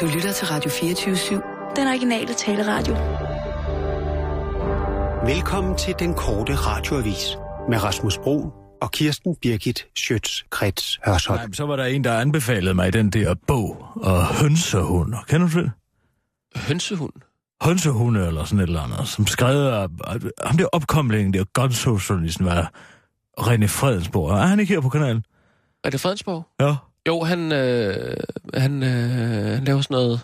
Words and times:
Du 0.00 0.06
lytter 0.06 0.32
til 0.32 0.46
Radio 0.46 0.70
24-7. 0.70 1.76
Den 1.76 1.88
originale 1.88 2.34
taleradio. 2.34 2.94
Velkommen 5.34 5.76
til 5.76 5.94
den 5.98 6.14
korte 6.14 6.54
radioavis 6.54 7.36
med 7.68 7.84
Rasmus 7.84 8.18
Bro 8.18 8.52
og 8.82 8.90
Kirsten 8.92 9.36
Birgit 9.42 9.86
Schøtz-Krets 9.98 10.98
Hørsholm. 11.06 11.38
Nej, 11.38 11.52
så 11.52 11.66
var 11.66 11.76
der 11.76 11.84
en, 11.84 12.04
der 12.04 12.18
anbefalede 12.18 12.74
mig 12.74 12.92
den 12.92 13.10
der 13.10 13.34
bog 13.46 13.86
og 13.96 14.26
hønsehund. 14.26 15.14
Kender 15.28 15.48
du 15.48 15.60
det? 15.60 15.72
Hønsehund? 16.56 17.12
Hønsehunde 17.62 18.26
eller 18.26 18.44
sådan 18.44 18.58
et 18.58 18.66
eller 18.66 18.82
andet, 18.82 19.08
som 19.08 19.26
skrev 19.26 19.56
af 19.56 19.88
ham 20.44 20.56
der 20.56 20.66
opkomlingen 20.72 21.34
der 21.34 21.44
gunsolisten 21.52 22.46
var 22.46 22.72
René 23.40 23.66
Fredensborg. 23.66 24.30
Er 24.30 24.46
han 24.46 24.60
ikke 24.60 24.74
her 24.74 24.80
på 24.80 24.88
kanalen? 24.88 25.24
Er 25.84 25.90
det 25.90 26.00
Fredensborg? 26.00 26.46
Ja. 26.60 26.76
Jo, 27.08 27.22
han, 27.22 27.52
øh, 27.52 28.16
han, 28.54 28.82
øh, 28.82 28.90
han 29.54 29.64
laver 29.64 29.80
sådan 29.80 29.94
noget... 29.94 30.20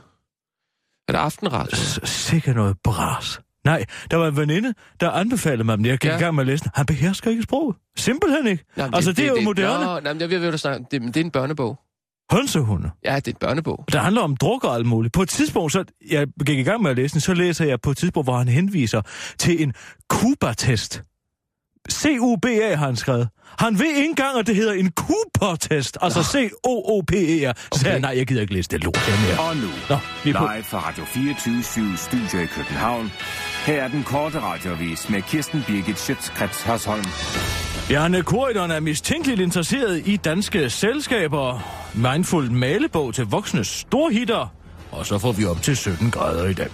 Er 1.09 1.13
det 1.13 1.19
aftenradio? 1.19 1.77
Sikker 2.05 2.55
noget 2.55 2.77
bras. 2.85 3.41
Nej, 3.65 3.85
der 4.11 4.17
var 4.17 4.29
en 4.29 4.37
veninde, 4.37 4.75
der 5.01 5.11
anbefalede 5.11 5.65
mig, 5.65 5.79
men 5.79 5.87
jeg 5.87 5.99
gik 5.99 6.11
ja. 6.11 6.17
i 6.17 6.21
gang 6.21 6.35
med 6.35 6.43
at 6.43 6.47
læse 6.47 6.65
den. 6.65 6.73
Han 6.75 6.87
behersker 6.87 7.31
ikke 7.31 7.43
sproget. 7.43 7.77
Simpelthen 7.97 8.47
ikke. 8.47 8.65
Jamen, 8.77 8.95
altså, 8.95 9.11
det, 9.11 9.17
det, 9.17 9.25
det 9.25 9.31
er 9.31 9.41
jo 9.41 9.45
moderne. 9.45 9.85
Nå, 9.85 10.01
nej, 10.01 10.17
jeg 10.21 10.31
ved, 10.31 10.39
hvad 10.39 10.53
du 10.53 10.59
snakker 10.59 10.85
det, 10.91 11.03
det 11.03 11.17
er 11.17 11.25
en 11.25 11.31
børnebog. 11.31 11.79
Hønsehunde? 12.33 12.91
Ja, 13.05 13.17
det 13.17 13.29
er 13.29 13.33
en 13.33 13.39
børnebog. 13.41 13.85
Der 13.93 13.99
handler 13.99 14.21
om 14.21 14.37
druk 14.37 14.65
og 14.65 14.75
alt 14.75 14.87
muligt. 14.87 15.15
På 15.15 15.23
et 15.23 15.29
tidspunkt, 15.29 15.73
så 15.73 15.85
jeg 16.11 16.27
gik 16.47 16.59
i 16.59 16.63
gang 16.63 16.83
med 16.83 16.91
at 16.91 16.97
læse 16.97 17.13
den, 17.13 17.21
så 17.21 17.35
læser 17.35 17.65
jeg 17.65 17.81
på 17.81 17.91
et 17.91 17.97
tidspunkt, 17.97 18.27
hvor 18.27 18.39
han 18.39 18.49
henviser 18.49 19.03
til 19.39 19.63
en 19.63 19.75
Cuba-test. 20.13 21.03
C-U-B-A 21.93 22.75
har 22.75 22.87
han 22.87 22.97
skrevet. 22.97 23.29
Han 23.59 23.79
ved 23.79 23.87
ikke 23.87 24.05
engang, 24.09 24.39
at 24.39 24.47
det 24.47 24.57
hedder 24.57 24.73
en 24.73 24.93
Cooper-test. 24.97 25.99
Altså 26.01 26.23
C-O-O-P-E-R. 26.23 27.53
Så 27.57 27.81
okay. 27.81 27.91
jeg, 27.91 28.01
nej, 28.01 28.15
jeg 28.17 28.27
gider 28.27 28.41
ikke 28.41 28.55
læse 28.55 28.69
det 28.69 28.85
lort 28.85 28.99
mere. 29.27 29.49
Og 29.49 29.57
nu, 29.57 29.69
Nå, 29.89 29.97
live 30.25 30.63
fra 30.63 30.89
Radio 30.89 31.05
24 31.05 31.97
Studio 31.97 32.39
i 32.43 32.47
København. 32.47 33.13
Her 33.67 33.83
er 33.83 33.89
den 33.89 34.03
korte 34.03 34.41
radiovis 34.41 35.11
med 35.11 35.23
Kirsten 35.23 35.65
Birgit 35.67 35.99
Schøtzgrads 35.99 36.63
Hasholm. 36.63 37.05
Bjarne 37.89 38.23
Korydon 38.23 38.71
er 38.71 38.81
mistænkeligt 38.81 39.41
interesseret 39.41 40.03
i 40.07 40.17
danske 40.17 40.71
selskaber. 40.71 41.61
Mindful 41.95 42.53
malebog 42.53 43.15
til 43.15 43.25
voksne 43.25 43.65
storhitter. 43.65 44.55
Og 44.91 45.07
så 45.07 45.19
får 45.19 45.33
vi 45.33 45.45
op 45.45 45.63
til 45.63 45.77
17 45.77 46.11
grader 46.11 46.49
i 46.49 46.55
dag. 46.55 46.69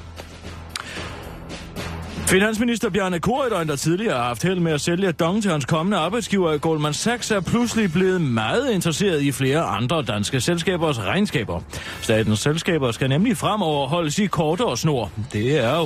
Finansminister 2.27 2.91
Bjarne 2.91 3.20
Korydøjen, 3.20 3.69
der 3.69 3.77
tidligere 3.77 4.17
har 4.17 4.25
haft 4.25 4.42
held 4.42 4.61
med 4.61 4.73
at 4.73 4.81
sælge 4.81 5.12
Dong 5.12 5.42
til 5.42 5.51
hans 5.51 5.65
kommende 5.65 5.97
arbejdsgiver 5.97 6.59
Goldman 6.59 6.95
Sachs, 6.95 7.31
er 7.31 7.41
pludselig 7.41 7.92
blevet 7.92 8.20
meget 8.20 8.70
interesseret 8.70 9.23
i 9.23 9.33
flere 9.33 9.62
andre 9.62 10.03
danske 10.03 10.41
selskabers 10.41 10.98
regnskaber. 10.98 11.61
Statens 12.01 12.41
selskaber 12.41 12.92
skal 12.92 13.09
nemlig 13.09 13.37
fremover 13.37 13.89
holdes 13.89 14.19
i 14.19 14.27
kortere 14.27 14.77
snor. 14.77 15.11
Det 15.33 15.59
er 15.59 15.77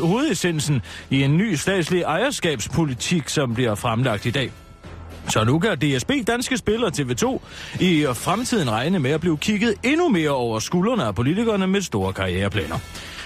hovedessensen 0.00 0.82
i 1.10 1.22
en 1.22 1.36
ny 1.36 1.54
statslig 1.54 2.02
ejerskabspolitik, 2.02 3.28
som 3.28 3.54
bliver 3.54 3.74
fremlagt 3.74 4.26
i 4.26 4.30
dag. 4.30 4.50
Så 5.28 5.44
nu 5.44 5.58
kan 5.58 5.78
DSB 5.78 6.10
Danske 6.26 6.56
Spiller 6.56 6.90
TV2 6.90 7.40
i 7.82 8.06
fremtiden 8.14 8.70
regne 8.70 8.98
med 8.98 9.10
at 9.10 9.20
blive 9.20 9.38
kigget 9.38 9.74
endnu 9.82 10.08
mere 10.08 10.30
over 10.30 10.58
skuldrene 10.58 11.04
af 11.04 11.14
politikerne 11.14 11.66
med 11.66 11.82
store 11.82 12.12
karriereplaner. 12.12 12.78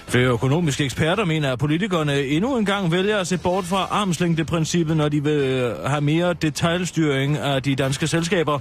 Flere 0.08 0.28
økonomiske 0.28 0.84
eksperter 0.84 1.24
mener, 1.24 1.52
at 1.52 1.58
politikerne 1.58 2.20
endnu 2.20 2.56
en 2.56 2.64
gang 2.64 2.92
vælger 2.92 3.18
at 3.18 3.26
se 3.26 3.38
bort 3.38 3.64
fra 3.64 3.88
armslængdeprincippet, 3.90 4.96
når 4.96 5.08
de 5.08 5.24
vil 5.24 5.32
øh, 5.32 5.84
have 5.84 6.00
mere 6.00 6.32
detaljstyring 6.32 7.36
af 7.36 7.62
de 7.62 7.74
danske 7.74 8.06
selskaber. 8.06 8.58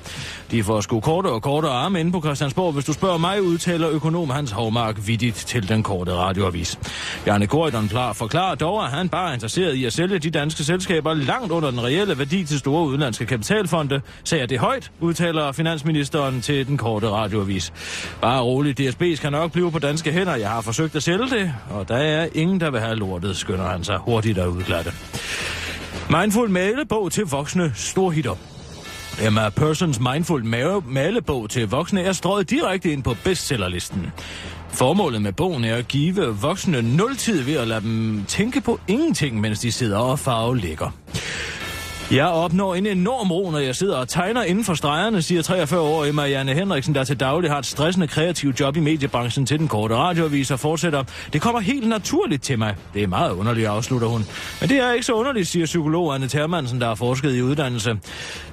De 0.52 0.64
får 0.64 0.82
sgu 0.82 1.00
kortere 1.00 1.34
og 1.34 1.42
kortere 1.42 1.72
arme 1.72 2.00
inde 2.00 2.12
på 2.12 2.22
Christiansborg. 2.22 2.74
Hvis 2.74 2.86
du 2.86 2.94
spørger 2.94 3.18
mig, 3.18 3.42
udtaler 3.42 3.90
økonom 3.90 4.30
Hans 4.30 4.52
Hovmark 4.52 5.00
vidigt 5.08 5.36
til 5.36 5.70
den 5.70 5.84
korte 5.84 6.14
radioavis. 6.14 6.80
Bjarne 7.26 7.48
Korydon 7.48 7.90
forklarer 8.14 8.56
dog, 8.56 8.86
at 8.86 8.92
han 8.92 9.10
bare 9.10 9.30
er 9.30 9.34
interesseret 9.34 9.74
i 9.76 9.86
at 9.86 9.94
sælge 9.94 10.20
de 10.20 10.30
danske 10.30 10.64
selskaber 10.64 11.14
langt 11.14 11.52
under 11.52 11.72
den 11.72 11.84
reelle 11.84 12.18
værdi 12.18 12.44
til 12.44 12.60
store 12.60 12.88
udenlandske 12.88 13.26
kapitalfonde. 13.26 14.02
Sager 14.24 14.46
det 14.46 14.60
højt, 14.60 14.92
udtaler 15.00 15.52
finansministeren 15.52 16.42
til 16.42 16.68
den 16.68 16.78
korte 16.78 17.10
radioavis. 17.10 17.74
Bare 18.22 18.42
roligt, 18.42 18.78
DSB 18.78 19.04
skal 19.16 19.32
nok 19.32 19.52
blive 19.52 19.72
på 19.72 19.80
danske 19.80 20.12
hænder. 20.12 20.36
Jeg 20.36 20.50
har 20.50 20.62
forsøgt 20.62 20.96
at 20.96 21.04
sælge 21.04 21.33
det, 21.34 21.54
og 21.70 21.88
der 21.88 21.96
er 21.96 22.28
ingen, 22.34 22.60
der 22.60 22.72
vil 22.72 22.80
have 22.80 22.96
lortet, 22.96 23.38
skynder 23.38 23.68
han 23.68 23.84
sig 23.84 23.98
hurtigt 23.98 24.38
at 24.38 24.48
udglatte. 24.48 24.92
Mindful 26.10 26.50
malebog 26.50 27.12
til 27.12 27.26
voksne 27.26 27.72
storhitter. 27.76 28.36
Emma 29.26 29.50
Persons 29.50 30.00
Mindful 30.00 30.46
malebog 30.86 31.50
til 31.50 31.70
voksne 31.70 32.02
er 32.02 32.12
strøget 32.12 32.50
direkte 32.50 32.92
ind 32.92 33.04
på 33.04 33.16
bestsellerlisten. 33.24 34.12
Formålet 34.70 35.22
med 35.22 35.34
bogen 35.34 35.64
er 35.64 35.76
at 35.76 35.88
give 35.88 36.16
voksne 36.42 36.82
nul 36.98 37.16
tid 37.16 37.42
ved 37.42 37.54
at 37.58 37.68
lade 37.68 37.82
dem 37.82 38.24
tænke 38.28 38.62
på 38.62 38.80
ingenting, 38.88 39.42
mens 39.42 39.60
de 39.60 39.72
sidder 39.72 39.98
og 39.98 40.20
farvelægger. 40.20 40.92
Jeg 42.12 42.28
opnår 42.28 42.76
en 42.76 42.86
enorm 42.86 43.32
ro, 43.32 43.52
når 43.52 43.60
jeg 43.60 43.76
sidder 43.76 43.98
og 43.98 44.10
tegner 44.10 44.44
inden 44.44 44.64
for 44.64 44.74
stregerne, 44.74 45.22
siger 45.22 45.42
43-årige 45.42 46.14
Marianne 46.14 46.54
Henriksen, 46.54 46.96
der 46.96 47.04
til 47.04 47.20
daglig 47.20 47.52
har 47.52 47.60
et 47.60 47.66
stressende 47.66 48.08
kreativt 48.08 48.60
job 48.60 48.78
i 48.78 48.80
mediebranchen 48.80 49.46
til 49.46 49.60
den 49.60 49.68
korte 49.68 49.96
radioavis 49.96 50.52
og 50.52 50.60
fortsætter. 50.60 51.04
Det 51.34 51.42
kommer 51.42 51.62
helt 51.62 51.88
naturligt 51.88 52.44
til 52.44 52.60
mig. 52.60 52.76
Det 52.94 53.04
er 53.04 53.08
meget 53.08 53.32
underligt, 53.32 53.68
afslutter 53.68 54.08
hun. 54.08 54.26
Men 54.62 54.70
det 54.70 54.80
er 54.80 54.92
ikke 54.92 55.06
så 55.06 55.14
underligt, 55.14 55.48
siger 55.48 55.66
psykolog 55.66 56.16
Anne 56.16 56.28
Termansen, 56.28 56.82
der 56.82 56.88
har 56.88 56.96
forsket 56.96 57.36
i 57.36 57.42
uddannelse. 57.42 57.98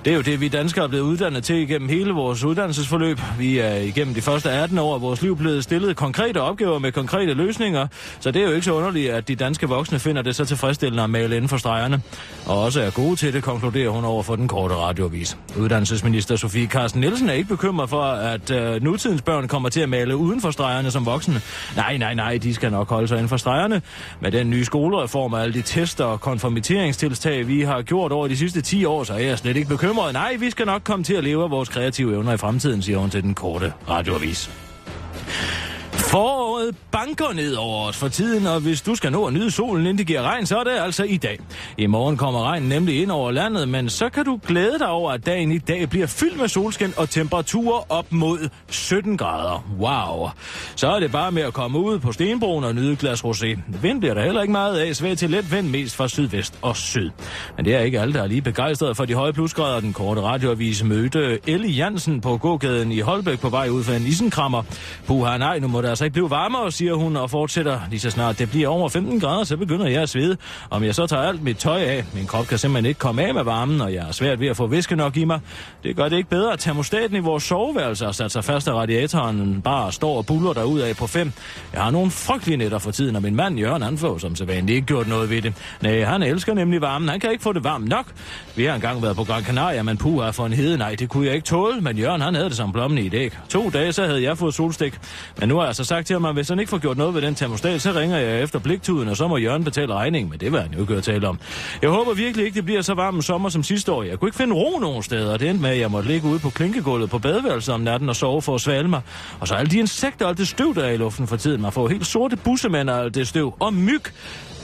Det 0.05 0.11
er 0.11 0.17
jo 0.17 0.23
det, 0.23 0.41
vi 0.41 0.49
danskere 0.49 0.85
er 0.85 0.89
blevet 0.89 1.05
uddannet 1.05 1.45
til 1.45 1.57
igennem 1.57 1.89
hele 1.89 2.13
vores 2.13 2.45
uddannelsesforløb. 2.45 3.21
Vi 3.39 3.59
er 3.59 3.75
igennem 3.75 4.15
de 4.15 4.23
første 4.23 4.51
18 4.51 4.79
år 4.79 4.95
af 4.95 5.01
vores 5.01 5.23
liv 5.23 5.37
blevet 5.37 5.65
stillet 5.65 5.97
konkrete 5.97 6.41
opgaver 6.41 6.79
med 6.79 6.93
konkrete 6.93 7.35
løsninger, 7.35 7.87
så 8.21 8.31
det 8.31 8.43
er 8.43 8.47
jo 8.47 8.53
ikke 8.53 8.65
så 8.65 8.73
underligt, 8.73 9.11
at 9.11 9.29
de 9.29 9.35
danske 9.35 9.69
voksne 9.69 9.99
finder 9.99 10.23
det 10.23 10.37
så 10.37 10.45
tilfredsstillende 10.45 11.03
at 11.03 11.11
male 11.11 11.37
inden 11.37 11.49
for 11.49 11.57
stregerne, 11.57 12.03
og 12.47 12.63
også 12.63 12.81
er 12.81 12.91
gode 12.91 13.17
til 13.17 13.33
det 13.33 13.40
konkluderer 13.41 13.91
hun 13.91 14.05
over 14.05 14.23
for 14.23 14.37
den 14.37 14.49
korte 14.49 14.75
radiovis. 14.75 15.39
Uddannelsesminister 15.59 16.37
Sofie 16.37 16.67
Carsten 16.67 17.01
Nielsen 17.01 17.29
er 17.29 17.33
ikke 17.33 17.49
bekymret 17.49 17.91
for, 17.91 18.03
at 18.03 18.51
øh, 18.51 18.83
nutidens 18.83 19.23
børn 19.23 19.49
kommer 19.49 19.69
til 19.69 19.81
at 19.81 19.89
male 19.89 20.17
uden 20.17 20.41
for 20.41 20.51
stregerne 20.51 20.91
som 20.91 21.07
voksne. 21.07 21.41
Nej, 21.77 21.97
nej, 21.97 22.15
nej, 22.15 22.39
de 22.43 22.55
skal 22.55 22.71
nok 22.71 22.89
holde 22.89 23.09
sig 23.09 23.17
inden 23.17 23.29
for 23.29 23.37
stregerne. 23.37 23.83
Med 24.21 24.33
den 24.33 24.51
nye 24.51 24.65
skolereform 24.65 25.33
og 25.33 25.43
alle 25.43 25.55
de 25.55 25.63
tester 25.63 26.05
og 26.05 26.21
konformiteringstiltag, 26.21 27.49
vi 27.49 27.63
har 27.63 27.83
gjort 27.83 28.13
over 28.13 28.29
de 28.29 28.37
sidste 28.37 28.61
10 28.61 28.85
år, 28.85 29.05
så 29.05 29.13
er 29.13 29.19
jeg 29.19 29.39
slet 29.39 29.57
ikke 29.57 29.69
bekymret. 29.69 30.13
Nej, 30.13 30.37
vi 30.39 30.51
skal 30.51 30.67
nok 30.67 30.83
komme 30.85 31.05
til 31.05 31.15
at 31.15 31.25
leve 31.25 31.45
af 31.45 31.51
vores 31.51 31.69
kreative 31.69 32.15
evner 32.15 32.33
i 32.33 32.37
fremtiden, 32.37 32.83
siger 32.83 32.99
hun 32.99 33.11
til 33.11 33.23
den 33.23 33.35
korte 33.35 33.73
radioavis. 33.89 34.70
Foråret 36.11 36.77
banker 36.91 37.33
ned 37.35 37.55
over 37.55 37.89
os 37.89 37.97
for 37.97 38.09
tiden, 38.09 38.47
og 38.47 38.61
hvis 38.61 38.83
du 38.83 38.95
skal 38.95 39.13
nå 39.13 39.25
at 39.25 39.33
nyde 39.33 39.51
solen, 39.51 39.81
inden 39.81 39.99
det 39.99 40.07
giver 40.07 40.23
regn, 40.23 40.47
så 40.47 40.59
er 40.59 40.65
det 40.65 40.71
altså 40.71 41.05
i 41.05 41.17
dag. 41.17 41.39
I 41.79 41.87
morgen 41.87 42.17
kommer 42.17 42.45
regnen 42.45 42.69
nemlig 42.69 43.03
ind 43.03 43.11
over 43.11 43.31
landet, 43.31 43.69
men 43.69 43.91
så 43.91 44.09
kan 44.09 44.25
du 44.25 44.41
glæde 44.47 44.79
dig 44.79 44.89
over, 44.89 45.13
at 45.13 45.27
dagen 45.27 45.53
i 45.53 45.59
dag 45.59 45.89
bliver 45.91 46.07
fyldt 46.07 46.41
med 46.41 46.49
solskin 46.49 46.93
og 46.97 47.11
temperaturer 47.11 47.93
op 47.93 48.07
mod 48.13 48.49
17 48.69 49.17
grader. 49.17 49.65
Wow. 49.81 50.29
Så 50.77 50.89
er 50.89 51.01
det 51.01 51.13
bare 51.13 51.33
med 51.33 51.43
at 51.43 51.53
komme 51.53 51.79
ud 51.79 51.99
på 51.99 52.13
Stenbroen 52.13 52.65
og 52.65 52.75
nyde 52.75 52.93
et 52.93 52.99
glas 52.99 53.25
rosé. 53.25 53.59
Vind 53.83 54.01
bliver 54.01 54.15
der 54.15 54.23
heller 54.23 54.43
ikke 54.43 54.53
meget 54.53 54.79
af, 54.79 54.97
svag 54.97 55.19
til 55.19 55.31
let 55.31 55.53
vind 55.53 55.69
mest 55.69 55.97
fra 55.97 56.09
sydvest 56.09 56.59
og 56.63 56.77
syd. 56.77 57.11
Men 57.57 57.65
det 57.65 57.75
er 57.75 57.81
ikke 57.81 58.01
alle, 58.01 58.15
der 58.15 58.23
er 58.23 58.27
lige 58.27 58.43
begejstrede 58.43 58.95
for 58.95 59.05
de 59.05 59.15
høje 59.15 59.33
plusgrader. 59.33 59.81
Den 59.81 59.93
korte 59.93 60.21
radioavis 60.21 60.85
mødte 60.85 61.39
Ellie 61.47 61.73
Jansen 61.73 62.21
på 62.21 62.37
gågaden 62.37 62.93
i 62.93 63.01
Holbæk 63.01 63.41
på 63.41 63.49
vej 63.49 63.69
ud 63.69 63.85
for 63.85 63.93
en 63.93 64.07
isenkrammer. 64.07 64.63
Puha, 65.07 65.39
nej, 65.39 65.59
nu 65.59 65.69
må 65.69 65.83
der 65.83 66.00
altså 66.01 66.05
ikke 66.05 66.13
blive 66.13 66.31
varmere, 66.31 66.73
siger 66.73 66.95
hun 66.95 67.17
og 67.17 67.31
fortsætter. 67.31 67.81
Lige 67.91 68.01
så 68.01 68.11
snart 68.11 68.39
det 68.39 68.51
bliver 68.51 68.69
over 68.69 68.89
15 68.89 69.21
grader, 69.21 69.45
så 69.45 69.57
begynder 69.57 69.87
jeg 69.87 70.03
at 70.03 70.09
svede. 70.09 70.37
Om 70.71 70.85
jeg 70.85 70.95
så 70.95 71.07
tager 71.07 71.23
alt 71.23 71.43
mit 71.43 71.57
tøj 71.57 71.81
af, 71.81 72.05
min 72.15 72.27
krop 72.27 72.47
kan 72.47 72.59
simpelthen 72.59 72.87
ikke 72.87 72.99
komme 72.99 73.23
af 73.23 73.35
med 73.35 73.43
varmen, 73.43 73.81
og 73.81 73.95
jeg 73.95 74.09
er 74.09 74.13
svært 74.13 74.41
ved 74.41 74.49
at 74.49 74.57
få 74.57 74.67
væske 74.67 74.97
nok 74.97 75.17
i 75.17 75.25
mig. 75.25 75.41
Det 75.83 75.97
gør 75.97 76.09
det 76.09 76.17
ikke 76.17 76.31
bedre, 76.31 76.53
at 76.53 76.59
termostaten 76.59 77.17
i 77.17 77.19
vores 77.19 77.45
soveværelse 77.45 78.05
har 78.05 78.13
sat 78.13 78.33
sig 78.33 78.45
fast 78.45 78.69
af 78.69 78.73
radiatoren, 78.73 79.63
bare 79.63 79.93
står 79.93 80.17
og 80.17 80.27
buller 80.27 80.53
derud 80.53 80.81
af 80.81 80.97
på 80.97 81.07
fem. 81.07 81.33
Jeg 81.73 81.83
har 81.83 81.91
nogle 81.91 82.11
frygtelige 82.11 82.57
nætter 82.57 82.79
for 82.79 82.91
tiden, 82.91 83.17
og 83.17 83.23
min 83.23 83.37
mand 83.37 83.59
Jørgen 83.59 83.83
han 83.83 83.99
får 83.99 84.19
som 84.19 84.37
sædvanligt 84.37 84.77
ikke 84.77 84.87
gjort 84.87 85.09
noget 85.09 85.31
ved 85.31 85.43
det. 85.43 85.55
Nej, 85.81 86.05
han 86.05 86.23
elsker 86.23 86.55
nemlig 86.55 86.81
varmen. 86.81 87.09
Han 87.09 87.21
kan 87.21 87.31
ikke 87.31 87.43
få 87.43 87.53
det 87.53 87.65
varmt 87.65 87.89
nok. 87.89 88.07
Vi 88.57 88.65
har 88.65 88.75
engang 88.75 89.03
været 89.03 89.17
på 89.17 89.25
Gran 89.25 89.45
Canaria, 89.45 89.83
men 89.83 89.97
puha 89.97 90.31
for 90.31 90.47
en 90.47 90.53
hede. 90.53 90.79
Nej, 90.79 90.95
det 90.95 91.09
kunne 91.09 91.27
jeg 91.27 91.35
ikke 91.35 91.47
tåle, 91.47 91.81
men 91.81 91.99
Jørgen 91.99 92.21
han 92.21 92.35
havde 92.35 92.49
det 92.49 92.57
som 92.57 92.73
blommen 92.73 92.99
i 92.99 93.07
et 93.07 93.15
æg. 93.15 93.39
To 93.49 93.71
dage, 93.71 93.93
så 93.93 94.07
havde 94.07 94.23
jeg 94.23 94.39
fået 94.39 94.55
solstik. 94.55 94.99
Men 95.39 95.49
nu 95.49 95.59
har 95.59 95.67
jeg 95.67 95.75
så 95.75 95.85
sagt 95.91 96.07
til 96.07 96.15
ham, 96.15 96.25
at 96.25 96.35
hvis 96.35 96.49
han 96.49 96.59
ikke 96.59 96.71
får 96.71 96.79
gjort 96.79 96.97
noget 96.97 97.15
ved 97.15 97.23
den 97.23 97.35
termostat, 97.35 97.83
så 97.83 97.93
ringer 97.93 98.19
jeg 98.19 98.43
efter 98.43 98.59
bliktuden, 98.59 99.09
og 99.09 99.17
så 99.17 99.29
må 99.29 99.37
Jørgen 99.37 99.65
betale 99.65 99.95
regningen, 99.95 100.31
men 100.31 100.41
det 100.41 100.53
var 100.53 100.61
han 100.61 100.73
jo 100.75 100.81
ikke 100.81 100.95
at 100.95 101.03
tale 101.03 101.29
om. 101.29 101.39
Jeg 101.83 101.91
håber 101.91 102.15
virkelig 102.15 102.47
ikke, 102.47 102.57
det 102.57 102.65
bliver 102.65 102.83
så 102.83 102.95
varm 102.95 103.17
en 103.17 103.23
sommer 103.23 103.49
som 103.49 103.63
sidste 103.63 103.93
år. 103.93 104.03
Jeg 104.03 104.19
kunne 104.19 104.29
ikke 104.29 104.37
finde 104.37 104.55
ro 104.55 104.79
nogen 104.79 105.03
steder, 105.03 105.33
og 105.33 105.41
det 105.41 105.49
endte 105.49 105.63
med, 105.63 105.71
at 105.71 105.79
jeg 105.79 105.91
måtte 105.91 106.09
ligge 106.09 106.29
ude 106.29 106.39
på 106.39 106.51
klinkegulvet 106.51 107.11
på 107.11 107.19
badeværelset 107.19 107.75
om 107.75 107.81
natten 107.81 108.09
og 108.09 108.17
sove 108.17 108.43
for 108.43 108.55
at 108.55 108.61
svale 108.61 108.89
mig. 108.89 109.01
Og 109.41 109.49
så 109.49 109.55
alle 109.55 109.71
de 109.71 109.79
insekter 109.79 110.25
og 110.25 110.29
alt 110.29 110.39
det 110.39 110.49
støv, 110.49 110.75
der 110.75 110.85
er 110.85 110.91
i 110.91 110.97
luften 110.97 111.27
for 111.27 111.37
tiden. 111.37 111.63
Man 111.63 111.73
får 111.73 111.89
helt 111.89 112.07
sorte 112.07 112.37
bussemænd 112.37 112.91
og 112.91 113.05
alt 113.05 113.15
det 113.15 113.29
støv. 113.29 113.55
Og 113.61 113.75
myg. 113.75 114.03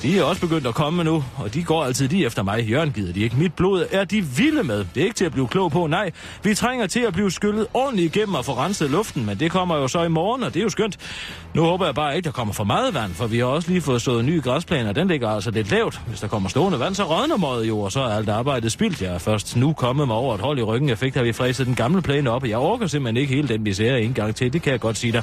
De 0.02 0.18
er 0.18 0.22
også 0.22 0.40
begyndt 0.40 0.66
at 0.66 0.74
komme 0.74 1.04
nu, 1.04 1.24
og 1.36 1.54
de 1.54 1.64
går 1.64 1.84
altid 1.84 2.08
lige 2.08 2.26
efter 2.26 2.42
mig. 2.42 2.64
Jørgen 2.64 2.92
gider 2.92 3.12
de 3.12 3.20
ikke. 3.20 3.36
Mit 3.36 3.54
blod 3.54 3.86
er 3.92 4.04
de 4.04 4.22
vilde 4.22 4.62
med. 4.62 4.78
Det 4.94 5.00
er 5.00 5.04
ikke 5.04 5.14
til 5.14 5.24
at 5.24 5.32
blive 5.32 5.48
klog 5.48 5.72
på, 5.72 5.86
nej. 5.86 6.10
Vi 6.42 6.54
trænger 6.54 6.86
til 6.86 7.00
at 7.00 7.12
blive 7.12 7.30
skyllet 7.30 7.66
ordentligt 7.74 8.16
igennem 8.16 8.34
og 8.34 8.44
få 8.44 8.52
renset 8.52 8.90
luften, 8.90 9.26
men 9.26 9.40
det 9.40 9.50
kommer 9.50 9.76
jo 9.76 9.88
så 9.88 10.02
i 10.02 10.08
morgen, 10.08 10.42
og 10.42 10.54
det 10.54 10.60
er 10.60 10.64
jo 10.64 10.68
skønt. 10.68 10.98
Nu 11.54 11.62
håber 11.62 11.84
jeg 11.84 11.94
bare 11.94 12.16
ikke, 12.16 12.26
der 12.26 12.32
kommer 12.32 12.54
for 12.54 12.64
meget 12.64 12.94
vand, 12.94 13.14
for 13.14 13.26
vi 13.26 13.38
har 13.38 13.44
også 13.44 13.70
lige 13.70 13.80
fået 13.80 14.02
sået 14.02 14.44
græsplan, 14.44 14.86
og 14.86 14.94
den 14.94 15.08
ligger 15.08 15.28
altså 15.28 15.50
lidt 15.50 15.70
lavt. 15.70 16.00
Hvis 16.06 16.20
der 16.20 16.28
kommer 16.28 16.48
stående 16.48 16.80
vand, 16.80 16.94
så 16.94 17.04
rådner 17.04 17.36
møget 17.36 17.68
jo, 17.68 17.80
og 17.80 17.92
så 17.92 18.00
er 18.00 18.16
alt 18.16 18.28
arbejdet 18.28 18.72
spildt. 18.72 19.02
Jeg 19.02 19.14
er 19.14 19.18
først 19.18 19.56
nu 19.56 19.72
kommet 19.72 20.06
mig 20.06 20.16
over 20.16 20.34
et 20.34 20.40
hold 20.40 20.58
i 20.58 20.62
ryggen. 20.62 20.88
Jeg 20.88 20.98
fik, 20.98 21.14
da 21.14 21.22
vi 21.22 21.32
fræset 21.32 21.66
den 21.66 21.74
gamle 21.74 22.02
plæne 22.02 22.30
op, 22.30 22.42
og 22.42 22.48
jeg 22.48 22.58
orker 22.58 22.86
simpelthen 22.86 23.16
ikke 23.16 23.34
hele 23.34 23.48
den 23.48 23.62
misære 23.62 24.02
en 24.02 24.14
gang 24.14 24.36
til. 24.36 24.52
Det 24.52 24.62
kan 24.62 24.72
jeg 24.72 24.80
godt 24.80 24.96
sige 24.96 25.12
dig. 25.12 25.22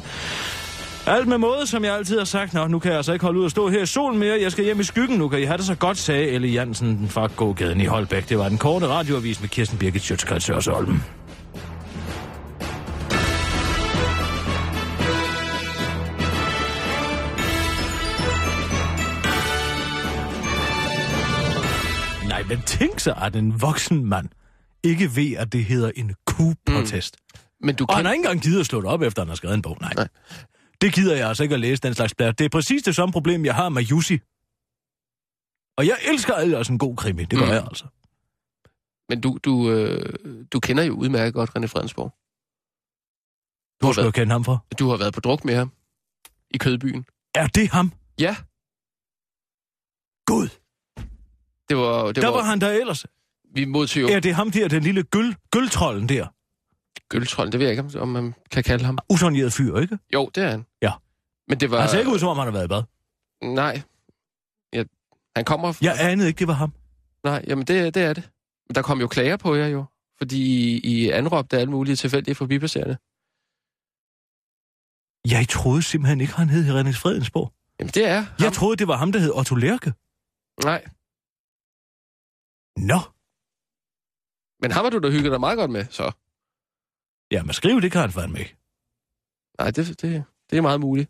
Alt 1.08 1.28
med 1.28 1.38
måde, 1.38 1.68
som 1.68 1.84
jeg 1.84 1.96
altid 1.96 2.18
har 2.18 2.26
sagt. 2.26 2.54
Nå, 2.54 2.68
nu 2.68 2.80
kan 2.80 2.90
jeg 2.90 2.98
altså 2.98 3.14
ikke 3.14 3.26
holde 3.26 3.40
ud 3.40 3.46
og 3.46 3.52
stå 3.52 3.70
her 3.70 3.82
i 3.82 3.86
solen 3.86 4.20
mere. 4.20 4.42
Jeg 4.42 4.52
skal 4.52 4.64
hjem 4.66 4.80
i 4.80 4.84
skyggen. 4.84 5.18
Nu 5.18 5.28
kan 5.30 5.40
I 5.40 5.44
have 5.44 5.58
det 5.58 5.66
så 5.66 5.76
godt, 5.76 5.98
sagde 5.98 6.28
Elle 6.30 6.48
Jansen 6.48 7.08
fra 7.10 7.28
gågaden 7.36 7.82
i 7.82 7.86
Holbæk. 7.86 8.30
Det 8.30 8.38
var 8.38 8.50
den 8.50 8.58
korte 8.58 8.88
radioavis 8.88 9.42
med 9.42 9.50
Kirsten 9.50 9.78
Birgit 9.78 10.02
Sjøtskreds 10.02 10.48
Hørsholm. 10.48 11.00
Nej, 22.28 22.44
men 22.50 22.62
tænk 22.62 23.00
sig, 23.00 23.18
at 23.22 23.36
en 23.36 23.62
voksen 23.62 24.06
mand 24.06 24.30
ikke 24.84 25.16
ved, 25.16 25.36
at 25.38 25.54
det 25.54 25.66
hedder 25.66 25.92
en 25.96 26.12
Q-protest. 26.32 27.16
Mm. 27.34 27.66
Men 27.66 27.76
du 27.76 27.86
Og 27.90 27.96
han 27.96 28.04
kan... 28.04 28.06
har 28.06 28.14
ikke 28.14 28.26
engang 28.26 28.42
givet 28.42 28.60
at 28.60 28.66
slå 28.66 28.82
det 28.82 28.90
op, 28.90 29.02
efter 29.02 29.22
han 29.22 29.30
har 29.30 29.36
skrevet 29.36 29.56
en 29.56 29.62
bog. 29.62 29.78
Nej. 29.82 29.94
Nej. 29.96 30.08
Det 30.84 30.94
gider 30.94 31.16
jeg 31.16 31.28
altså 31.30 31.44
ikke 31.44 31.56
at 31.56 31.62
læse, 31.62 31.82
den 31.82 31.94
slags 31.94 32.14
blad. 32.16 32.34
Det 32.34 32.46
er 32.46 32.50
præcis 32.50 32.84
det 32.84 32.96
samme 32.96 33.12
problem, 33.14 33.46
jeg 33.46 33.56
har 33.56 33.70
med 33.70 33.84
Jussi. 33.84 34.18
Og 35.78 35.88
jeg 35.88 35.98
elsker 36.12 36.34
ellers 36.36 36.70
en 36.70 36.78
god 36.78 36.96
krimi. 36.98 37.24
Det 37.26 37.40
gør 37.40 37.46
Mm. 37.46 37.52
jeg 37.52 37.64
altså. 37.72 37.86
Men 39.10 39.22
du, 39.22 39.38
du, 39.44 39.72
øh, 39.72 40.14
du 40.54 40.60
kender 40.60 40.84
jo 40.84 40.94
udmærket 40.94 41.34
godt 41.34 41.50
René 41.50 41.66
Fredensborg. 41.66 42.10
Du 42.10 43.86
Hvor 43.86 43.88
har, 43.88 43.94
skal 43.94 44.04
været, 44.04 44.14
kende 44.14 44.32
ham 44.32 44.44
for? 44.44 44.66
du 44.80 44.90
har 44.90 44.98
været 44.98 45.14
på 45.14 45.20
druk 45.20 45.46
med 45.46 45.56
ham 45.56 45.72
i 46.52 46.58
Kødbyen. 46.58 47.06
Er 47.36 47.48
det 47.48 47.70
ham? 47.70 47.92
Ja, 48.20 48.36
Gud, 50.26 50.48
det 51.70 51.78
var... 51.78 52.06
Det 52.08 52.16
der 52.16 52.28
var, 52.28 52.38
var 52.38 52.44
han 52.44 52.62
der 52.62 52.70
ellers. 52.72 53.06
Vi 53.56 53.66
modtog 53.66 54.02
jo 54.02 54.08
Er 54.08 54.20
det 54.20 54.36
ham 54.36 54.52
der, 54.52 54.68
den 54.68 54.84
lille 54.84 55.04
gøl, 55.04 55.36
gøltrollen 55.52 56.10
der? 56.10 56.28
Gøltrold. 57.10 57.52
Det 57.52 57.60
ved 57.60 57.68
jeg 57.68 57.72
ikke, 57.78 57.98
om- 57.98 58.02
om 58.02 58.08
man 58.08 58.36
kan 58.52 58.64
kalde 58.64 58.86
ham. 58.86 58.98
Usonjeret 59.10 59.54
fyr, 59.54 59.78
ikke? 59.78 59.98
Jo, 60.14 60.32
det 60.36 60.44
er 60.44 60.50
han. 60.50 60.66
Ja. 60.82 60.92
Men 61.48 61.60
det 61.60 61.72
var... 61.72 61.80
Han 61.80 61.90
ser 61.90 62.00
ikke 62.00 62.12
ud, 62.12 62.20
som 62.20 62.30
om 62.30 62.38
han 62.38 62.46
har 62.48 62.52
været 62.52 62.66
i 62.66 62.68
bad. 62.68 62.84
Nej. 63.56 63.82
Ja, 64.74 64.84
han 65.36 65.46
kommer... 65.46 65.78
Jeg 65.82 65.96
anede 66.00 66.28
ikke, 66.28 66.40
det 66.40 66.48
var 66.48 66.54
ham. 66.54 66.74
Nej, 67.24 67.44
jamen 67.48 67.66
det, 67.66 67.94
det 67.94 68.04
er 68.04 68.14
det. 68.14 68.30
Men 68.68 68.76
der 68.76 68.82
kom 68.82 69.00
jo 69.00 69.08
klager 69.08 69.38
på 69.38 69.56
jer 69.56 69.68
jo. 69.68 69.86
Fordi 70.18 70.42
I, 70.42 70.80
I 70.80 71.10
anråbte 71.10 71.58
alle 71.58 71.72
mulige 71.72 71.96
tilfældige 71.96 72.36
forbipasserende. 72.36 72.98
Jeg 75.32 75.48
troede 75.50 75.82
simpelthen 75.84 76.22
ikke, 76.22 76.34
han 76.34 76.50
hed 76.50 76.64
René 76.82 76.92
Fredensborg. 77.02 77.54
Jamen 77.80 77.92
det 77.94 78.06
er 78.08 78.20
ham. 78.20 78.36
Jeg 78.40 78.54
troede, 78.54 78.78
det 78.78 78.88
var 78.88 78.98
ham, 78.98 79.12
der 79.12 79.20
hed 79.20 79.32
Otto 79.36 79.56
Lærke. 79.56 79.94
Nej, 80.64 80.86
Nå. 82.78 83.00
men 84.62 84.72
ham 84.72 84.86
har 84.86 84.90
du 84.90 85.00
da 85.00 85.10
hygget 85.10 85.32
dig 85.32 85.40
meget 85.40 85.58
godt 85.58 85.72
med, 85.72 85.86
så. 85.90 86.12
Ja, 87.34 87.44
men 87.44 87.54
skriv, 87.54 87.82
det 87.82 87.92
kan 87.92 88.02
han 88.02 88.12
fandme 88.12 88.40
ikke. 88.40 88.56
Nej, 89.60 89.72
det, 89.72 90.02
det, 90.02 90.24
det 90.50 90.58
er 90.58 90.62
meget 90.62 90.80
muligt. 90.80 91.10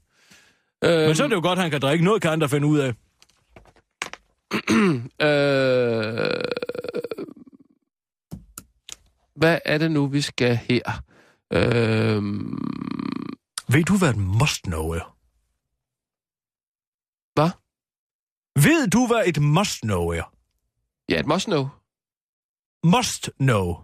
Øhm, 0.83 0.93
Men 1.07 1.15
så 1.15 1.23
er 1.23 1.27
det 1.27 1.35
jo 1.35 1.41
godt, 1.41 1.59
at 1.59 1.63
han 1.63 1.71
kan 1.71 1.81
drikke 1.81 2.03
noget, 2.05 2.21
kan 2.21 2.29
han 2.29 2.39
da 2.39 2.45
finde 2.45 2.67
ud 2.67 2.79
af. 2.79 2.93
Øh, 5.21 6.43
hvad 9.35 9.59
er 9.65 9.77
det 9.77 9.91
nu, 9.91 10.07
vi 10.07 10.21
skal 10.21 10.55
her? 10.55 11.01
Øh, 11.53 12.23
Ved 13.69 13.83
du, 13.83 13.97
hvad 13.97 14.09
et 14.09 14.17
must 14.17 14.63
know 14.63 14.89
er? 14.89 15.17
Hvad? 17.33 17.49
Ved 18.63 18.87
du, 18.87 19.07
hvad 19.07 19.23
et 19.27 19.41
must 19.41 19.81
know 19.81 20.07
er? 20.09 20.33
ja, 21.09 21.19
et 21.19 21.25
must 21.27 21.45
know. 21.45 21.67
Must 22.83 23.29
know. 23.39 23.75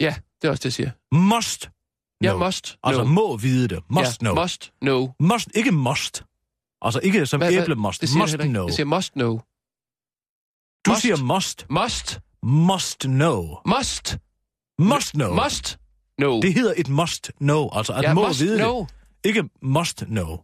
Ja, 0.00 0.14
det 0.42 0.48
er 0.48 0.50
også 0.50 0.60
det, 0.60 0.64
jeg 0.64 0.72
siger. 0.72 0.90
Must 1.14 1.70
Ja, 2.22 2.28
know. 2.32 2.44
must 2.46 2.78
Altså 2.82 3.02
know. 3.02 3.14
må 3.14 3.36
vide 3.36 3.68
det. 3.68 3.82
Must 3.90 4.22
ja, 4.22 4.26
know. 4.26 4.34
must 4.42 4.72
know. 4.80 5.12
Must, 5.20 5.48
ikke 5.54 5.70
must. 5.72 6.22
Altså 6.82 7.00
ikke 7.02 7.26
som 7.26 7.40
Hvad- 7.40 7.52
æble 7.52 7.74
must. 7.74 8.00
Det 8.00 8.08
siger 8.08 8.20
Must 8.22 8.36
know. 8.38 8.66
Jeg 8.66 8.74
siger 8.74 8.86
must 8.86 9.12
know. 9.12 9.40
Du 10.86 10.90
must. 10.90 11.02
siger 11.02 11.16
must. 11.16 11.66
Must. 11.70 12.20
Must 12.42 12.98
know. 13.00 13.56
Must. 13.66 14.18
Must 14.78 15.12
know. 15.12 15.34
Must 15.44 15.78
know. 16.18 16.40
Det 16.40 16.54
hedder 16.54 16.74
et 16.76 16.88
must 16.88 17.30
know. 17.40 17.68
Altså 17.72 17.92
at 17.92 18.02
ja, 18.02 18.14
må 18.14 18.26
must 18.26 18.40
vide 18.40 18.58
know. 18.58 18.80
det. 18.80 18.88
Ikke 19.28 19.44
must 19.62 19.96
know. 20.06 20.38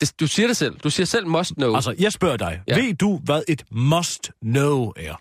Det, 0.00 0.20
du 0.20 0.26
siger 0.26 0.46
det 0.46 0.56
selv. 0.56 0.78
Du 0.78 0.90
siger 0.90 1.06
selv 1.06 1.26
must 1.26 1.52
know. 1.54 1.74
Altså, 1.74 1.94
jeg 1.98 2.12
spørger 2.12 2.36
dig. 2.36 2.62
Ja. 2.68 2.76
Ved 2.82 2.94
du, 2.94 3.18
hvad 3.24 3.42
et 3.48 3.64
must 3.70 4.30
know 4.42 4.92
er? 4.96 5.14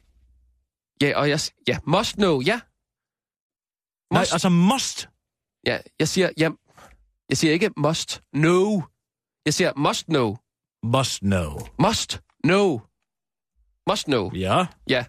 Ja, 1.02 1.18
og 1.20 1.30
jeg... 1.30 1.40
Ja, 1.68 1.78
must 1.88 2.16
know, 2.16 2.42
ja. 2.42 2.60
Nej, 4.14 4.22
Must, 4.22 4.34
altså 4.34 4.50
must. 4.50 5.10
ja, 5.66 5.80
jeg 6.00 6.08
siger... 6.08 6.30
Ja, 6.38 6.50
jeg 7.30 7.38
siger 7.38 7.54
ikke 7.54 7.70
must 7.78 8.24
know. 8.34 8.82
Jeg 9.46 9.54
siger 9.54 9.74
must 9.78 10.06
know. 10.06 10.38
Must 10.84 11.20
know. 11.20 11.60
Must 11.80 12.22
know. 12.44 12.82
Must 13.90 14.06
know. 14.06 14.32
Ja. 14.36 14.66
Ja. 14.90 15.06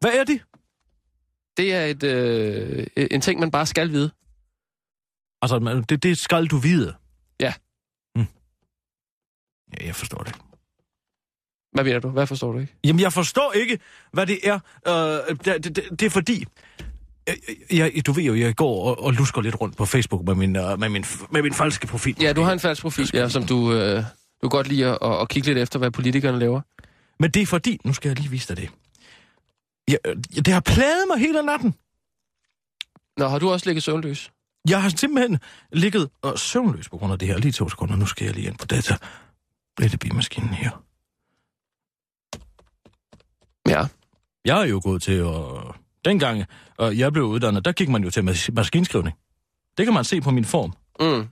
Hvad 0.00 0.12
er 0.12 0.24
det? 0.24 0.42
Det 1.56 1.74
er 1.74 1.84
et, 1.84 2.02
øh, 2.02 2.86
en 3.10 3.20
ting, 3.20 3.40
man 3.40 3.50
bare 3.50 3.66
skal 3.66 3.90
vide. 3.90 4.10
Altså, 5.42 5.84
det, 5.88 6.02
det 6.02 6.18
skal 6.18 6.46
du 6.46 6.56
vide. 6.56 6.94
Ja. 7.40 7.54
Hm. 8.16 8.26
Ja, 9.80 9.86
jeg 9.86 9.96
forstår 9.96 10.18
det. 10.18 10.34
Hvad 11.72 11.84
mener 11.84 11.98
du? 12.00 12.08
Hvad 12.08 12.26
forstår 12.26 12.52
du 12.52 12.58
ikke? 12.58 12.74
Jamen, 12.84 13.00
jeg 13.00 13.12
forstår 13.12 13.52
ikke, 13.52 13.78
hvad 14.12 14.26
det 14.26 14.48
er. 14.48 14.58
Øh, 14.86 15.36
det, 15.44 15.64
det, 15.76 16.00
det 16.00 16.02
er 16.02 16.10
fordi... 16.10 16.44
Jeg, 17.26 17.36
jeg, 17.70 18.06
du 18.06 18.12
ved 18.12 18.22
jo, 18.22 18.34
jeg 18.34 18.56
går 18.56 18.84
og, 18.84 19.04
og 19.04 19.12
lusker 19.12 19.40
lidt 19.40 19.60
rundt 19.60 19.76
på 19.76 19.86
Facebook 19.86 20.26
med 20.26 20.34
min, 20.34 20.56
uh, 20.56 20.80
med 20.80 20.88
min, 20.88 21.04
med 21.30 21.42
min 21.42 21.54
falske 21.54 21.86
profil. 21.86 22.16
Ja, 22.20 22.32
du 22.32 22.42
har 22.42 22.52
en 22.52 22.60
falsk 22.60 22.82
profil, 22.82 23.10
ja, 23.14 23.28
som 23.28 23.46
du, 23.46 23.72
øh, 23.72 24.04
du 24.42 24.48
godt 24.48 24.68
lide 24.68 24.86
at, 24.86 24.98
at, 25.02 25.20
at 25.20 25.28
kigge 25.28 25.48
lidt 25.48 25.58
efter, 25.58 25.78
hvad 25.78 25.90
politikerne 25.90 26.38
laver. 26.38 26.60
Men 27.20 27.30
det 27.30 27.42
er 27.42 27.46
fordi... 27.46 27.80
Nu 27.84 27.92
skal 27.92 28.08
jeg 28.08 28.18
lige 28.18 28.30
vise 28.30 28.48
dig 28.48 28.56
det. 28.56 28.70
Ja, 29.88 29.96
øh, 30.06 30.16
det 30.16 30.48
har 30.48 30.60
plaget 30.60 31.04
mig 31.10 31.18
hele 31.18 31.42
natten. 31.42 31.74
Nå, 33.16 33.28
har 33.28 33.38
du 33.38 33.50
også 33.50 33.66
ligget 33.66 33.82
søvnløs? 33.82 34.32
Jeg 34.68 34.82
har 34.82 34.88
simpelthen 34.88 35.38
ligget 35.72 36.10
og 36.22 36.38
søvnløs 36.38 36.88
på 36.88 36.96
grund 36.96 37.12
af 37.12 37.18
det 37.18 37.28
her. 37.28 37.38
Lige 37.38 37.52
to 37.52 37.68
sekunder. 37.68 37.96
Nu 37.96 38.06
skal 38.06 38.24
jeg 38.24 38.34
lige 38.34 38.46
ind 38.46 38.58
på 38.58 38.66
data. 38.66 38.96
Bimaskinen 40.00 40.48
her. 40.48 40.84
Ja. 43.68 43.86
Jeg 44.44 44.60
er 44.60 44.66
jo 44.66 44.80
gået 44.84 45.02
til 45.02 45.12
at... 45.12 45.81
Dengang 46.04 46.44
øh, 46.80 46.98
jeg 46.98 47.12
blev 47.12 47.24
uddannet, 47.24 47.64
der 47.64 47.72
gik 47.72 47.88
man 47.88 48.04
jo 48.04 48.10
til 48.10 48.20
mas- 48.20 48.52
maskinskrivning. 48.52 49.16
Det 49.78 49.86
kan 49.86 49.94
man 49.94 50.04
se 50.04 50.20
på 50.20 50.30
min 50.30 50.44
form. 50.44 50.72
Mm. 51.00 51.28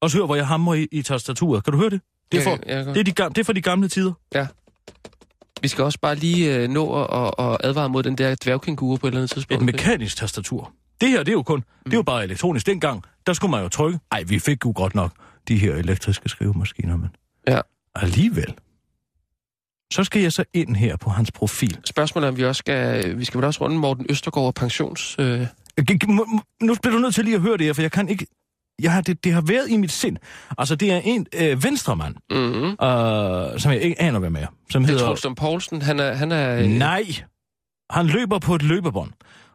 Og 0.00 0.10
så 0.10 0.18
hør, 0.18 0.26
hvor 0.26 0.36
jeg 0.36 0.46
hamrer 0.46 0.74
i, 0.74 0.88
i 0.92 1.02
tastaturet. 1.02 1.64
Kan 1.64 1.72
du 1.72 1.78
høre 1.78 1.90
det? 1.90 2.00
Det 2.32 2.38
er, 2.40 2.44
for, 2.44 2.58
jeg, 2.66 2.86
det, 2.86 2.96
er 2.96 3.02
de, 3.04 3.34
det 3.34 3.38
er 3.38 3.44
for 3.44 3.52
de 3.52 3.62
gamle 3.62 3.88
tider. 3.88 4.12
Vi 5.62 5.68
skal 5.68 5.84
også 5.84 5.98
bare 6.00 6.14
lige 6.14 6.56
øh, 6.56 6.68
nå 6.68 7.04
at, 7.04 7.34
at, 7.38 7.56
advare 7.64 7.88
mod 7.88 8.02
den 8.02 8.18
der 8.18 8.36
dværgkænguru 8.44 8.96
på 8.96 9.06
et 9.06 9.10
eller 9.10 9.20
andet 9.20 9.30
Et 9.30 9.34
tidspunkt. 9.34 9.64
mekanisk 9.64 10.16
tastatur. 10.16 10.72
Det 11.00 11.08
her, 11.08 11.18
det 11.18 11.28
er 11.28 11.32
jo 11.32 11.42
kun... 11.42 11.64
Det 11.84 11.92
er 11.92 11.96
jo 11.96 12.02
bare 12.02 12.24
elektronisk. 12.24 12.66
Dengang, 12.66 13.02
der 13.26 13.32
skulle 13.32 13.50
man 13.50 13.62
jo 13.62 13.68
trykke. 13.68 13.98
Ej, 14.12 14.22
vi 14.22 14.38
fik 14.38 14.64
jo 14.64 14.72
godt 14.76 14.94
nok 14.94 15.12
de 15.48 15.58
her 15.58 15.74
elektriske 15.74 16.28
skrivemaskiner, 16.28 16.96
men... 16.96 17.08
Ja. 17.48 17.60
Alligevel. 17.94 18.54
Så 19.92 20.04
skal 20.04 20.22
jeg 20.22 20.32
så 20.32 20.44
ind 20.54 20.76
her 20.76 20.96
på 20.96 21.10
hans 21.10 21.32
profil. 21.32 21.78
Spørgsmålet 21.84 22.26
er, 22.26 22.30
om 22.30 22.36
vi 22.36 22.44
også 22.44 22.58
skal... 22.58 23.18
Vi 23.18 23.24
skal 23.24 23.38
vel 23.38 23.44
også 23.46 23.60
runde 23.64 23.76
Morten 23.78 24.06
Østergaard 24.08 24.46
og 24.46 24.54
pensions... 24.54 25.16
Øh, 25.18 25.46
Nu 26.62 26.74
bliver 26.82 26.92
du 26.92 26.98
nødt 26.98 27.14
til 27.14 27.24
lige 27.24 27.34
at 27.34 27.40
høre 27.40 27.56
det 27.56 27.66
her, 27.66 27.72
for 27.72 27.82
jeg 27.82 27.92
kan 27.92 28.08
ikke... 28.08 28.26
Jeg 28.82 28.92
har, 28.92 29.00
det, 29.00 29.24
det 29.24 29.32
har 29.32 29.40
været 29.40 29.70
i 29.70 29.76
mit 29.76 29.92
sind. 29.92 30.16
Altså, 30.58 30.76
det 30.76 30.92
er 30.92 31.00
en 31.04 31.26
øh, 31.34 31.64
venstremand, 31.64 32.14
mm-hmm. 32.30 32.86
øh, 32.86 33.60
som 33.60 33.72
jeg 33.72 33.80
ikke 33.80 34.02
aner, 34.02 34.18
hvem 34.18 34.36
er. 34.36 34.46
Som 34.70 34.82
Det 34.82 34.88
er 34.90 34.92
hedder... 34.92 35.06
Trolston 35.06 35.34
Poulsen. 35.34 35.82
Han 35.82 36.00
er... 36.00 36.14
Han 36.14 36.32
er 36.32 36.56
øh, 36.58 36.64
Nej. 36.64 37.04
Han 37.90 38.06
løber 38.06 38.38
på 38.38 38.54
et 38.54 38.62
løbebånd. 38.62 39.10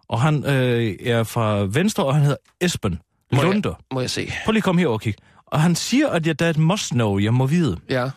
Og 0.10 0.22
han 0.22 0.46
øh, 0.46 0.96
er 1.06 1.24
fra 1.24 1.58
Venstre, 1.60 2.06
og 2.06 2.14
han 2.14 2.24
hedder 2.24 2.38
Esben 2.62 3.00
Må 3.34 3.44
jeg-. 3.44 3.62
Må 3.94 4.00
jeg 4.00 4.10
se. 4.10 4.32
Prøv 4.46 4.52
lige 4.52 4.60
at 4.60 4.64
komme 4.64 4.82
her 4.82 4.88
og 4.88 5.02
kigge. 5.02 5.22
Og 5.46 5.62
han 5.62 5.76
siger, 5.76 6.10
at 6.10 6.28
jeg, 6.28 6.40
der 6.40 6.46
er 6.46 6.50
et 6.50 6.58
must 6.58 6.92
know, 6.92 7.20
jeg 7.20 7.34
må 7.34 7.46
vide. 7.46 7.78
Ja. 7.90 8.10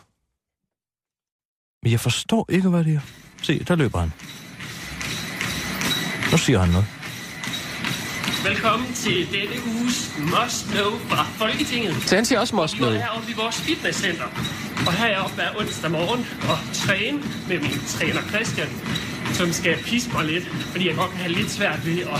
Men 1.85 1.91
jeg 1.91 1.99
forstår 1.99 2.45
ikke, 2.49 2.69
hvad 2.69 2.83
det 2.83 2.95
er. 2.95 2.99
Se, 3.41 3.63
der 3.63 3.75
løber 3.75 3.99
han. 3.99 4.11
Nu 6.31 6.37
siger 6.37 6.59
han 6.59 6.69
noget. 6.69 6.87
Velkommen 8.45 8.93
til 8.93 9.27
denne 9.31 9.55
uges 9.75 10.11
Must 10.19 10.65
Know 10.71 10.91
fra 11.09 11.23
Folketinget. 11.23 11.95
Så 12.05 12.15
han 12.15 12.25
siger 12.25 12.39
også 12.39 12.55
must 12.55 12.75
know. 12.75 12.89
er 12.89 13.07
oppe 13.07 13.31
i 13.31 13.33
vores 13.33 13.57
fitnesscenter. 13.61 14.25
Og 14.87 14.93
her 14.93 15.05
er 15.05 15.09
jeg 15.09 15.19
oppe 15.19 15.35
hver 15.35 15.49
onsdag 15.59 15.91
morgen 15.91 16.25
og 16.51 16.57
træne 16.73 17.17
med 17.49 17.59
min 17.59 17.79
træner 17.87 18.21
Christian, 18.21 18.69
som 19.33 19.51
skal 19.51 19.75
piske 19.83 20.13
mig 20.13 20.25
lidt, 20.25 20.45
fordi 20.71 20.87
jeg 20.87 20.95
godt 20.95 21.11
kan 21.11 21.19
have 21.19 21.33
lidt 21.33 21.51
svært 21.51 21.85
ved 21.85 21.99
at 21.99 22.19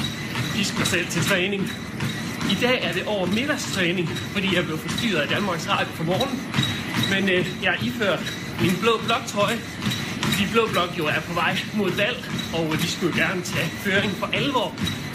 piske 0.55 0.77
mig 0.77 0.87
selv 0.87 1.07
til 1.07 1.21
træning. 1.21 1.71
I 2.51 2.55
dag 2.61 2.83
er 2.83 2.93
det 2.93 3.03
over 3.07 3.25
middagstræning, 3.25 4.09
fordi 4.09 4.55
jeg 4.55 4.63
blev 4.65 4.77
forstyrret 4.77 5.21
af 5.21 5.27
Danmarks 5.27 5.69
Radio 5.69 5.91
for 5.99 6.03
morgen. 6.03 6.33
Men 7.13 7.29
øh, 7.29 7.63
jeg 7.63 7.73
er 7.75 7.83
iført 7.87 8.21
min 8.61 8.75
blå 8.81 8.93
bloktrøje, 9.05 9.57
fordi 10.25 10.43
blå 10.53 10.67
blok 10.73 10.91
jo 10.97 11.05
er 11.05 11.19
på 11.27 11.33
vej 11.33 11.53
mod 11.79 11.91
valg, 11.91 12.19
og 12.57 12.65
øh, 12.73 12.81
de 12.81 12.87
skulle 12.91 13.11
jo 13.13 13.17
gerne 13.23 13.41
tage 13.41 13.69
føring 13.85 14.11
for 14.11 14.27
alvor, 14.39 14.69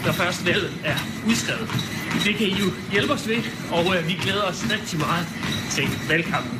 når 0.05 0.11
først 0.11 0.45
valget 0.45 0.73
er 0.83 0.97
udskrevet. 1.29 1.67
Det 2.25 2.33
kan 2.35 2.47
I 2.47 2.55
jo 2.63 2.67
hjælpe 2.91 3.13
os 3.13 3.27
ved, 3.27 3.41
og 3.71 3.85
øh, 3.95 4.07
vi 4.07 4.13
glæder 4.23 4.43
os 4.51 4.61
rigtig 4.73 4.99
meget 4.99 5.25
til 5.75 5.87
valgkampen. 6.09 6.57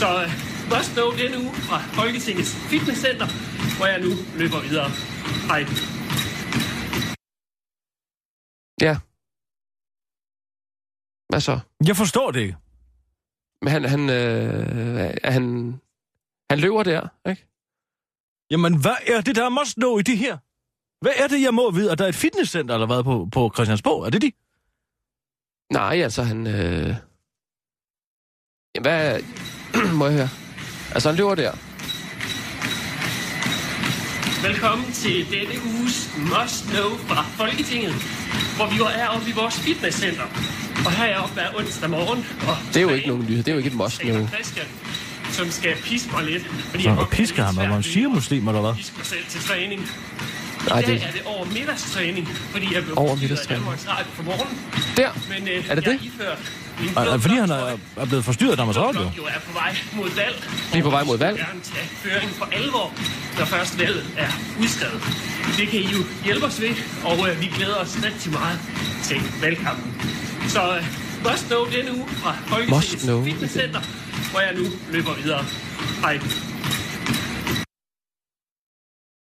Så 0.00 0.08
øh, 0.22 0.28
must 0.72 0.92
know 0.92 1.10
denne 1.22 1.38
uge 1.44 1.54
fra 1.68 1.78
Folketingets 1.98 2.52
Fitnesscenter, 2.70 3.28
hvor 3.76 3.86
jeg 3.86 4.00
nu 4.00 4.10
løber 4.40 4.60
videre. 4.68 4.90
Hej. 5.50 5.62
Ja. 8.80 8.96
Hvad 11.30 11.40
så? 11.40 11.60
Jeg 11.86 11.96
forstår 11.96 12.30
det 12.30 12.40
ikke. 12.40 12.56
Men 13.62 13.72
han, 13.72 13.84
han, 13.84 14.10
øh, 14.10 15.14
han, 15.24 15.74
han 16.50 16.58
løber 16.58 16.82
der, 16.82 17.08
ikke? 17.28 17.46
Jamen, 18.50 18.80
hvad 18.80 18.96
er 19.06 19.20
det, 19.20 19.36
der 19.36 19.44
er 19.44 19.48
must 19.48 19.74
know 19.74 19.98
i 19.98 20.02
det 20.02 20.18
her? 20.18 20.38
Hvad 21.00 21.12
er 21.16 21.28
det, 21.28 21.42
jeg 21.42 21.54
må 21.54 21.70
vide? 21.70 21.90
Er 21.90 21.94
der 21.94 22.06
et 22.06 22.14
fitnesscenter 22.14 22.74
eller 22.74 22.86
hvad 22.86 23.02
på, 23.04 23.28
på 23.32 23.50
Christiansborg? 23.54 24.06
Er 24.06 24.10
det 24.10 24.22
de? 24.22 24.32
Nej, 25.72 26.02
altså 26.02 26.22
han... 26.22 26.46
Øh... 26.46 26.94
Jamen, 28.74 28.82
hvad... 28.82 29.20
Må 29.98 30.06
jeg 30.06 30.14
høre? 30.14 30.28
Altså, 30.94 31.08
han 31.08 31.16
løber 31.16 31.34
der. 31.34 31.52
Velkommen 34.48 34.92
til 34.92 35.30
denne 35.30 35.54
uges 35.74 35.98
Must 36.18 36.64
Know 36.74 36.90
fra 37.08 37.22
Folketinget, 37.22 37.94
hvor 38.60 38.68
vi 38.68 38.76
jo 38.76 38.86
er 39.02 39.06
oppe 39.06 39.28
i 39.30 39.32
vores 39.32 39.54
fitnesscenter. 39.54 40.26
Og 40.86 40.92
her 40.92 41.04
er 41.04 41.08
jeg 41.08 41.18
oppe 41.18 41.34
hver 41.34 41.48
onsdag 41.58 41.90
morgen. 41.90 42.26
Og 42.48 42.56
Det 42.68 42.76
er 42.76 42.80
jo 42.80 42.94
ikke 42.94 43.08
nogen 43.08 43.24
nyhed. 43.28 43.42
Det 43.44 43.48
er 43.48 43.52
jo 43.52 43.58
ikke 43.58 43.68
et 43.68 43.72
know. 43.72 44.28
Christian, 44.28 44.66
som 45.30 45.50
skal 45.50 45.76
piske 45.84 46.08
mig 46.12 46.24
lidt. 46.24 46.44
Fordi 46.46 46.82
Så, 46.82 46.88
jeg 46.90 46.98
og 46.98 47.08
pisker 47.08 47.42
ham, 47.44 47.58
er 47.58 47.68
man 47.68 47.82
siger 47.82 48.08
ved 48.08 48.14
muslim, 48.14 48.48
eller 48.48 48.60
hvad? 48.60 48.74
Piske 48.74 48.94
mig 48.96 49.06
selv 49.06 49.24
til 49.28 49.40
træning. 49.40 49.80
I 50.66 50.68
Nej, 50.68 50.80
dag 50.80 50.88
det- 50.94 51.02
er 51.02 51.12
det 51.12 51.22
over 51.24 51.44
middagstræning, 51.44 52.28
fordi 52.28 52.74
jeg 52.74 52.82
blev 52.84 52.94
Over 52.98 53.10
af 53.10 53.18
middagstræning. 53.18 53.64
Danmarks 53.64 53.88
Radio 53.88 54.10
for 54.14 54.22
morgen. 54.22 54.48
Der! 54.96 55.10
Men 55.28 55.48
øh, 55.48 55.70
Er 55.70 55.74
det 55.74 55.86
jeg 55.86 55.92
det? 55.92 56.00
iført 56.02 56.38
min 56.80 56.88
Er, 56.96 57.00
er, 57.00 57.18
fordi 57.18 57.34
han 57.34 57.50
er, 57.50 57.76
er 57.96 58.04
blevet 58.06 58.24
forstyrret 58.24 58.50
af 58.50 58.56
Danmarks 58.56 58.78
Radio? 58.78 59.00
Jo 59.00 59.24
er 59.24 59.38
på 59.46 59.52
vej 59.52 59.76
mod 59.92 60.10
valg. 60.10 60.36
Vi 60.72 60.78
er 60.78 60.82
på 60.82 60.90
vej 60.90 61.04
mod 61.04 61.18
valg. 61.18 61.36
Vi 61.36 61.42
gerne 61.42 61.60
tage 61.72 61.86
føring 62.04 62.30
for 62.30 62.48
alvor, 62.52 62.92
når 63.38 63.44
først 63.44 63.78
valget 63.78 64.04
er 64.16 64.30
udskrevet. 64.60 65.02
Det 65.58 65.68
kan 65.68 65.80
I 65.80 65.88
jo 65.92 65.98
hjælpe 66.24 66.46
os 66.46 66.60
ved, 66.60 66.74
og 67.04 67.28
øh, 67.30 67.40
vi 67.40 67.46
glæder 67.56 67.74
os 67.76 67.96
rigtig 68.04 68.32
meget 68.32 68.58
til 69.04 69.20
valgkampen. 69.42 69.94
Så 70.48 70.76
øh, 70.76 70.84
must 71.30 71.46
know 71.46 71.64
denne 71.76 71.92
uge 71.96 72.08
fra 72.22 72.36
Folketingets. 72.46 73.24
Fitnesscenter, 73.24 73.80
hvor 74.30 74.40
jeg 74.40 74.54
nu 74.54 74.64
løber 74.90 75.14
videre. 75.14 75.44
Hej. 76.00 76.20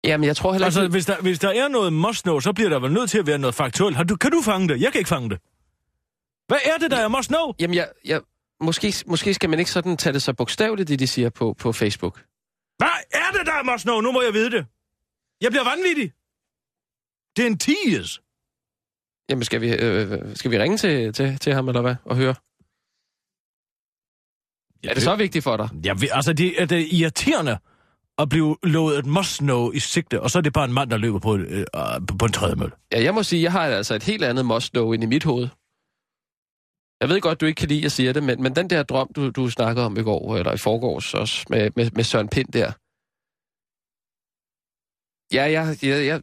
Jamen, 0.04 0.28
jeg 0.28 0.36
tror 0.36 0.52
heller 0.52 0.68
ikke... 0.68 0.80
Altså, 0.80 0.92
hvis 0.92 1.06
der, 1.06 1.22
hvis 1.22 1.40
der 1.40 1.50
er 1.50 1.68
noget 1.68 1.94
must 1.94 2.24
know, 2.24 2.40
så 2.40 2.54
bliver 2.54 2.70
der 2.70 2.80
vel 2.80 2.92
nødt 2.92 3.10
til 3.10 3.18
at 3.18 3.28
være 3.28 3.38
noget 3.38 3.56
faktuelt. 3.56 3.96
Har 3.98 4.04
du, 4.04 4.16
kan 4.16 4.32
du 4.32 4.42
fange 4.42 4.68
det? 4.68 4.82
Jeg 4.82 4.92
kan 4.92 5.00
ikke 5.00 5.08
fange 5.10 5.30
det. 5.30 5.40
Hvad 6.48 6.58
er 6.66 6.78
det, 6.78 6.92
der 6.92 6.98
er 6.98 7.08
must 7.08 7.30
know? 7.30 7.54
Jamen, 7.60 7.76
jeg, 7.76 7.92
jeg, 8.06 8.22
måske, 8.62 8.94
måske 9.08 9.34
skal 9.34 9.50
man 9.50 9.60
ikke 9.60 9.72
sådan 9.72 9.98
tage 9.98 10.14
det 10.14 10.22
så 10.22 10.34
bogstaveligt, 10.34 10.88
det 10.90 11.00
de 11.00 11.08
siger 11.08 11.30
på, 11.30 11.54
på 11.54 11.72
Facebook. 11.72 12.24
Hvad 12.78 12.88
er 13.12 13.38
det, 13.38 13.46
der 13.46 13.54
er 13.54 13.64
must 13.72 13.84
know? 13.84 14.02
Nu 14.02 14.12
må 14.12 14.22
jeg 14.22 14.34
vide 14.34 14.52
det. 14.52 14.66
Jeg 15.42 15.52
bliver 15.52 15.64
vanvittig. 15.64 16.12
Det 17.36 17.44
er 17.44 17.48
en 17.48 17.58
ties. 17.58 18.22
Jamen, 19.30 19.44
skal 19.44 19.62
vi, 19.62 19.74
øh, 19.74 20.36
skal 20.36 20.52
vi 20.52 20.60
ringe 20.60 20.78
til, 20.78 21.14
til, 21.14 21.38
til 21.40 21.54
ham, 21.54 21.68
eller 21.68 21.82
hvad, 21.82 21.96
og 22.06 22.16
høre? 22.16 22.36
Ja, 24.84 24.90
Er 24.90 24.94
det 24.94 25.04
så 25.04 25.16
vigtigt 25.16 25.44
for 25.44 25.58
dig? 25.58 25.70
Ja, 25.86 25.94
altså, 26.12 26.34
det 26.34 26.62
er, 26.62 26.66
det 26.66 26.80
er 26.82 26.88
irriterende 26.92 27.58
at 28.20 28.30
blive 28.30 28.58
lovet 28.64 29.00
et 29.00 29.06
must 29.06 29.40
know 29.40 29.72
i 29.72 29.80
sigte, 29.80 30.22
og 30.22 30.30
så 30.32 30.38
er 30.38 30.42
det 30.42 30.54
bare 30.54 30.66
en 30.66 30.74
mand, 30.74 30.90
der 30.90 30.98
løber 30.98 31.20
på, 31.20 31.34
et, 31.34 31.46
øh, 31.52 31.66
på, 32.20 32.26
en 32.26 32.32
tredemølle. 32.32 32.76
Ja, 32.92 33.04
jeg 33.04 33.14
må 33.14 33.24
sige, 33.24 33.42
jeg 33.44 33.52
har 33.52 33.62
altså 33.62 33.96
et 33.96 34.04
helt 34.04 34.24
andet 34.24 34.46
must 34.46 34.72
know 34.72 34.92
ind 34.94 35.04
i 35.04 35.06
mit 35.06 35.24
hoved. 35.24 35.48
Jeg 37.02 37.10
ved 37.10 37.22
godt, 37.22 37.42
du 37.42 37.46
ikke 37.46 37.60
kan 37.60 37.68
lide, 37.68 37.80
at 37.80 37.84
jeg 37.84 37.92
siger 37.92 38.14
det, 38.14 38.24
men, 38.24 38.44
men 38.44 38.56
den 38.56 38.70
der 38.70 38.84
drøm, 38.84 39.10
du, 39.16 39.30
du 39.30 39.50
snakkede 39.50 39.86
om 39.86 39.98
i 39.98 40.04
går, 40.04 40.38
eller 40.38 40.54
i 40.54 40.58
forgårs 40.58 41.14
også, 41.14 41.46
med, 41.50 41.72
med, 41.76 41.92
med 41.92 42.04
Søren 42.04 42.30
Pind 42.30 42.48
der. 42.48 42.72
Ja, 45.36 45.44
jeg, 45.52 45.78
jeg, 45.84 46.06
jeg, 46.06 46.22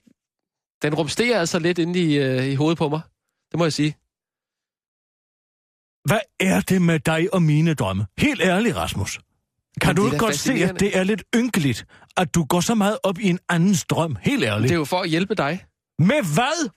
den 0.83 0.95
rumsterer 0.95 1.41
altså 1.41 1.59
lidt 1.59 1.79
inde 1.79 2.01
i, 2.01 2.19
øh, 2.19 2.47
i 2.47 2.55
hovedet 2.55 2.79
på 2.79 2.89
mig. 2.89 3.01
Det 3.51 3.59
må 3.59 3.65
jeg 3.65 3.73
sige. 3.73 3.93
Hvad 6.09 6.21
er 6.41 6.61
det 6.61 6.83
med 6.83 7.01
dig 7.01 7.35
og 7.35 7.43
mine 7.43 7.75
drømme? 7.75 8.07
Helt 8.19 8.41
ærligt, 8.41 8.77
Rasmus. 8.77 9.21
Kan 9.81 9.89
Men 9.89 9.97
du 9.97 10.07
ikke 10.07 10.19
godt 10.19 10.37
se, 10.37 10.53
at 10.53 10.81
det 10.81 10.97
er 10.97 11.03
lidt 11.05 11.23
ynkeligt, 11.37 11.87
at 12.17 12.35
du 12.35 12.45
går 12.45 12.61
så 12.61 12.75
meget 12.75 12.99
op 13.03 13.19
i 13.19 13.29
en 13.29 13.39
andens 13.49 13.85
drøm? 13.85 14.17
Helt 14.21 14.45
ærligt. 14.45 14.69
Det 14.69 14.75
er 14.75 14.79
jo 14.79 14.85
for 14.85 15.01
at 15.01 15.09
hjælpe 15.09 15.35
dig. 15.35 15.65
Med 15.99 16.35
hvad? 16.35 16.71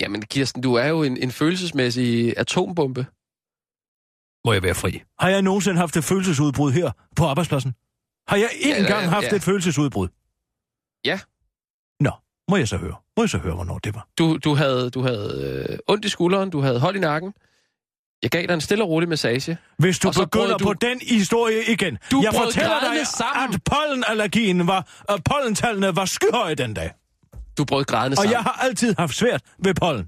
Jamen, 0.00 0.22
Kirsten, 0.22 0.62
du 0.62 0.74
er 0.74 0.86
jo 0.86 1.02
en, 1.02 1.16
en 1.16 1.30
følelsesmæssig 1.30 2.34
atombombe. 2.38 3.06
Må 4.46 4.52
jeg 4.52 4.62
være 4.62 4.74
fri? 4.74 5.02
Har 5.20 5.28
jeg 5.28 5.42
nogensinde 5.42 5.78
haft 5.78 5.96
et 5.96 6.04
følelsesudbrud 6.04 6.72
her 6.72 6.90
på 7.16 7.24
arbejdspladsen? 7.24 7.74
Har 8.28 8.36
jeg 8.36 8.50
ikke 8.60 8.68
Ja, 8.78 8.82
engang 8.82 9.04
ja, 9.04 9.08
haft 9.10 9.26
ja. 9.32 9.36
et 9.36 9.42
følelsesudbrud? 9.42 10.08
Ja. 11.04 11.20
Nå, 12.00 12.10
må 12.50 12.56
jeg 12.56 12.68
så 12.68 12.76
høre? 12.76 12.96
Må 13.16 13.22
jeg 13.22 13.30
så 13.30 13.38
høre, 13.38 13.54
hvornår 13.54 13.78
det 13.78 13.94
var? 13.94 14.08
Du, 14.18 14.36
du 14.44 14.54
havde, 14.54 14.90
du 14.90 15.00
havde 15.02 15.66
øh, 15.70 15.78
ondt 15.88 16.04
i 16.04 16.08
skulderen, 16.08 16.50
du 16.50 16.60
havde 16.60 16.80
hold 16.80 16.96
i 16.96 16.98
nakken. 16.98 17.34
Jeg 18.22 18.30
gav 18.30 18.46
dig 18.46 18.54
en 18.54 18.60
stille 18.60 18.84
og 18.84 18.90
rolig 18.90 19.08
massage. 19.08 19.58
Hvis 19.78 19.98
du 19.98 20.08
Og 20.08 20.14
begynder 20.14 20.58
du- 20.58 20.64
på 20.64 20.72
den 20.72 21.00
historie 21.00 21.64
igen. 21.72 21.98
Du 22.10 22.20
jeg 22.22 22.32
fortæller 22.34 22.80
dig, 22.80 23.06
sammen. 23.06 23.54
at 23.54 23.60
pollenallergien 23.64 24.66
var, 24.66 25.04
at 25.08 25.24
pollentallene 25.24 25.96
var 25.96 26.04
skyhøje 26.04 26.54
den 26.54 26.74
dag. 26.74 26.90
Du 27.58 27.64
brød 27.64 27.84
grædende 27.84 28.14
Og 28.14 28.16
sammen. 28.16 28.32
jeg 28.32 28.42
har 28.42 28.52
altid 28.52 28.94
haft 28.98 29.14
svært 29.14 29.42
ved 29.64 29.74
pollen. 29.74 30.04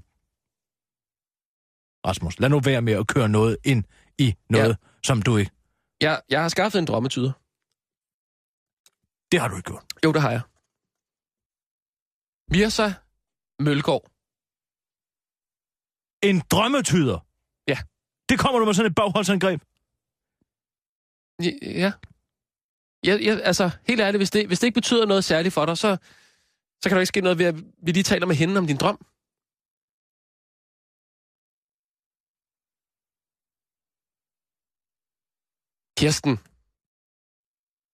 Rasmus, 2.07 2.39
lad 2.39 2.49
nu 2.49 2.59
være 2.59 2.81
med 2.81 2.93
at 2.93 3.07
køre 3.07 3.29
noget 3.29 3.57
ind 3.65 3.83
i 4.19 4.35
noget, 4.49 4.69
ja. 4.69 4.87
som 5.03 5.21
du 5.21 5.37
ikke... 5.37 5.51
Jeg, 6.01 6.21
jeg 6.29 6.41
har 6.41 6.49
skaffet 6.49 6.79
en 6.79 6.85
drømmetyder. 6.85 7.31
Det 9.31 9.39
har 9.39 9.47
du 9.47 9.55
ikke 9.55 9.67
gjort. 9.71 9.83
Jo, 10.05 10.11
det 10.13 10.21
har 10.21 10.31
jeg. 10.31 10.41
Mirsa 12.51 12.87
Mølgaard. 13.59 14.03
En 16.29 16.37
drømmetyder? 16.51 17.19
Det 18.29 18.39
kommer 18.39 18.59
du 18.59 18.65
med 18.65 18.73
sådan 18.73 18.91
et 18.91 18.95
bagholdsangreb? 18.95 19.61
Ja. 21.61 21.91
Ja, 23.05 23.15
ja, 23.15 23.35
altså, 23.43 23.69
helt 23.87 24.01
ærligt, 24.01 24.19
hvis 24.19 24.29
det, 24.31 24.47
hvis 24.47 24.59
det 24.59 24.67
ikke 24.67 24.75
betyder 24.75 25.05
noget 25.05 25.23
særligt 25.23 25.53
for 25.53 25.65
dig, 25.65 25.77
så, 25.77 25.97
så 26.83 26.89
kan 26.89 26.95
der 26.95 26.99
ikke 27.01 27.07
ske 27.07 27.21
noget 27.21 27.37
ved, 27.39 27.45
at 27.45 27.55
vi 27.85 27.91
lige 27.91 28.03
taler 28.03 28.25
med 28.27 28.35
hende 28.35 28.57
om 28.57 28.67
din 28.67 28.77
drøm. 28.77 28.97
Kirsten. 35.97 36.37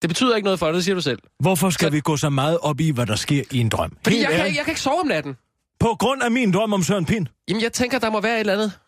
Det 0.02 0.08
betyder 0.10 0.36
ikke 0.36 0.46
noget 0.46 0.60
for 0.60 0.66
dig, 0.66 0.74
det 0.76 0.84
siger 0.84 0.96
du 0.96 1.02
selv. 1.02 1.20
Hvorfor 1.40 1.70
skal 1.70 1.86
Så- 1.86 1.92
vi 1.92 2.00
gå 2.00 2.18
så 2.18 2.30
meget 2.30 2.60
op 2.60 2.80
i, 2.80 2.90
hvad 2.92 3.06
der 3.06 3.16
sker 3.16 3.44
i 3.52 3.58
en 3.60 3.70
drøm? 3.70 3.98
Fordi 4.04 4.16
Helt 4.16 4.30
jeg 4.30 4.38
kan, 4.38 4.56
jeg 4.56 4.64
kan 4.66 4.72
ikke 4.72 4.82
sove 4.82 5.00
om 5.00 5.08
natten. 5.08 5.38
På 5.80 5.96
grund 6.00 6.24
af 6.24 6.32
min 6.32 6.52
drøm 6.54 6.74
om 6.74 6.84
Søren 6.84 7.06
Pind. 7.06 7.28
Jamen, 7.48 7.62
jeg 7.64 7.74
tænker, 7.74 8.00
der 8.00 8.10
må 8.10 8.22
være 8.22 8.34
et 8.36 8.40
eller 8.40 8.54
andet. 8.54 8.80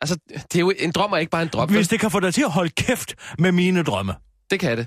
Altså, 0.00 0.18
det 0.28 0.56
er 0.56 0.60
jo 0.60 0.72
en 0.78 0.92
drøm, 0.92 1.12
og 1.12 1.20
ikke 1.20 1.30
bare 1.30 1.42
en 1.42 1.48
drøm. 1.48 1.70
Hvis 1.70 1.88
det 1.88 2.00
kan 2.00 2.10
få 2.10 2.20
dig 2.20 2.34
til 2.34 2.42
at 2.42 2.50
holde 2.50 2.70
kæft 2.70 3.14
med 3.38 3.52
mine 3.52 3.82
drømme, 3.82 4.14
Det 4.50 4.60
kan 4.60 4.78
det. 4.78 4.86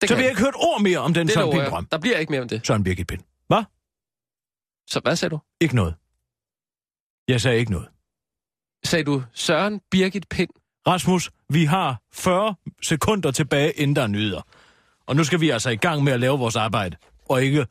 Det 0.00 0.08
så 0.08 0.14
kan 0.14 0.24
jeg 0.24 0.24
det. 0.24 0.30
ikke 0.30 0.40
høre 0.40 0.48
et 0.48 0.54
ord 0.56 0.80
mere 0.82 0.98
om 0.98 1.14
den 1.14 1.26
Det 1.26 1.34
Søren 1.34 1.50
Pind-drøm. 1.52 1.86
Der 1.86 1.98
bliver 1.98 2.16
ikke 2.16 2.30
mere 2.32 2.42
om 2.42 2.48
det. 2.48 2.66
Søren 2.66 2.84
Birgit 2.84 3.06
Pind. 3.06 3.20
Hvad? 3.46 3.62
Så 4.90 5.00
hvad 5.00 5.16
sagde 5.16 5.30
du? 5.30 5.40
Ikke 5.60 5.76
noget. 5.76 5.94
Jeg 7.28 7.40
sagde 7.40 7.58
ikke 7.58 7.72
noget. 7.72 7.88
Sagde 8.84 9.04
du 9.04 9.22
Søren 9.32 9.80
Birgit 9.90 10.28
Pind? 10.28 10.50
Rasmus, 10.86 11.30
vi 11.48 11.64
har 11.64 12.02
40 12.12 12.54
sekunder 12.82 13.30
tilbage, 13.30 13.72
inden 13.72 13.96
der 13.96 14.02
er 14.02 14.06
nyheder. 14.06 14.42
Og 15.06 15.16
nu 15.16 15.24
skal 15.24 15.40
vi 15.40 15.50
altså 15.50 15.70
i 15.70 15.76
gang 15.76 16.04
med 16.04 16.12
at 16.12 16.20
lave 16.20 16.38
vores 16.38 16.56
arbejde, 16.56 16.96
og 17.28 17.42
ikke 17.42 17.66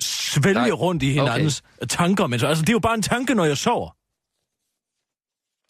svælge 0.00 0.54
Nej. 0.54 0.70
rundt 0.70 1.02
i 1.02 1.12
hinandens 1.12 1.62
okay. 1.76 1.86
tanker. 1.88 2.26
Men 2.26 2.38
så, 2.40 2.46
altså, 2.46 2.62
det 2.62 2.68
er 2.68 2.72
jo 2.72 2.78
bare 2.78 2.94
en 2.94 3.02
tanke, 3.02 3.34
når 3.34 3.44
jeg 3.44 3.56
sover. 3.56 3.90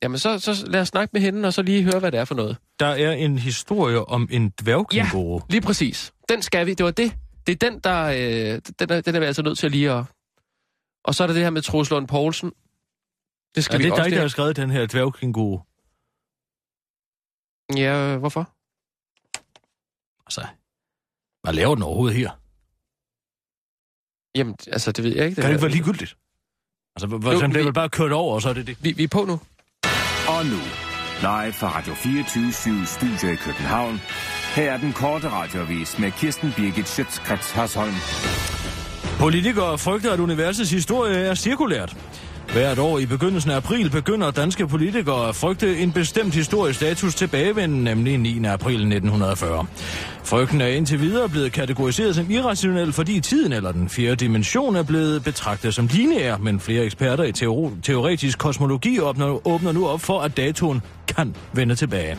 Jamen, 0.02 0.18
så, 0.18 0.38
så 0.38 0.64
lad 0.66 0.80
os 0.80 0.88
snakke 0.88 1.10
med 1.12 1.20
hende, 1.20 1.46
og 1.46 1.52
så 1.54 1.62
lige 1.62 1.82
høre, 1.82 1.98
hvad 1.98 2.12
det 2.12 2.20
er 2.20 2.24
for 2.24 2.34
noget. 2.34 2.56
Der 2.80 2.86
er 2.86 3.12
en 3.12 3.38
historie 3.38 4.04
om 4.04 4.28
en 4.30 4.50
dværgkænguru. 4.50 5.40
Lige 5.50 5.60
præcis. 5.60 6.12
Den 6.28 6.42
skal 6.42 6.66
vi. 6.66 6.74
Det 6.74 6.84
var 6.84 6.90
det. 6.90 7.14
Det 7.46 7.52
er 7.52 7.70
den, 7.70 7.80
der... 7.80 8.04
Øh, 8.04 8.60
den, 8.78 8.90
er, 8.90 9.00
den 9.00 9.14
er 9.14 9.20
vi 9.20 9.26
altså 9.26 9.42
nødt 9.42 9.58
til 9.58 9.66
at 9.66 9.72
lige 9.72 9.92
at... 9.92 10.04
Og 11.04 11.14
så 11.14 11.22
er 11.22 11.26
der 11.26 11.34
det 11.34 11.42
her 11.42 11.50
med 11.50 11.62
Troels 11.62 11.90
Lund 11.90 12.08
Poulsen. 12.08 12.52
Det 13.54 13.64
skal 13.64 13.74
Er 13.74 13.78
vi 13.78 13.84
det 13.84 13.92
også 13.92 14.04
dig, 14.04 14.12
der 14.12 14.20
har 14.20 14.28
skrevet 14.28 14.56
den 14.56 14.70
her 14.70 14.86
dværgkænguru? 14.86 15.58
Ja, 17.76 18.16
hvorfor? 18.16 18.52
Altså, 20.26 20.46
hvad 21.42 21.52
laver 21.52 21.74
den 21.74 21.84
overhovedet 21.84 22.16
her? 22.16 22.30
Jamen, 24.38 24.56
altså, 24.66 24.92
det 24.92 25.04
ved 25.04 25.16
jeg 25.16 25.24
ikke. 25.24 25.34
Kan 25.34 25.44
det 25.44 25.50
ikke 25.50 25.62
være 25.62 25.70
ligegyldigt? 25.70 26.16
Altså, 26.96 27.06
hvor, 27.06 27.32
Jo, 27.32 27.40
jo, 27.40 27.48
bliver 27.48 27.64
vel 27.64 27.72
bare 27.72 27.88
kørt 27.88 28.12
over, 28.12 28.34
og 28.34 28.42
så 28.42 28.48
er 28.48 28.52
det 28.52 28.66
det. 28.66 28.84
Vi, 28.84 28.92
vi 28.92 29.02
er 29.02 29.08
på 29.08 29.24
nu. 29.24 29.40
Og 30.28 30.44
nu, 30.46 30.62
live 31.20 31.52
fra 31.52 31.78
Radio 31.78 31.94
24 31.94 32.52
Studio 32.86 33.32
i 33.32 33.36
København. 33.36 34.00
Her 34.54 34.72
er 34.72 34.76
den 34.76 34.92
korte 34.92 35.28
radiovis 35.28 35.98
med 35.98 36.10
Kirsten 36.10 36.52
Birgit 36.56 36.88
Schøtzgrads 36.88 37.50
Hasholm. 37.50 37.94
Politikere 39.20 39.78
frygter, 39.78 40.12
at 40.12 40.20
universets 40.20 40.70
historie 40.70 41.16
er 41.16 41.34
cirkulært. 41.34 41.96
Hvert 42.52 42.78
år 42.78 42.98
i 42.98 43.06
begyndelsen 43.06 43.50
af 43.50 43.56
april 43.56 43.90
begynder 43.90 44.30
danske 44.30 44.68
politikere 44.68 45.28
at 45.28 45.34
frygte 45.36 45.78
en 45.78 45.92
bestemt 45.92 46.34
historisk 46.34 46.78
status 46.78 47.14
tilbagevenden, 47.14 47.84
nemlig 47.84 48.18
9. 48.18 48.44
april 48.44 48.74
1940. 48.74 49.66
Frygten 50.24 50.60
er 50.60 50.66
indtil 50.66 51.00
videre 51.00 51.28
blevet 51.28 51.52
kategoriseret 51.52 52.14
som 52.14 52.30
irrationel, 52.30 52.92
fordi 52.92 53.20
tiden 53.20 53.52
eller 53.52 53.72
den 53.72 53.88
fjerde 53.88 54.16
dimension 54.16 54.76
er 54.76 54.82
blevet 54.82 55.24
betragtet 55.24 55.74
som 55.74 55.86
lineær, 55.86 56.36
men 56.36 56.60
flere 56.60 56.84
eksperter 56.84 57.24
i 57.24 57.32
teoretisk 57.82 58.38
kosmologi 58.38 59.00
åbner, 59.00 59.46
åbner 59.46 59.72
nu 59.72 59.88
op 59.88 60.00
for, 60.00 60.20
at 60.20 60.36
datoen 60.36 60.82
kan 61.08 61.34
vende 61.52 61.74
tilbage. 61.74 62.18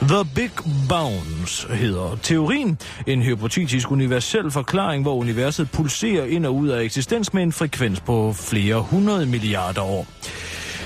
The 0.00 0.24
Big 0.34 0.50
Bounce 0.88 1.68
hedder 1.74 2.18
teorien. 2.22 2.78
En 3.06 3.22
hypotetisk 3.22 3.90
universel 3.90 4.50
forklaring, 4.50 5.02
hvor 5.02 5.14
universet 5.14 5.70
pulserer 5.70 6.24
ind 6.24 6.46
og 6.46 6.54
ud 6.54 6.68
af 6.68 6.82
eksistens 6.82 7.34
med 7.34 7.42
en 7.42 7.52
frekvens 7.52 8.00
på 8.00 8.32
flere 8.32 8.80
hundrede 8.80 9.26
milliarder 9.26 9.82
år. 9.82 10.06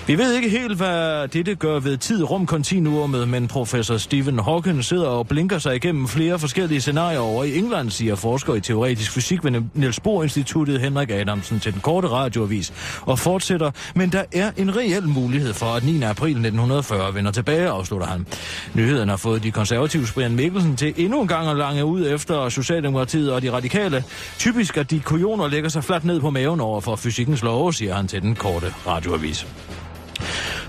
Vi 0.06 0.18
ved 0.18 0.34
ikke 0.34 0.48
helt, 0.48 0.76
hvad 0.76 1.28
dette 1.28 1.54
gør 1.54 1.78
ved 1.78 1.96
tid-rum-kontinuumet, 1.96 3.28
men 3.28 3.48
professor 3.48 3.96
Stephen 3.96 4.38
Hawking 4.38 4.84
sidder 4.84 5.06
og 5.06 5.28
blinker 5.28 5.58
sig 5.58 5.76
igennem 5.76 6.08
flere 6.08 6.38
forskellige 6.38 6.80
scenarier 6.80 7.18
over 7.18 7.44
i 7.44 7.58
England, 7.58 7.90
siger 7.90 8.14
forsker 8.14 8.54
i 8.54 8.60
teoretisk 8.60 9.10
fysik 9.10 9.44
ved 9.44 9.62
Niels 9.74 10.00
Bohr 10.00 10.22
Instituttet 10.22 10.80
Henrik 10.80 11.10
Adamsen 11.10 11.60
til 11.60 11.72
den 11.72 11.80
korte 11.80 12.08
radioavis, 12.08 12.72
og 13.02 13.18
fortsætter, 13.18 13.70
men 13.94 14.12
der 14.12 14.24
er 14.32 14.50
en 14.56 14.76
reel 14.76 15.08
mulighed 15.08 15.52
for, 15.52 15.66
at 15.66 15.84
9. 15.84 16.02
april 16.02 16.30
1940 16.30 17.14
vender 17.14 17.30
tilbage, 17.30 17.68
afslutter 17.68 18.06
han. 18.06 18.26
Nyheden 18.74 19.08
har 19.08 19.16
fået 19.16 19.42
de 19.42 19.50
konservative 19.50 20.06
Brian 20.14 20.36
Mikkelsen 20.36 20.76
til 20.76 20.94
endnu 20.96 21.22
en 21.22 21.28
gang 21.28 21.48
at 21.48 21.56
lange 21.56 21.84
ud 21.84 22.06
efter 22.06 22.48
Socialdemokratiet 22.48 23.32
og 23.32 23.42
de 23.42 23.52
radikale. 23.52 24.04
Typisk 24.38 24.76
at 24.76 24.90
de 24.90 25.00
kujoner 25.00 25.48
lægger 25.48 25.68
sig 25.68 25.84
fladt 25.84 26.04
ned 26.04 26.20
på 26.20 26.30
maven 26.30 26.60
over 26.60 26.80
for 26.80 26.96
fysikkens 26.96 27.42
love, 27.42 27.74
siger 27.74 27.94
han 27.94 28.08
til 28.08 28.22
den 28.22 28.34
korte 28.34 28.74
radioavis. 28.86 29.46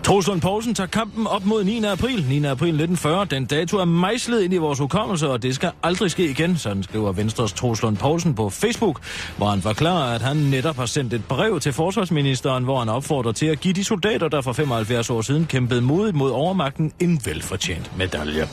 Troels 0.05 0.27
Lund 0.27 0.41
Poulsen 0.41 0.75
tager 0.75 0.87
kampen 0.87 1.27
op 1.27 1.45
mod 1.45 1.63
9. 1.63 1.83
april. 1.83 2.25
9. 2.29 2.35
april 2.35 2.69
1940. 2.69 3.25
Den 3.25 3.45
dato 3.45 3.77
er 3.77 3.85
mejslet 3.85 4.43
ind 4.43 4.53
i 4.53 4.57
vores 4.57 4.79
hukommelse, 4.79 5.29
og 5.29 5.43
det 5.43 5.55
skal 5.55 5.71
aldrig 5.83 6.11
ske 6.11 6.29
igen, 6.29 6.57
sådan 6.57 6.83
skriver 6.83 7.11
Venstres 7.11 7.53
Troels 7.53 7.81
Lund 7.81 7.97
Poulsen 7.97 8.35
på 8.35 8.49
Facebook, 8.49 9.01
hvor 9.37 9.47
han 9.47 9.61
forklarer, 9.61 10.15
at 10.15 10.21
han 10.21 10.35
netop 10.35 10.75
har 10.75 10.85
sendt 10.85 11.13
et 11.13 11.25
brev 11.25 11.59
til 11.59 11.73
forsvarsministeren, 11.73 12.63
hvor 12.63 12.79
han 12.79 12.89
opfordrer 12.89 13.31
til 13.31 13.45
at 13.45 13.59
give 13.59 13.73
de 13.73 13.83
soldater, 13.83 14.27
der 14.27 14.41
for 14.41 14.53
75 14.53 15.09
år 15.09 15.21
siden 15.21 15.45
kæmpede 15.45 15.81
modigt 15.81 16.15
mod 16.15 16.31
overmagten, 16.31 16.91
en 16.99 17.21
velfortjent 17.25 17.97
medalje. 17.97 18.47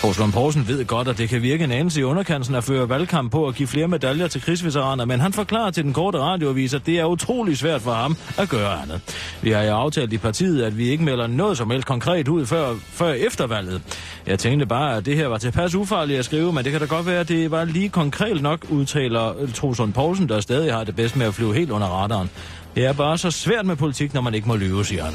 Troels 0.00 0.18
Lund 0.18 0.32
Poulsen 0.32 0.68
ved 0.68 0.84
godt, 0.84 1.08
at 1.08 1.18
det 1.18 1.28
kan 1.28 1.42
virke 1.42 1.64
en 1.64 1.72
anelse 1.72 2.00
i 2.00 2.04
underkanten 2.04 2.54
at 2.54 2.64
føre 2.64 2.88
valgkamp 2.88 3.32
på 3.32 3.46
at 3.46 3.54
give 3.54 3.68
flere 3.68 3.88
medaljer 3.88 4.26
til 4.26 4.40
krigsveteraner, 4.40 5.04
men 5.04 5.20
han 5.20 5.32
forklarer 5.32 5.70
til 5.70 5.84
den 5.84 5.92
korte 5.92 6.18
radioavis, 6.18 6.74
at 6.74 6.86
det 6.86 6.98
er 6.98 7.04
utrolig 7.04 7.58
svært 7.58 7.82
for 7.82 7.92
ham 7.92 8.16
at 8.38 8.48
gøre 8.48 8.82
andet. 8.82 9.00
Vi 9.42 9.50
har 9.50 9.62
jo 9.62 9.74
aftalt 9.74 10.12
i 10.12 10.18
partiet, 10.18 10.62
at 10.62 10.78
vi 10.78 10.87
ikke 10.90 11.04
melder 11.04 11.26
noget 11.26 11.56
som 11.56 11.70
helst 11.70 11.86
konkret 11.86 12.28
ud 12.28 12.46
før, 12.46 12.74
før 12.92 13.12
eftervalget. 13.12 13.82
Jeg 14.26 14.38
tænkte 14.38 14.66
bare, 14.66 14.96
at 14.96 15.06
det 15.06 15.16
her 15.16 15.26
var 15.26 15.38
tilpas 15.38 15.74
ufarligt 15.74 16.18
at 16.18 16.24
skrive, 16.24 16.52
men 16.52 16.64
det 16.64 16.72
kan 16.72 16.80
da 16.80 16.86
godt 16.86 17.06
være, 17.06 17.20
at 17.20 17.28
det 17.28 17.50
var 17.50 17.64
lige 17.64 17.88
konkret 17.88 18.42
nok, 18.42 18.66
udtaler 18.70 19.34
Trosund 19.54 19.92
Poulsen, 19.92 20.28
der 20.28 20.40
stadig 20.40 20.72
har 20.72 20.84
det 20.84 20.96
bedst 20.96 21.16
med 21.16 21.26
at 21.26 21.34
flyve 21.34 21.54
helt 21.54 21.70
under 21.70 21.86
radaren. 21.86 22.30
Det 22.74 22.86
er 22.86 22.92
bare 22.92 23.18
så 23.18 23.30
svært 23.30 23.66
med 23.66 23.76
politik, 23.76 24.14
når 24.14 24.20
man 24.20 24.34
ikke 24.34 24.48
må 24.48 24.56
lyve, 24.56 24.84
siger 24.84 25.04
han. 25.04 25.14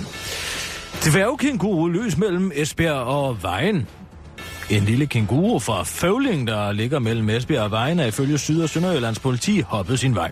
Dværgkænguru 1.06 1.88
løs 1.88 2.18
mellem 2.18 2.52
Esbjerg 2.56 2.96
og 2.96 3.44
Vejen. 3.44 3.88
En 4.70 4.84
lille 4.84 5.06
kænguru 5.06 5.60
fra 5.60 5.84
Føvling, 5.84 6.48
der 6.48 6.72
ligger 6.72 7.00
mellem 7.00 7.30
Esbjerg 7.30 7.64
og 7.64 7.72
Vejen, 7.72 8.00
er 8.00 8.06
ifølge 8.06 8.38
Syd- 8.38 8.62
og 8.62 8.70
Sønderjyllands 8.70 9.20
politi 9.20 9.62
hoppet 9.62 10.00
sin 10.00 10.16
vej. 10.16 10.32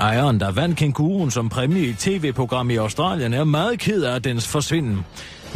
Ejeren, 0.00 0.40
der 0.40 0.50
vandt 0.50 0.76
kænguruen 0.76 1.30
som 1.30 1.48
præmie 1.48 1.88
i 1.88 1.92
tv-program 1.92 2.70
i 2.70 2.76
Australien, 2.76 3.34
er 3.34 3.44
meget 3.44 3.78
ked 3.78 4.02
af 4.02 4.22
dens 4.22 4.48
forsvinden. 4.48 5.04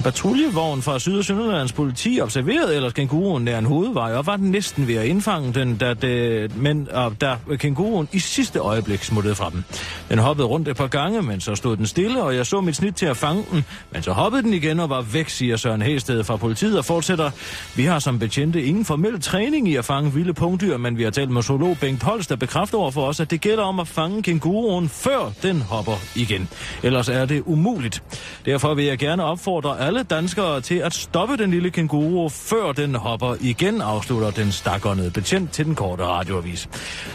Patruljevogn 0.03 0.83
fra 0.83 0.99
Syd- 0.99 1.19
og 1.19 1.25
Sønderlands 1.25 1.73
politi 1.73 2.21
observerede 2.23 2.77
ellers 2.77 2.93
kænguruen 2.93 3.45
nær 3.45 3.59
en 3.59 3.67
hovedvej, 3.67 4.15
og 4.15 4.27
var 4.27 4.37
den 4.37 4.51
næsten 4.51 4.89
ved 4.89 4.95
at 4.95 5.07
indfange 5.07 5.53
den, 5.53 5.77
da, 5.77 5.95
det, 5.95 6.57
men, 6.57 6.89
og 6.93 7.21
da 7.21 7.37
kænguruen 7.57 8.09
i 8.13 8.19
sidste 8.19 8.59
øjeblik 8.59 9.05
smuttede 9.05 9.35
fra 9.35 9.51
dem. 9.51 9.65
Den 10.09 10.19
hoppede 10.19 10.47
rundt 10.47 10.69
et 10.69 10.77
par 10.77 10.87
gange, 10.87 11.23
men 11.23 11.41
så 11.41 11.55
stod 11.55 11.77
den 11.77 11.87
stille, 11.87 12.23
og 12.23 12.37
jeg 12.37 12.47
så 12.47 12.61
mit 12.61 12.77
snit 12.77 12.95
til 12.95 13.07
at 13.07 13.17
fange 13.17 13.45
den, 13.51 13.65
men 13.91 14.03
så 14.03 14.13
hoppede 14.13 14.43
den 14.43 14.55
igen 14.55 14.81
og 14.81 14.91
var 14.91 15.01
væk, 15.01 15.29
siger 15.29 15.57
Søren 15.57 15.83
Hæsted 15.83 16.25
fra 16.25 16.37
politiet 16.37 16.79
og 16.79 16.85
fortsætter. 16.85 17.31
Vi 17.77 17.85
har 17.85 17.99
som 17.99 18.19
betjente 18.19 18.63
ingen 18.63 18.85
formel 18.85 19.21
træning 19.21 19.69
i 19.69 19.77
at 19.77 19.85
fange 19.85 20.13
vilde 20.13 20.35
punktdyr, 20.35 20.77
men 20.77 20.99
vi 20.99 21.03
har 21.03 21.11
talt 21.11 21.31
med 21.31 21.43
zoolog 21.43 21.77
Bengt 21.81 22.03
Pols, 22.03 22.27
der 22.27 22.37
bekræfter 22.37 22.79
over 22.79 22.91
for 22.91 23.07
os, 23.07 23.21
at 23.21 23.31
det 23.31 23.41
gælder 23.41 23.63
om 23.63 23.81
at 23.81 23.89
fange 23.89 24.23
kænguruen, 24.23 24.89
før 24.89 25.33
den 25.43 25.61
hopper 25.61 25.97
igen. 26.17 26.49
Ellers 26.83 27.09
er 27.09 27.25
det 27.25 27.43
umuligt. 27.47 28.03
Derfor 28.47 28.75
vil 28.75 28.85
jeg 28.85 28.99
gerne 28.99 29.25
opfordre 29.25 29.81
alle 29.91 30.03
danskere 30.03 30.61
til 30.61 30.75
at 30.75 30.95
stoppe 30.95 31.37
den 31.37 31.51
lille 31.51 31.71
kænguru, 31.71 32.29
før 32.29 32.73
den 32.73 32.95
hopper 32.95 33.37
igen, 33.41 33.81
afslutter 33.81 34.31
den 34.31 34.53
stakåndede 34.53 35.11
betjent 35.11 35.53
til 35.53 35.65
den 35.65 35.75
korte 35.75 36.05
radioavis. 36.05 36.69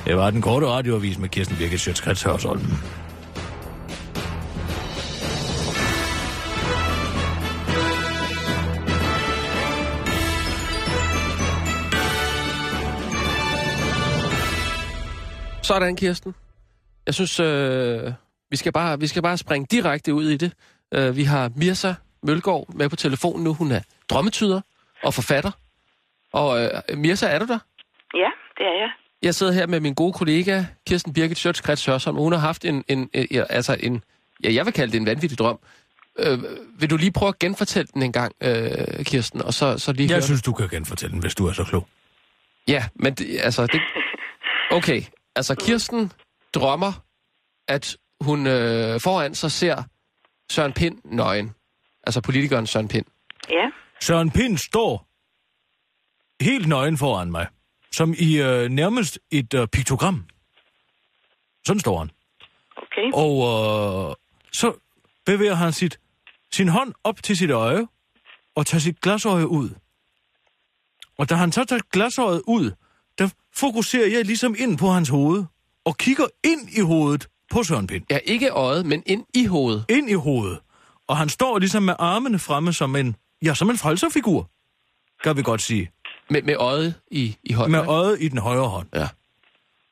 Det 0.06 0.18
var 0.18 0.30
den 0.30 0.42
korte 0.42 0.68
radioavis 0.68 1.20
med 1.20 1.30
Kirsten 1.30 1.58
Birgit 1.58 1.80
Sjøtskrets 1.80 2.24
Hørsholm. 2.24 2.62
Sådan, 15.64 15.96
Kirsten. 15.96 16.36
Jeg 17.06 17.14
synes, 17.14 17.40
øh, 17.40 18.14
vi, 18.52 18.58
skal 18.58 18.72
bare, 18.72 19.00
vi 19.00 19.08
skal 19.08 19.22
bare 19.22 19.38
springe 19.38 19.68
direkte 19.72 20.14
ud 20.14 20.30
i 20.30 20.38
det. 20.38 20.54
Øh, 20.94 21.16
vi 21.16 21.24
har 21.24 21.52
Mirsa 21.56 21.94
Mølgaard 22.26 22.74
med 22.74 22.90
på 22.90 22.96
telefonen 22.96 23.44
nu. 23.44 23.54
Hun 23.54 23.72
er 23.72 23.82
drømmetyder 24.10 24.62
og 25.04 25.14
forfatter. 25.14 25.52
Og 26.34 26.64
øh, 26.64 26.98
Mirsa, 26.98 27.28
er 27.28 27.40
du 27.40 27.46
der? 27.46 27.60
Ja, 28.14 28.30
det 28.58 28.66
er 28.66 28.80
jeg. 28.80 28.92
Jeg 29.22 29.36
sidder 29.36 29.54
her 29.54 29.68
med 29.68 29.80
min 29.80 29.94
gode 29.94 30.14
kollega, 30.14 30.64
Kirsten 30.88 31.14
Birgit 31.14 31.38
Sjøtskrets 31.38 31.86
Hørsholm. 31.86 32.18
Hun 32.18 32.32
har 32.32 32.40
haft 32.40 32.66
en, 32.66 32.84
en, 32.88 33.10
en, 33.14 33.46
altså 33.50 33.78
en, 33.80 34.04
ja, 34.44 34.54
jeg 34.54 34.66
vil 34.66 34.74
kalde 34.74 34.92
det 34.92 35.00
en 35.00 35.06
vanvittig 35.06 35.38
drøm. 35.38 35.60
Øh, 36.20 36.40
vil 36.80 36.90
du 36.90 36.98
lige 36.98 37.12
prøve 37.12 37.30
at 37.30 37.40
genfortælle 37.40 37.88
den 37.94 38.02
en 38.02 38.12
gang, 38.12 38.36
øh, 38.42 39.06
Kirsten, 39.06 39.42
og 39.42 39.54
så, 39.54 39.78
så 39.78 39.94
lige 39.94 40.08
høre 40.08 40.16
Jeg 40.16 40.24
synes, 40.24 40.42
du 40.42 40.54
kan 40.54 40.70
genfortælle 40.70 41.14
den, 41.14 41.22
hvis 41.22 41.36
du 41.36 41.48
er 41.48 41.54
så 41.54 41.64
klog. 41.64 41.88
Ja, 42.68 42.86
men 42.96 43.14
det, 43.14 43.40
altså... 43.44 43.68
Det... 43.68 43.82
Okay, 44.72 45.02
altså 45.36 45.56
Kirsten 45.56 46.12
drømmer, 46.54 46.92
at 47.68 47.98
hun 48.22 48.48
øh, 48.48 49.00
foran 49.00 49.36
sig 49.36 49.52
ser 49.52 49.84
Søren 50.52 50.74
Pind 50.74 50.98
nøgen. 51.04 51.55
Altså 52.06 52.22
politikeren 52.22 52.68
Søren 52.68 52.88
Pind. 52.88 53.06
Ja, 53.50 53.70
Søren 54.02 54.32
Pind 54.32 54.58
står 54.58 55.08
helt 56.44 56.68
nøgen 56.68 56.98
foran 56.98 57.32
mig, 57.32 57.48
som 57.92 58.14
i 58.18 58.42
øh, 58.42 58.70
nærmest 58.70 59.20
et 59.32 59.54
øh, 59.54 59.68
piktogram. 59.68 60.26
Sådan 61.66 61.80
står 61.80 61.98
han. 62.00 62.12
okay. 62.78 63.12
Og 63.14 63.34
øh, 64.10 64.16
så 64.54 64.74
bevæger 65.26 65.54
han 65.54 65.74
sit, 65.74 66.00
sin 66.52 66.68
hånd 66.68 66.94
op 67.04 67.24
til 67.24 67.38
sit 67.38 67.52
øje, 67.52 67.88
og 68.56 68.66
tager 68.66 68.80
sit 68.80 69.02
glasøje 69.02 69.48
ud. 69.48 69.70
Og 71.18 71.30
da 71.30 71.36
han 71.36 71.52
så 71.52 71.66
tager 71.66 71.82
glasøjet 71.92 72.42
ud, 72.48 72.72
der 73.18 73.30
fokuserer 73.56 74.08
jeg 74.08 74.26
ligesom 74.26 74.56
ind 74.60 74.78
på 74.78 74.88
hans 74.88 75.10
hoved, 75.10 75.44
og 75.86 75.98
kigger 75.98 76.26
ind 76.44 76.70
i 76.78 76.82
hovedet 76.82 77.28
på 77.52 77.64
Søren 77.64 77.88
Pind. 77.88 78.06
Ja, 78.10 78.20
ikke 78.26 78.50
øjet, 78.50 78.86
men 78.86 79.04
ind 79.06 79.26
i 79.34 79.46
hovedet. 79.46 79.86
Ind 79.90 80.10
i 80.10 80.14
hovedet. 80.14 80.60
Og 81.08 81.18
han 81.18 81.30
står 81.30 81.60
ligesom 81.60 81.84
med 81.84 81.96
armene 82.00 82.40
fremme 82.40 82.74
som 82.74 82.96
en, 82.96 83.16
ja, 83.46 83.54
som 83.54 83.70
en 83.70 83.78
frelserfigur, 83.78 84.50
kan 85.24 85.38
vi 85.38 85.42
godt 85.42 85.62
sige. 85.62 85.92
Med, 86.30 86.42
med 86.42 86.56
øjet 86.56 87.02
i, 87.12 87.38
i 87.44 87.54
hånden. 87.54 87.72
Med 87.72 87.80
ikke? 87.80 87.92
øjet 87.92 88.22
i 88.22 88.28
den 88.28 88.38
højre 88.38 88.68
hånd. 88.68 88.88
Ja. 88.96 89.08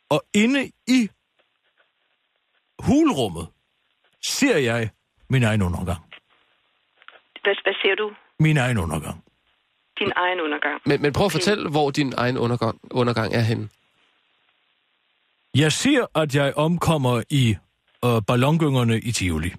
Og 0.10 0.23
inde 0.34 0.71
i 0.88 1.10
hulrummet 2.80 3.47
ser 4.26 4.58
jeg 4.58 4.89
min 5.30 5.43
egen 5.43 5.62
undergang. 5.62 5.99
Hvad, 7.43 7.56
hvad 7.63 7.73
ser 7.82 7.95
du? 7.95 8.12
Min 8.39 8.58
egen 8.58 8.78
undergang. 8.78 9.23
Din 9.99 10.12
egen 10.15 10.39
undergang. 10.41 10.82
Men, 10.86 11.02
men 11.02 11.13
prøv 11.13 11.26
at 11.26 11.32
fortælle, 11.32 11.69
hvor 11.69 11.91
din 11.91 12.13
egen 12.17 12.38
undergang, 12.38 12.80
undergang 12.91 13.34
er 13.34 13.41
henne. 13.41 13.69
Jeg 15.56 15.71
ser, 15.71 16.19
at 16.19 16.36
jeg 16.36 16.54
omkommer 16.56 17.23
i 17.30 17.56
øh, 18.06 18.21
ballongyngerne 18.28 18.99
i 18.99 19.12
Tivoli. 19.12 19.54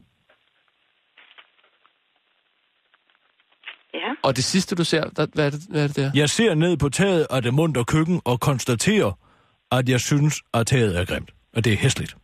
Ja. 3.94 4.13
Og 4.26 4.36
det 4.36 4.44
sidste, 4.44 4.76
du 4.76 4.84
ser, 4.84 5.02
der, 5.16 5.26
hvad, 5.34 5.46
er 5.46 5.50
det, 5.50 5.60
hvad 5.70 5.82
er 5.84 5.86
det 5.86 5.96
der? 5.96 6.10
Jeg 6.14 6.28
ser 6.28 6.54
ned 6.54 6.76
på 6.76 6.88
taget 6.88 7.26
af 7.30 7.42
det 7.42 7.54
munter 7.54 7.84
køkken 7.94 8.20
og 8.24 8.40
konstaterer, 8.40 9.12
at 9.72 9.88
jeg 9.88 10.00
synes, 10.00 10.34
at 10.54 10.66
taget 10.66 10.92
er 11.00 11.04
grimt. 11.04 11.30
Og 11.56 11.64
det 11.64 11.72
er 11.72 11.76
hæsligt. 11.76 12.16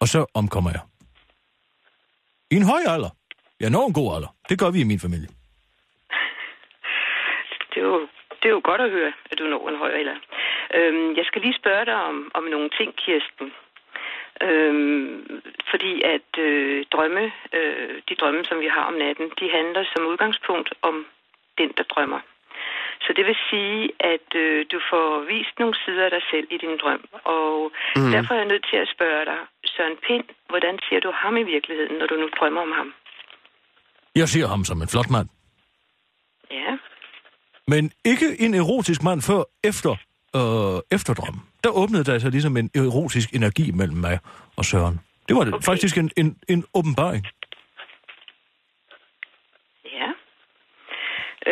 Og 0.00 0.08
så 0.08 0.20
omkommer 0.34 0.70
jeg. 0.70 0.82
I 2.50 2.54
en 2.56 2.66
høj 2.72 2.82
alder. 2.94 3.10
Jeg 3.60 3.70
når 3.70 3.86
en 3.86 3.92
god 3.92 4.08
alder. 4.16 4.30
Det 4.48 4.58
gør 4.60 4.70
vi 4.70 4.80
i 4.80 4.90
min 4.92 5.00
familie. 5.00 5.28
Det 7.72 7.78
er, 7.82 7.88
jo, 7.92 8.00
det 8.40 8.46
er 8.48 8.54
jo 8.58 8.60
godt 8.64 8.80
at 8.80 8.90
høre, 8.90 9.12
at 9.30 9.38
du 9.38 9.44
når 9.44 9.68
en 9.68 9.78
høj 9.84 9.92
alder. 10.00 10.16
Øhm, 10.76 11.16
jeg 11.18 11.24
skal 11.28 11.40
lige 11.42 11.58
spørge 11.60 11.84
dig 11.84 11.98
om, 12.10 12.16
om 12.34 12.44
nogle 12.54 12.70
ting, 12.78 12.90
Kirsten. 13.02 13.46
Øhm, 14.42 15.42
fordi 15.70 16.02
at 16.14 16.30
øh, 16.38 16.84
drømme, 16.92 17.24
øh, 17.58 17.94
de 18.08 18.14
drømme, 18.20 18.44
som 18.44 18.60
vi 18.60 18.68
har 18.76 18.84
om 18.90 18.94
natten, 18.94 19.26
de 19.40 19.46
handler 19.58 19.84
som 19.92 20.06
udgangspunkt 20.06 20.68
om 20.82 21.06
den, 21.58 21.70
der 21.76 21.82
drømmer. 21.82 22.20
Så 23.04 23.12
det 23.16 23.24
vil 23.26 23.36
sige, 23.50 23.90
at 24.14 24.28
øh, 24.44 24.66
du 24.72 24.78
får 24.90 25.06
vist 25.32 25.54
nogle 25.58 25.74
sider 25.84 26.04
af 26.04 26.10
dig 26.10 26.22
selv 26.30 26.46
i 26.50 26.58
din 26.64 26.76
drøm. 26.82 27.02
Og 27.24 27.72
mm. 27.96 28.10
derfor 28.14 28.32
er 28.34 28.38
jeg 28.38 28.52
nødt 28.52 28.66
til 28.70 28.78
at 28.84 28.88
spørge 28.94 29.24
dig, 29.30 29.40
Søren 29.64 29.96
Pind, 30.06 30.24
hvordan 30.48 30.78
ser 30.88 31.00
du 31.00 31.10
ham 31.14 31.36
i 31.36 31.42
virkeligheden, 31.42 31.94
når 31.98 32.06
du 32.06 32.16
nu 32.22 32.28
drømmer 32.38 32.60
om 32.60 32.72
ham? 32.72 32.94
Jeg 34.14 34.28
ser 34.28 34.46
ham 34.46 34.64
som 34.64 34.82
en 34.82 34.88
flot 34.88 35.10
mand. 35.10 35.28
Ja, 36.50 36.70
Men 37.72 37.92
ikke 38.04 38.28
en 38.44 38.54
erotisk 38.54 39.02
mand 39.02 39.20
før 39.22 39.42
efter, 39.64 39.96
øh, 40.36 40.78
efter 40.96 41.14
drømmen. 41.14 41.42
Der 41.64 41.70
åbnede 41.70 42.04
der 42.04 42.18
sig 42.18 42.30
ligesom 42.30 42.56
en 42.56 42.70
erotisk 42.74 43.28
energi 43.34 43.70
mellem 43.70 43.96
mig 43.96 44.18
og 44.56 44.64
Søren. 44.64 45.00
Det 45.28 45.36
var. 45.36 45.42
Okay. 45.46 45.64
faktisk 45.64 45.98
en, 45.98 46.10
en, 46.16 46.36
en 46.48 46.64
åbenbaring. 46.74 47.26
ja. 49.84 50.08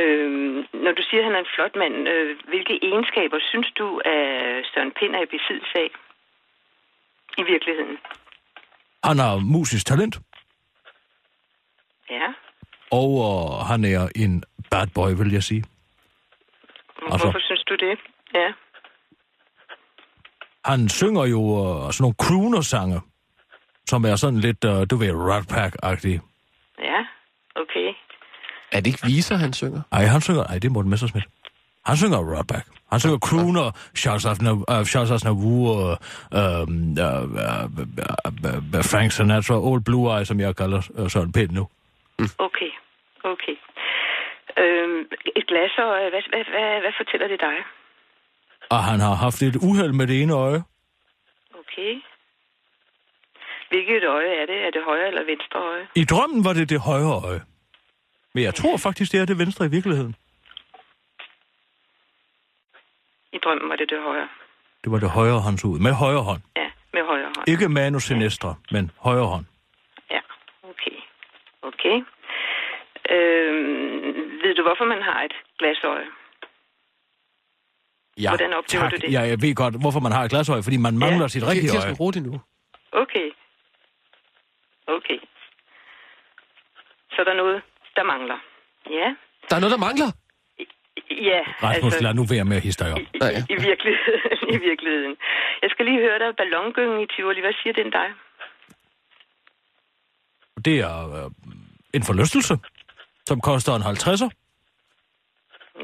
Øhm, 0.01 0.57
når 0.85 0.93
du 0.99 1.03
siger, 1.11 1.21
at 1.21 1.25
han 1.25 1.35
er 1.35 1.39
en 1.39 1.53
flot 1.57 1.75
mand, 1.77 2.09
øh, 2.09 2.37
hvilke 2.49 2.75
egenskaber 2.83 3.39
synes 3.51 3.69
du, 3.79 3.87
at 4.05 4.65
Søren 4.75 4.93
Pind 4.99 5.15
er 5.15 5.23
i 5.23 5.31
besiddelse 5.37 5.75
af? 5.85 5.91
I 7.39 7.43
virkeligheden. 7.53 7.97
Han 9.05 9.19
har 9.19 9.37
musisk 9.39 9.87
talent, 9.87 10.19
Ja. 12.11 12.27
og 12.91 13.11
øh, 13.29 13.67
han 13.71 13.85
er 13.85 14.09
en 14.17 14.45
bad 14.71 14.87
boy, 14.95 15.11
vil 15.21 15.33
jeg 15.33 15.43
sige. 15.43 15.65
Altså- 17.03 17.27
Hvorfor 17.27 17.39
synes 17.49 17.65
du 17.71 17.75
det? 17.77 17.99
Ja. 18.35 18.49
Han 20.69 20.89
synger 20.89 21.25
jo 21.35 21.41
øh, 21.63 21.93
sådan 21.93 22.03
nogle 22.05 22.15
crooner-sange, 22.25 23.01
som 23.91 24.05
er 24.05 24.17
sådan 24.17 24.41
lidt, 24.47 24.65
øh, 24.65 24.87
du 24.91 24.97
ved, 24.97 25.13
Rat 25.29 25.47
Pack-agtige. 25.53 26.21
Ja, 26.79 27.01
okay. 27.63 27.89
Er 28.73 28.81
det 28.81 28.87
ikke 28.87 29.07
viser, 29.07 29.37
han 29.37 29.53
synger? 29.53 29.81
Ej, 29.93 30.05
han 30.05 30.21
synger... 30.21 30.45
Ej, 30.45 30.55
det 30.55 30.65
er 30.65 30.71
Morten 30.71 30.91
Messerschmidt. 30.91 31.27
Han 31.87 31.97
synger 31.97 32.19
Rat 32.19 32.47
Pack. 32.47 32.67
Han 32.93 33.01
synger 33.01 33.19
crooner, 33.19 33.69
Charles 33.97 34.27
Aznavour, 34.27 34.65
uh, 34.73 34.85
Charles 34.85 35.11
Aznavour 35.11 35.69
uh, 35.75 35.97
um, 36.41 36.97
uh, 37.07 37.25
uh, 37.45 37.65
uh, 38.79 38.85
Frank 38.93 39.13
Sinatra, 39.13 39.57
Old 39.69 39.83
Blue 39.85 40.07
Eye, 40.15 40.25
som 40.25 40.41
jeg 40.41 40.57
kalder 40.57 40.81
uh, 40.99 41.11
Søren 41.11 41.33
Pind 41.33 41.51
nu. 41.51 41.65
Okay, 42.49 42.71
okay. 43.33 43.57
Øhm, 44.63 45.01
et 45.39 45.47
glas 45.51 45.73
og 45.79 45.91
hvad, 46.13 46.23
hvad, 46.33 46.45
hvad, 46.55 46.69
hvad 46.83 46.93
fortæller 47.01 47.29
det 47.29 47.41
dig? 47.41 47.57
Og 48.71 48.85
han 48.85 49.01
har 49.01 49.15
haft 49.15 49.43
et 49.43 49.57
uheld 49.57 49.93
med 49.93 50.07
det 50.07 50.23
ene 50.23 50.33
øje. 50.33 50.63
Okay. 51.61 51.93
Hvilket 53.71 54.05
øje 54.05 54.33
er 54.43 54.47
det? 54.47 54.67
Er 54.67 54.71
det 54.71 54.83
højre 54.85 55.07
eller 55.07 55.25
venstre 55.25 55.59
øje? 55.61 55.87
I 55.95 56.05
drømmen 56.05 56.45
var 56.45 56.53
det 56.53 56.71
det 56.71 56.81
højre 56.81 57.15
øje. 57.29 57.41
Men 58.35 58.45
jeg 58.45 58.55
tror 58.55 58.77
faktisk, 58.77 59.13
det 59.13 59.21
er 59.21 59.25
det 59.27 59.39
venstre 59.39 59.67
i 59.67 59.69
virkeligheden. 59.69 60.15
I 63.33 63.39
drømmen 63.45 63.69
var 63.69 63.77
det 63.77 63.91
det 63.91 64.03
højre. 64.03 64.29
Det 64.85 64.93
var 64.93 64.99
det 64.99 65.11
højre 65.11 65.41
hånds 65.41 65.65
ud. 65.65 65.79
Med 65.79 65.93
højre 65.93 66.23
hånd. 66.23 66.43
Ja, 66.57 66.71
med 66.93 67.03
højre 67.07 67.31
hånd. 67.37 67.49
Ikke 67.49 67.69
manus 67.69 68.03
sinistre, 68.03 68.55
men 68.71 68.91
højre 69.01 69.27
hånd. 69.27 69.45
Ja, 70.11 70.21
okay. 70.63 70.97
Okay. 71.63 71.97
Øhm, 73.11 74.43
ved 74.43 74.55
du, 74.55 74.63
hvorfor 74.63 74.85
man 74.85 75.03
har 75.03 75.23
et 75.23 75.35
glasøje? 75.59 76.07
Ja, 78.25 78.31
Hvordan 78.31 78.53
oplever 78.53 78.83
tak. 78.85 78.91
du 78.93 78.97
det? 78.97 79.13
Ja, 79.13 79.21
jeg 79.21 79.43
ved 79.43 79.55
godt, 79.55 79.75
hvorfor 79.81 80.01
man 80.01 80.13
har 80.13 80.23
et 80.25 80.31
glasøje, 80.31 80.63
fordi 80.63 80.77
man 80.77 80.99
mangler 80.99 81.25
Ja. 81.25 81.29
sit 81.29 81.43
rigtige 81.43 81.71
øje. 81.71 81.77
Kirsten, 81.77 81.95
rolig 82.03 82.23
nu. 82.23 82.41
Okay. 82.93 83.29
Okay. 84.97 85.19
Så 87.15 87.19
der 87.25 87.31
er 87.31 87.37
noget, 87.45 87.63
der 87.97 88.03
mangler. 88.03 88.39
Ja. 88.91 89.09
Der 89.51 89.57
er 89.57 89.61
noget, 89.61 89.73
der 89.77 89.83
mangler. 89.89 90.11
Ja, 91.31 91.41
Rasmus, 91.63 92.01
lad 92.01 92.15
nu 92.15 92.25
være 92.35 92.45
med 92.45 92.57
at 92.57 92.63
hisse 92.63 92.85
dig 92.85 92.93
op. 92.93 92.99
i, 92.99 93.03
i, 93.03 93.07
i, 93.55 93.57
virkeligheden, 93.69 94.31
I 94.55 94.59
virkeligheden. 94.69 95.17
Jeg 95.63 95.71
skal 95.71 95.85
lige 95.87 96.01
høre 96.07 96.19
dig. 96.19 96.37
Ballongyngen 96.37 97.01
i 97.01 97.07
Tivoli, 97.17 97.41
hvad 97.41 97.53
siger 97.63 97.73
den 97.73 97.91
dig? 97.91 98.09
Det 100.65 100.77
er 100.81 100.97
øh, 101.25 101.31
en 101.95 102.03
forlystelse, 102.03 102.55
som 103.27 103.41
koster 103.41 103.73
en 103.75 103.83
50'er. 103.83 104.29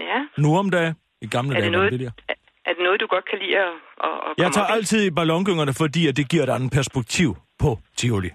Ja. 0.01 0.19
Nu 0.43 0.57
om 0.59 0.71
dagen. 0.71 0.95
I 1.23 1.27
gamle 1.27 1.51
Er 1.57 1.61
dage 1.61 1.65
det, 1.65 1.73
noget, 1.73 1.85
det 1.85 1.99
billigere. 1.99 2.13
er, 2.29 2.35
er 2.67 2.73
det 2.77 2.83
noget, 2.83 3.01
du 3.01 3.07
godt 3.07 3.25
kan 3.31 3.39
lide 3.39 3.59
at, 3.59 3.73
at, 4.05 4.11
at 4.29 4.35
Jeg 4.45 4.53
tager 4.53 4.67
altid 4.67 5.07
i 5.07 5.11
ballongyngerne, 5.11 5.75
fordi 5.75 6.09
at 6.09 6.17
det 6.17 6.29
giver 6.31 6.43
et 6.43 6.51
andet 6.51 6.71
perspektiv 6.73 7.37
på 7.59 7.79
Tivoli 7.97 8.31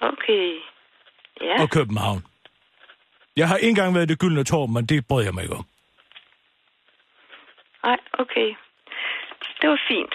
Okay. 0.00 0.46
Ja. 1.40 1.62
og 1.62 1.70
København. 1.70 2.24
Jeg 3.36 3.48
har 3.48 3.56
ikke 3.56 3.68
engang 3.68 3.94
været 3.94 4.04
i 4.06 4.08
det 4.12 4.18
gyldne 4.18 4.44
tår, 4.44 4.66
men 4.66 4.86
det 4.86 5.06
brød 5.08 5.24
jeg 5.24 5.34
mig 5.34 5.42
ikke 5.42 5.54
om. 5.56 5.66
Nej, 7.84 7.98
okay. 8.12 8.48
Det 9.60 9.70
var 9.70 9.80
fint. 9.88 10.14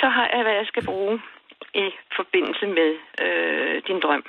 Så 0.00 0.06
har 0.16 0.26
jeg, 0.32 0.42
hvad 0.42 0.52
jeg 0.52 0.66
skal 0.66 0.84
bruge 0.84 1.20
i 1.74 1.90
forbindelse 2.16 2.66
med 2.66 2.90
øh, 3.24 3.82
din 3.88 4.00
drøm. 4.00 4.24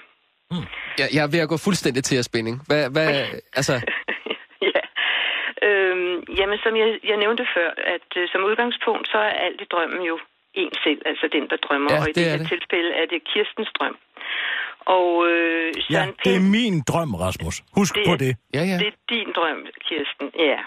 Jeg, 0.99 1.07
jeg 1.13 1.23
er 1.23 1.27
ved 1.27 1.39
at 1.39 1.49
gå 1.49 1.57
fuldstændig 1.57 2.03
til 2.03 2.15
at 2.15 2.25
spænding. 2.25 2.61
Hvad, 2.67 2.89
hvad, 2.89 3.09
altså, 3.59 3.73
jamen, 6.39 6.57
som 6.63 6.73
jeg, 6.81 6.87
jeg 7.11 7.17
nævnte 7.17 7.45
før, 7.55 7.69
at 7.95 8.09
øh, 8.19 8.23
som 8.31 8.43
udgangspunkt, 8.49 9.05
så 9.13 9.17
er 9.17 9.33
alt 9.47 9.61
i 9.61 9.67
drømmen 9.73 10.01
jo 10.11 10.19
en 10.53 10.71
selv, 10.83 11.01
altså 11.05 11.25
den, 11.35 11.43
der 11.51 11.57
drømmer. 11.65 11.89
Ja, 11.93 11.99
og 12.01 12.05
i 12.09 12.11
det 12.11 12.15
det 12.15 12.25
er 12.25 12.29
her 12.31 12.37
det. 12.37 12.47
tilfælde 12.53 12.91
er 13.01 13.05
det 13.05 13.19
Kirstens 13.31 13.71
drøm. 13.79 13.97
Og 14.97 15.09
øh, 15.31 15.67
Ja, 15.77 15.81
Søren 15.81 16.13
det 16.25 16.35
er 16.39 16.43
min 16.57 16.75
drøm, 16.89 17.11
Rasmus. 17.25 17.55
Husk 17.77 17.95
Det 17.95 18.03
på 18.09 18.13
det. 18.23 18.31
ja, 18.57 18.63
ja. 18.71 18.77
det 18.81 18.87
er 18.93 18.97
din 19.15 19.29
drøm, 19.37 19.59
Kirsten. 19.87 20.27
Ja. 20.49 20.59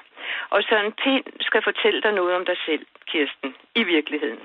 Og 0.55 0.63
Søren 0.69 0.93
Pind 1.03 1.25
skal 1.41 1.63
fortælle 1.69 2.01
dig 2.03 2.13
noget 2.13 2.33
om 2.39 2.45
dig 2.51 2.59
selv, 2.67 2.85
Kirsten, 3.11 3.55
i 3.75 3.83
virkeligheden. 3.95 4.43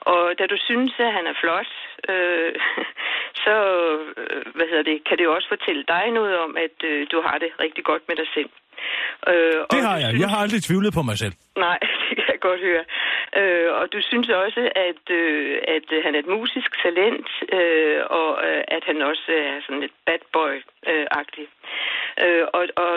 Og 0.00 0.22
da 0.38 0.46
du 0.46 0.56
synes, 0.68 0.92
at 0.98 1.12
han 1.12 1.26
er 1.26 1.36
flot, 1.42 1.70
øh, 2.12 2.54
så 3.44 3.54
øh, 4.16 4.42
hvad 4.56 4.66
hedder 4.70 4.82
det, 4.90 5.04
kan 5.08 5.18
det 5.18 5.24
jo 5.24 5.34
også 5.34 5.48
fortælle 5.48 5.84
dig 5.94 6.10
noget 6.10 6.38
om, 6.38 6.56
at 6.56 6.76
øh, 6.90 7.06
du 7.12 7.18
har 7.26 7.38
det 7.38 7.50
rigtig 7.60 7.84
godt 7.84 8.02
med 8.08 8.16
dig 8.16 8.28
selv. 8.34 8.50
Øh, 9.28 9.58
Det 9.74 9.82
har 9.88 9.96
jeg. 10.04 10.10
Jeg 10.22 10.28
har 10.32 10.38
aldrig 10.44 10.62
tvivlet 10.62 10.92
på 10.94 11.02
mig 11.02 11.16
selv. 11.18 11.34
Nej, 11.56 11.78
det 12.08 12.24
kan 12.24 12.32
jeg 12.34 12.40
godt 12.40 12.60
høre. 12.60 12.84
Øh, 13.40 13.68
og 13.80 13.92
du 13.92 13.98
synes 14.10 14.28
også, 14.28 14.62
at, 14.88 15.04
øh, 15.10 15.58
at 15.76 15.86
øh, 15.92 16.04
han 16.04 16.14
er 16.14 16.18
et 16.18 16.32
musisk 16.36 16.70
talent, 16.82 17.28
øh, 17.58 18.00
og 18.20 18.30
øh, 18.48 18.62
at 18.76 18.82
han 18.86 19.02
også 19.02 19.28
er 19.28 19.60
sådan 19.64 19.80
lidt 19.80 19.96
bad 20.06 20.22
boy-agtig. 20.36 21.46
Øh, 22.24 22.44
og, 22.56 22.62
og 22.76 22.94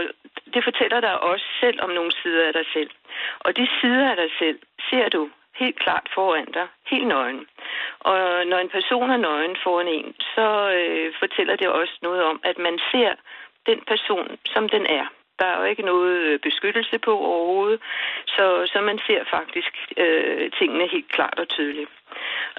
det 0.53 0.63
fortæller 0.63 0.99
dig 0.99 1.19
også 1.31 1.45
selv 1.59 1.77
om 1.81 1.89
nogle 1.89 2.11
sider 2.21 2.47
af 2.47 2.53
dig 2.53 2.65
selv. 2.73 2.89
Og 3.39 3.57
de 3.57 3.67
sider 3.81 4.09
af 4.11 4.15
dig 4.15 4.31
selv 4.39 4.59
ser 4.89 5.09
du 5.09 5.29
helt 5.61 5.79
klart 5.79 6.07
foran 6.15 6.51
dig, 6.57 6.67
helt 6.91 7.07
nøgen. 7.07 7.47
Og 7.99 8.45
når 8.47 8.57
en 8.57 8.69
person 8.69 9.09
er 9.09 9.17
nøgen 9.17 9.55
foran 9.63 9.87
en, 9.87 10.15
så 10.35 10.47
øh, 10.79 11.13
fortæller 11.19 11.55
det 11.55 11.67
også 11.67 11.95
noget 12.01 12.23
om, 12.23 12.39
at 12.43 12.57
man 12.57 12.79
ser 12.91 13.11
den 13.65 13.79
person, 13.87 14.37
som 14.53 14.69
den 14.69 14.85
er. 14.85 15.05
Der 15.39 15.45
er 15.45 15.57
jo 15.59 15.63
ikke 15.63 15.81
noget 15.81 16.17
øh, 16.21 16.39
beskyttelse 16.39 16.99
på 16.99 17.11
overhovedet, 17.19 17.81
så, 18.27 18.45
så 18.73 18.81
man 18.81 18.99
ser 19.07 19.23
faktisk 19.31 19.73
øh, 19.97 20.51
tingene 20.59 20.87
helt 20.87 21.09
klart 21.09 21.39
og 21.39 21.47
tydeligt. 21.47 21.91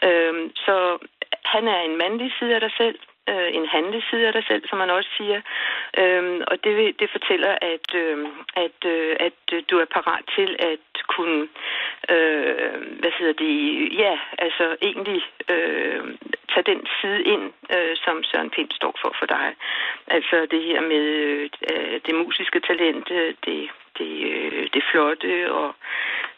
Øh, 0.05 0.51
så 0.55 0.99
han 1.45 1.69
er 1.69 1.81
en 1.81 1.97
mandlig 1.97 2.33
side 2.39 2.55
af 2.55 2.61
dig 2.61 2.73
selv, 2.77 2.99
øh, 3.33 3.49
en 3.59 3.67
handlig 3.67 4.03
side 4.11 4.27
af 4.27 4.33
dig 4.33 4.45
selv, 4.47 4.63
som 4.69 4.79
man 4.79 4.91
også 4.91 5.11
siger. 5.17 5.41
Øhm, 5.99 6.41
og 6.51 6.65
det, 6.65 7.01
det 7.01 7.09
fortæller, 7.11 7.53
at, 7.75 7.89
øh, 7.95 8.19
at, 8.65 8.79
øh, 8.95 9.17
at 9.21 9.37
du 9.71 9.79
er 9.79 9.95
parat 9.97 10.25
til 10.37 10.57
at 10.59 10.79
kunne, 11.15 11.49
øh, 12.15 12.77
hvad 13.01 13.13
hedder 13.19 13.33
det, 13.45 13.55
ja, 14.03 14.19
altså 14.39 14.77
egentlig 14.83 15.23
øh, 15.51 16.03
tage 16.53 16.71
den 16.73 16.87
side 17.01 17.23
ind, 17.23 17.45
øh, 17.75 17.97
som 18.05 18.25
Søren 18.25 18.51
Pind 18.51 18.71
står 18.71 18.95
for 19.03 19.15
for 19.19 19.27
dig. 19.27 19.49
Altså 20.07 20.47
det 20.51 20.63
her 20.63 20.81
med 20.81 21.07
øh, 21.71 22.01
det 22.07 22.15
musiske 22.15 22.61
talent, 22.61 23.11
øh, 23.11 23.35
det, 23.47 23.71
det, 23.99 24.13
øh, 24.33 24.69
det 24.75 24.83
flotte 24.91 25.53
og 25.53 25.75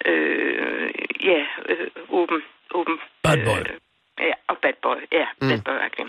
øh, 0.05 0.91
ja, 1.31 1.47
øh, 1.69 1.89
åben, 2.09 2.43
åben. 2.75 2.97
Bad 3.23 3.39
boy. 3.49 3.61
Øh, 3.61 3.77
ja, 4.29 4.33
og 4.49 4.59
bad 4.59 4.77
boy, 4.83 5.01
ja, 5.13 5.27
mm. 5.41 5.49
bad 5.49 5.63
boy. 5.65 5.81
Okay. 5.87 6.07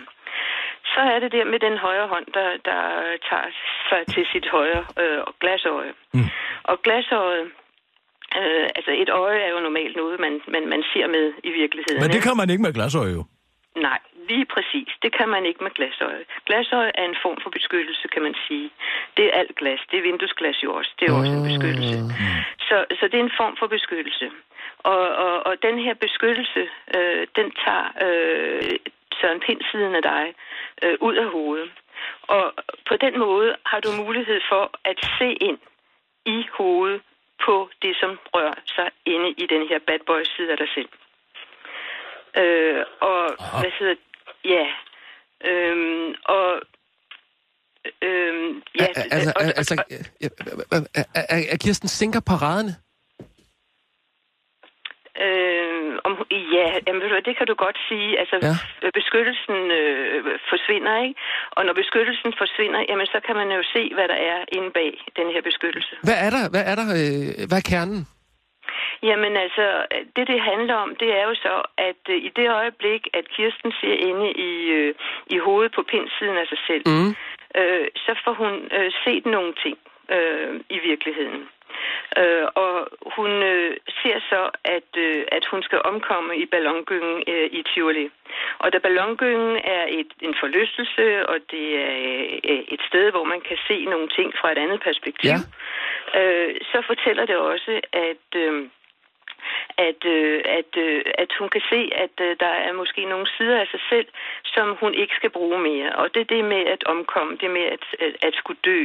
Så 0.94 1.02
er 1.14 1.20
det 1.20 1.32
der 1.32 1.46
med 1.54 1.60
den 1.60 1.78
højre 1.78 2.08
hånd, 2.08 2.28
der, 2.38 2.50
der 2.70 2.82
tager 3.30 3.50
sig 3.90 4.02
til 4.14 4.24
sit 4.34 4.48
højre 4.56 4.84
øh, 5.04 5.22
glasøje. 5.42 5.94
Mm. 6.14 6.30
Og 6.64 6.82
glasøjet, 6.82 7.46
øh, 8.40 8.68
altså 8.78 8.92
et 9.04 9.10
øje 9.10 9.40
er 9.40 9.52
jo 9.56 9.60
normalt 9.60 9.96
noget, 9.96 10.20
man, 10.20 10.34
man, 10.54 10.64
man 10.74 10.84
ser 10.94 11.08
med 11.08 11.26
i 11.44 11.52
virkeligheden. 11.62 12.02
Men 12.04 12.12
det 12.16 12.22
kan 12.28 12.38
man 12.38 12.50
ikke 12.50 12.64
med 12.64 12.74
glasøje 12.74 13.12
jo. 13.18 13.24
Nej, 13.88 14.00
lige 14.30 14.46
præcis. 14.56 14.90
Det 15.04 15.12
kan 15.18 15.30
man 15.30 15.46
ikke 15.46 15.64
med 15.64 15.72
glasøje. 15.78 16.24
Glasøje 16.46 16.92
er 16.96 17.06
en 17.12 17.18
form 17.24 17.38
for 17.44 17.50
beskyttelse, 17.50 18.08
kan 18.14 18.22
man 18.22 18.36
sige. 18.48 18.70
Det 19.18 19.26
er 19.26 19.34
alt 19.42 19.56
glas. 19.56 19.82
Det 19.92 19.98
er 20.00 20.04
vinduesglas 20.10 20.64
jo 20.64 20.70
også. 20.80 20.92
Det 21.00 21.10
er 21.10 21.14
også 21.20 21.34
en 21.40 21.44
beskyttelse. 21.50 21.98
Så, 22.68 22.78
så 23.00 23.04
det 23.12 23.18
er 23.20 23.26
en 23.30 23.38
form 23.42 23.56
for 23.60 23.68
beskyttelse. 23.68 24.28
Og, 24.80 25.04
og, 25.26 25.46
og 25.48 25.54
den 25.68 25.80
her 25.86 25.94
beskyttelse, 25.94 26.64
øh, 26.96 27.28
den 27.36 27.48
tager 27.64 27.86
øh, 28.06 28.76
Søren 29.20 29.40
Pind 29.46 29.62
siden 29.72 29.96
af 29.96 30.02
dig 30.02 30.26
øh, 30.84 30.98
ud 31.08 31.16
af 31.16 31.28
hovedet. 31.36 31.72
Og 32.22 32.46
på 32.90 32.96
den 33.04 33.20
måde 33.20 33.56
har 33.66 33.80
du 33.80 33.90
mulighed 34.04 34.40
for 34.52 34.64
at 34.84 34.98
se 35.18 35.30
ind 35.48 35.60
i 36.26 36.40
hovedet 36.58 37.02
på 37.46 37.70
det, 37.82 37.94
som 38.02 38.20
rører 38.34 38.60
sig 38.76 38.90
inde 39.06 39.30
i 39.44 39.46
den 39.54 39.68
her 39.70 39.80
bad 39.88 40.00
boy 40.08 40.24
side 40.36 40.52
af 40.52 40.58
dig 40.58 40.70
selv. 40.76 40.90
Øh, 42.42 42.84
og 43.02 43.24
Aha. 43.40 43.60
hvad 43.62 43.72
hedder 43.80 43.96
Ja. 44.46 44.66
Øhm, 45.50 46.16
og 46.26 46.62
øhm, 48.02 48.64
ja, 48.80 48.86
altså, 48.96 49.34
og, 49.36 49.44
altså, 49.44 49.84
er, 50.96 51.04
er, 51.14 51.44
er 51.52 51.58
Kirsten 51.58 51.88
sænker 51.88 52.20
paraderne? 52.20 52.76
Øh, 55.26 55.69
ja, 56.56 56.68
jamen, 56.88 57.02
ved 57.02 57.10
du, 57.10 57.20
det 57.30 57.36
kan 57.38 57.48
du 57.52 57.56
godt 57.66 57.78
sige. 57.90 58.10
Altså, 58.22 58.36
Ja. 58.48 58.56
ja. 58.84 58.90
beskyttelsen 59.00 59.58
øh, 59.80 60.18
forsvinder, 60.52 60.94
ikke? 61.06 61.16
Og 61.52 61.62
når 61.66 61.74
beskyttelsen 61.74 62.32
forsvinder, 62.42 62.80
jamen, 62.90 63.08
så 63.14 63.20
kan 63.26 63.36
man 63.42 63.50
jo 63.58 63.62
se, 63.76 63.84
hvad 63.94 64.08
der 64.14 64.20
er 64.34 64.40
inde 64.58 64.70
bag 64.72 64.92
den 65.20 65.28
her 65.34 65.42
beskyttelse. 65.50 65.94
Hvad 66.08 66.18
er 66.26 66.30
der? 66.36 66.44
Hvad 66.54 66.64
er 66.72 66.76
der? 66.82 66.88
Øh, 67.00 67.48
hvad 67.50 67.58
er 67.62 67.68
kernen? 67.74 68.02
Jamen 69.04 69.34
altså, 69.38 69.66
det 70.16 70.28
det 70.28 70.42
handler 70.52 70.76
om, 70.76 70.90
det 71.02 71.10
er 71.20 71.24
jo 71.30 71.36
så, 71.36 71.56
at 71.78 72.02
øh, 72.10 72.18
i 72.28 72.30
det 72.40 72.48
øjeblik, 72.60 73.02
at 73.14 73.26
Kirsten 73.36 73.72
ser 73.82 73.96
inde 74.10 74.28
i, 74.50 74.52
øh, 74.78 74.94
i 75.28 75.38
hovedet 75.38 75.72
på 75.76 75.82
pindsiden 75.92 76.38
af 76.38 76.48
sig 76.48 76.60
selv, 76.68 76.84
Mm. 76.88 77.10
øh, 77.60 77.88
så 78.06 78.12
får 78.24 78.34
hun 78.34 78.54
øh, 78.78 78.92
set 79.04 79.26
nogle 79.26 79.54
ting 79.64 79.78
øh, 80.16 80.54
i 80.70 80.80
virkeligheden. 80.90 81.42
Øh, 82.18 82.46
og 82.64 82.88
hun 83.16 83.32
øh, 83.44 83.78
ser 84.02 84.18
så, 84.32 84.42
at, 84.64 84.90
øh, 84.98 85.26
at 85.32 85.46
hun 85.52 85.62
skal 85.64 85.82
omkomme 85.92 86.38
i 86.38 86.46
ballongyngen 86.46 87.24
øh, 87.28 87.48
i 87.52 87.64
Tivoli. 87.74 88.10
Og 88.60 88.74
da 88.74 88.78
ballongyngen 88.78 89.56
er 89.64 89.86
et, 89.90 90.12
en 90.22 90.36
forlystelse, 90.40 91.30
og 91.30 91.38
det 91.52 91.66
er 91.88 91.96
øh, 92.52 92.64
et 92.76 92.82
sted, 92.90 93.12
hvor 93.12 93.24
man 93.24 93.42
kan 93.42 93.58
se 93.68 93.86
nogle 93.86 94.08
ting 94.18 94.34
fra 94.40 94.52
et 94.52 94.58
andet 94.58 94.80
perspektiv, 94.88 95.32
Ja. 95.32 95.40
øh, 96.20 96.56
så 96.72 96.78
fortæller 96.88 97.26
det 97.26 97.38
også, 97.38 97.82
at... 97.94 98.28
Øh, 98.36 98.70
at, 99.88 100.02
øh, 100.16 100.38
at, 100.60 100.72
øh, 100.86 101.02
at 101.24 101.32
hun 101.40 101.50
kan 101.56 101.64
se, 101.72 101.82
at 102.04 102.16
øh, 102.26 102.32
der 102.44 102.54
er 102.68 102.74
måske 102.82 103.02
nogle 103.14 103.28
sider 103.36 103.58
af 103.64 103.68
sig 103.74 103.84
selv, 103.92 104.08
som 104.56 104.66
hun 104.82 104.94
ikke 105.02 105.16
skal 105.20 105.32
bruge 105.38 105.60
mere. 105.70 105.90
Og 106.02 106.06
det 106.14 106.22
er 106.22 106.32
det 106.36 106.44
med 106.54 106.64
at 106.76 106.82
omkomme, 106.94 107.34
det 107.42 107.50
med 107.58 107.66
at, 107.76 107.84
at, 108.06 108.14
at 108.28 108.34
skulle 108.40 108.62
dø. 108.70 108.80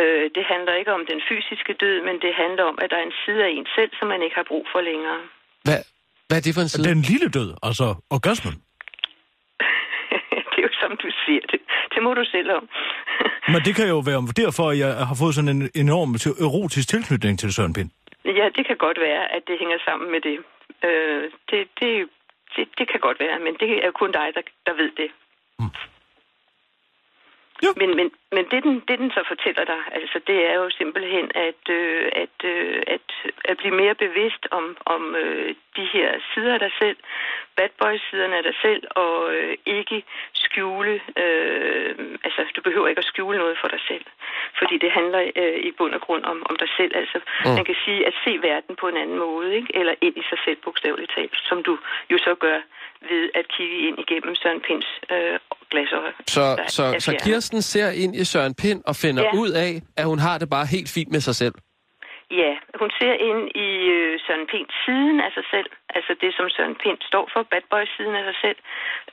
Øh, 0.00 0.24
det 0.36 0.44
handler 0.52 0.74
ikke 0.80 0.92
om 0.98 1.02
den 1.12 1.20
fysiske 1.28 1.72
død, 1.82 1.96
men 2.08 2.16
det 2.24 2.32
handler 2.42 2.64
om, 2.70 2.76
at 2.82 2.90
der 2.90 2.98
er 3.02 3.06
en 3.10 3.18
side 3.24 3.40
af 3.46 3.50
en 3.58 3.66
selv, 3.76 3.92
som 3.98 4.06
man 4.12 4.22
ikke 4.22 4.36
har 4.40 4.46
brug 4.52 4.64
for 4.72 4.80
længere. 4.90 5.20
Hvad, 5.66 5.80
hvad 6.28 6.36
er 6.38 6.44
det 6.46 6.54
for 6.54 6.62
en 6.66 6.68
side? 6.68 6.88
Den 6.92 7.02
lille 7.12 7.28
død, 7.38 7.50
altså 7.68 7.86
orgasmen. 8.16 8.54
det 10.52 10.58
er 10.62 10.66
jo 10.68 10.74
som 10.82 10.92
du 11.02 11.08
siger 11.24 11.44
det. 11.52 11.60
Det 11.94 12.00
må 12.02 12.10
du 12.14 12.24
selv 12.36 12.50
om. 12.58 12.64
Men 13.52 13.60
det 13.66 13.74
kan 13.76 13.88
jo 13.88 13.98
være 13.98 14.20
derfor, 14.42 14.70
at 14.70 14.78
jeg 14.78 14.92
har 15.08 15.16
fået 15.22 15.34
sådan 15.34 15.52
en 15.56 15.70
enorm 15.74 16.10
erotisk 16.46 16.88
tilknytning 16.88 17.38
til 17.38 17.52
Søren 17.52 17.72
Pind 17.72 17.90
ja, 18.36 18.48
det 18.56 18.66
kan 18.66 18.76
godt 18.76 19.00
være, 19.00 19.32
at 19.32 19.42
det 19.48 19.58
hænger 19.58 19.78
sammen 19.84 20.10
med 20.10 20.20
det. 20.20 20.38
Øh, 20.84 21.30
det, 21.50 21.68
det, 21.80 22.08
det. 22.56 22.68
Det 22.78 22.88
kan 22.88 23.00
godt 23.00 23.20
være, 23.20 23.38
men 23.38 23.54
det 23.60 23.86
er 23.86 23.90
kun 23.90 24.12
dig, 24.12 24.32
der, 24.34 24.42
der 24.66 24.74
ved 24.74 24.90
det. 24.96 25.10
Mm. 25.58 25.70
Jo. 27.64 27.70
Men, 27.76 27.96
men, 27.96 28.10
men 28.32 28.44
det, 28.50 28.62
den, 28.64 28.74
det, 28.88 28.98
den 28.98 29.10
så 29.10 29.22
fortæller 29.28 29.64
dig, 29.64 29.80
altså, 29.92 30.20
det 30.26 30.38
er 30.50 30.54
jo 30.54 30.70
simpelthen 30.70 31.30
at, 31.34 31.62
øh, 31.70 32.08
at, 32.22 32.36
øh, 32.44 32.82
at, 32.86 33.06
at 33.44 33.56
blive 33.56 33.74
mere 33.82 33.94
bevidst 33.94 34.42
om, 34.50 34.76
om 34.86 35.14
øh, 35.16 35.54
de 35.76 35.84
her 35.94 36.08
sider 36.34 36.54
af 36.54 36.60
dig 36.60 36.72
selv, 36.78 36.96
bad 37.56 37.68
boy-siderne 37.80 38.36
af 38.36 38.42
dig 38.42 38.54
selv, 38.62 38.82
og 38.90 39.34
øh, 39.34 39.56
ikke 39.66 40.04
skjule, 40.32 40.94
øh, 41.22 41.94
altså 42.24 42.40
du 42.56 42.60
behøver 42.62 42.88
ikke 42.88 42.98
at 42.98 43.10
skjule 43.12 43.38
noget 43.38 43.58
for 43.60 43.68
dig 43.68 43.80
selv, 43.88 44.04
fordi 44.58 44.78
det 44.78 44.90
handler 44.90 45.30
øh, 45.36 45.58
i 45.68 45.70
bund 45.78 45.94
og 45.94 46.00
grund 46.00 46.24
om, 46.24 46.46
om 46.50 46.56
dig 46.56 46.68
selv. 46.76 46.92
Altså, 46.96 47.18
Mm. 47.44 47.54
man 47.54 47.64
kan 47.64 47.76
sige 47.84 48.06
at 48.06 48.14
se 48.24 48.38
verden 48.42 48.76
på 48.76 48.88
en 48.88 48.96
anden 48.96 49.18
måde, 49.18 49.56
ikke? 49.56 49.70
eller 49.80 49.94
ind 50.00 50.16
i 50.16 50.22
sig 50.30 50.38
selv 50.44 50.56
bogstaveligt 50.64 51.12
talt, 51.16 51.36
som 51.48 51.62
du 51.62 51.78
jo 52.10 52.18
så 52.18 52.34
gør 52.34 52.58
ved 53.10 53.30
at 53.34 53.44
kigge 53.56 53.76
ind 53.88 53.98
igennem 53.98 54.34
Søren 54.34 54.60
Pinds 54.60 54.88
øh, 55.12 55.38
glasøje. 55.70 56.12
Så, 56.26 56.46
så, 56.76 56.84
så. 56.98 57.10
Kirsten 57.24 57.62
ser 57.62 57.90
ind 57.90 58.16
i 58.16 58.24
Søren 58.24 58.54
Pind 58.54 58.80
og 58.86 58.94
finder 58.96 59.22
Ja. 59.22 59.30
ud 59.40 59.50
af, 59.50 59.72
at 59.96 60.04
hun 60.04 60.18
har 60.18 60.38
det 60.38 60.48
bare 60.50 60.66
helt 60.66 60.90
fint 60.96 61.10
med 61.12 61.20
sig 61.20 61.34
selv. 61.34 61.54
Ja, 62.30 62.52
hun 62.80 62.90
ser 62.98 63.14
ind 63.30 63.42
i 63.68 63.70
øh, 63.98 64.20
Søren 64.26 64.46
Pinds 64.52 64.74
siden 64.84 65.20
af 65.20 65.32
sig 65.32 65.44
selv, 65.50 65.70
altså 65.96 66.12
det, 66.20 66.30
som 66.36 66.48
Søren 66.48 66.76
Pind 66.82 66.98
står 67.10 67.30
for, 67.32 67.42
bad 67.42 67.64
boy-siden 67.70 68.14
af 68.20 68.24
sig 68.30 68.36
selv, 68.44 68.58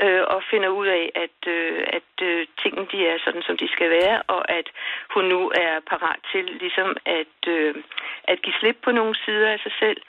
øh, 0.03 0.23
og 0.33 0.39
finder 0.51 0.69
ud 0.79 0.87
af, 0.87 1.05
at, 1.25 1.39
øh, 1.57 1.83
at 1.97 2.11
øh, 2.29 2.47
tingene 2.61 2.87
de 2.93 2.99
er 3.11 3.17
sådan, 3.25 3.43
som 3.47 3.57
de 3.57 3.67
skal 3.75 3.89
være, 3.89 4.17
og 4.35 4.41
at 4.59 4.67
hun 5.13 5.23
nu 5.33 5.41
er 5.65 5.73
parat 5.91 6.19
til 6.31 6.45
ligesom 6.63 6.89
at, 7.19 7.37
øh, 7.47 7.75
at 8.31 8.41
give 8.43 8.55
slip 8.59 8.77
på 8.85 8.91
nogle 8.91 9.15
sider 9.25 9.49
af 9.55 9.59
sig 9.59 9.73
selv 9.79 9.99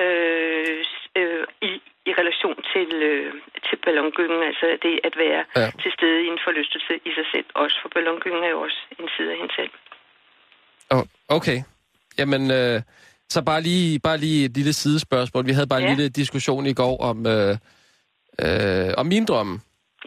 øh, 0.00 0.78
øh, 1.20 1.44
i, 1.68 1.72
i 2.08 2.10
relation 2.20 2.56
til, 2.72 2.88
øh, 3.10 3.32
til 3.66 3.76
ballongyngen, 3.84 4.42
altså 4.50 4.66
det 4.82 4.94
at 5.08 5.14
være 5.24 5.42
Ja. 5.56 5.70
til 5.82 5.90
stede 5.96 6.18
i 6.24 6.26
en 6.34 6.38
forlystelse 6.46 6.92
i 7.08 7.10
sig 7.18 7.26
selv, 7.32 7.46
også 7.54 7.76
for 7.82 7.88
ballongyngen 7.94 8.42
er 8.44 8.48
jo 8.56 8.60
også 8.60 8.80
en 8.98 9.08
side 9.16 9.30
af 9.32 9.36
hende 9.40 9.54
selv. 9.58 9.70
Oh, 10.90 11.04
okay. 11.28 11.58
Jamen, 12.18 12.50
øh, 12.50 12.82
så 13.28 13.42
bare 13.42 13.60
lige, 13.62 14.00
bare 14.00 14.18
lige 14.18 14.44
et 14.44 14.54
lille 14.56 14.72
sidespørgsmål. 14.72 15.46
Vi 15.46 15.52
havde 15.52 15.66
bare 15.66 15.80
en 15.82 15.88
Ja. 15.88 15.94
lille 15.94 16.08
diskussion 16.08 16.66
i 16.66 16.74
går 16.74 16.96
om, 17.10 17.26
øh, 17.26 17.56
øh, 18.44 18.90
om 18.96 19.06
min 19.06 19.24
drømme. 19.24 19.60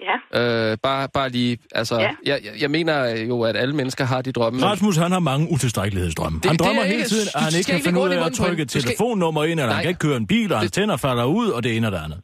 Ja. 0.08 0.16
Øh, 0.40 0.78
bare, 0.84 1.10
bare 1.14 1.30
lige, 1.30 1.58
altså, 1.80 1.96
Ja. 2.00 2.12
jeg, 2.26 2.38
jeg- 2.62 2.72
mener 2.72 2.96
jo, 3.32 3.42
at 3.50 3.56
alle 3.58 3.76
mennesker 3.76 4.06
har 4.06 4.22
de 4.22 4.32
drømme. 4.32 4.66
Rasmus, 4.66 4.96
han 4.98 5.12
har 5.12 5.20
mange 5.32 5.48
utilstrækkelighedsdrømme. 5.54 6.38
Det- 6.40 6.50
Han 6.52 6.58
drømmer 6.64 6.82
er 6.82 6.88
hele 6.96 7.04
tiden, 7.14 7.28
at 7.36 7.42
han 7.48 7.54
ikke 7.60 7.72
kan 7.72 7.82
finde 7.88 8.00
ud 8.04 8.10
af 8.10 8.26
at 8.26 8.34
trykke 8.42 8.62
et 8.64 8.70
telefonnummer 8.78 9.44
ind, 9.50 9.58
eller 9.60 9.74
han 9.74 9.76
Nej. 9.76 9.82
kan 9.84 9.90
ikke 9.94 10.06
køre 10.08 10.18
en 10.24 10.28
bil, 10.34 10.50
og 10.54 10.60
hans 10.60 10.72
tænder 10.72 10.98
falder 11.08 11.26
ud, 11.40 11.48
og 11.56 11.60
det 11.64 11.70
ene 11.78 11.88
og 11.88 11.92
det 11.96 12.02
andet. 12.06 12.20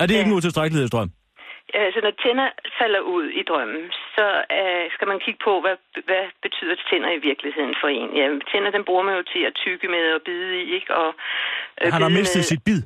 Er 0.00 0.04
det 0.06 0.14
ikke 0.14 0.30
en 0.32 0.36
utilstrækkelighedsdrøm? 0.40 1.10
Altså, 1.84 1.98
når 2.06 2.12
tænder 2.24 2.48
falder 2.80 3.00
ud 3.16 3.24
i 3.40 3.42
drømmen, 3.50 3.84
så 4.16 4.26
øh, 4.58 4.84
skal 4.94 5.06
man 5.12 5.18
kigge 5.24 5.40
på, 5.48 5.52
hvad, 5.64 5.76
hvad 6.08 6.24
betyder 6.46 6.74
tænder 6.90 7.10
i 7.18 7.20
virkeligheden 7.28 7.74
for 7.80 7.88
en. 7.98 8.08
Ja, 8.20 8.24
tænder, 8.52 8.70
den 8.76 8.84
bruger 8.88 9.04
man 9.08 9.14
jo 9.20 9.22
til 9.34 9.42
at 9.50 9.54
tykke 9.64 9.86
med 9.94 10.04
og 10.16 10.20
bide 10.28 10.50
i, 10.62 10.64
ikke? 10.78 10.90
Og, 11.02 11.08
øh, 11.80 11.92
Han 11.94 12.02
har 12.06 12.12
mistet 12.20 12.40
med- 12.42 12.50
sit 12.52 12.62
bid. 12.68 12.80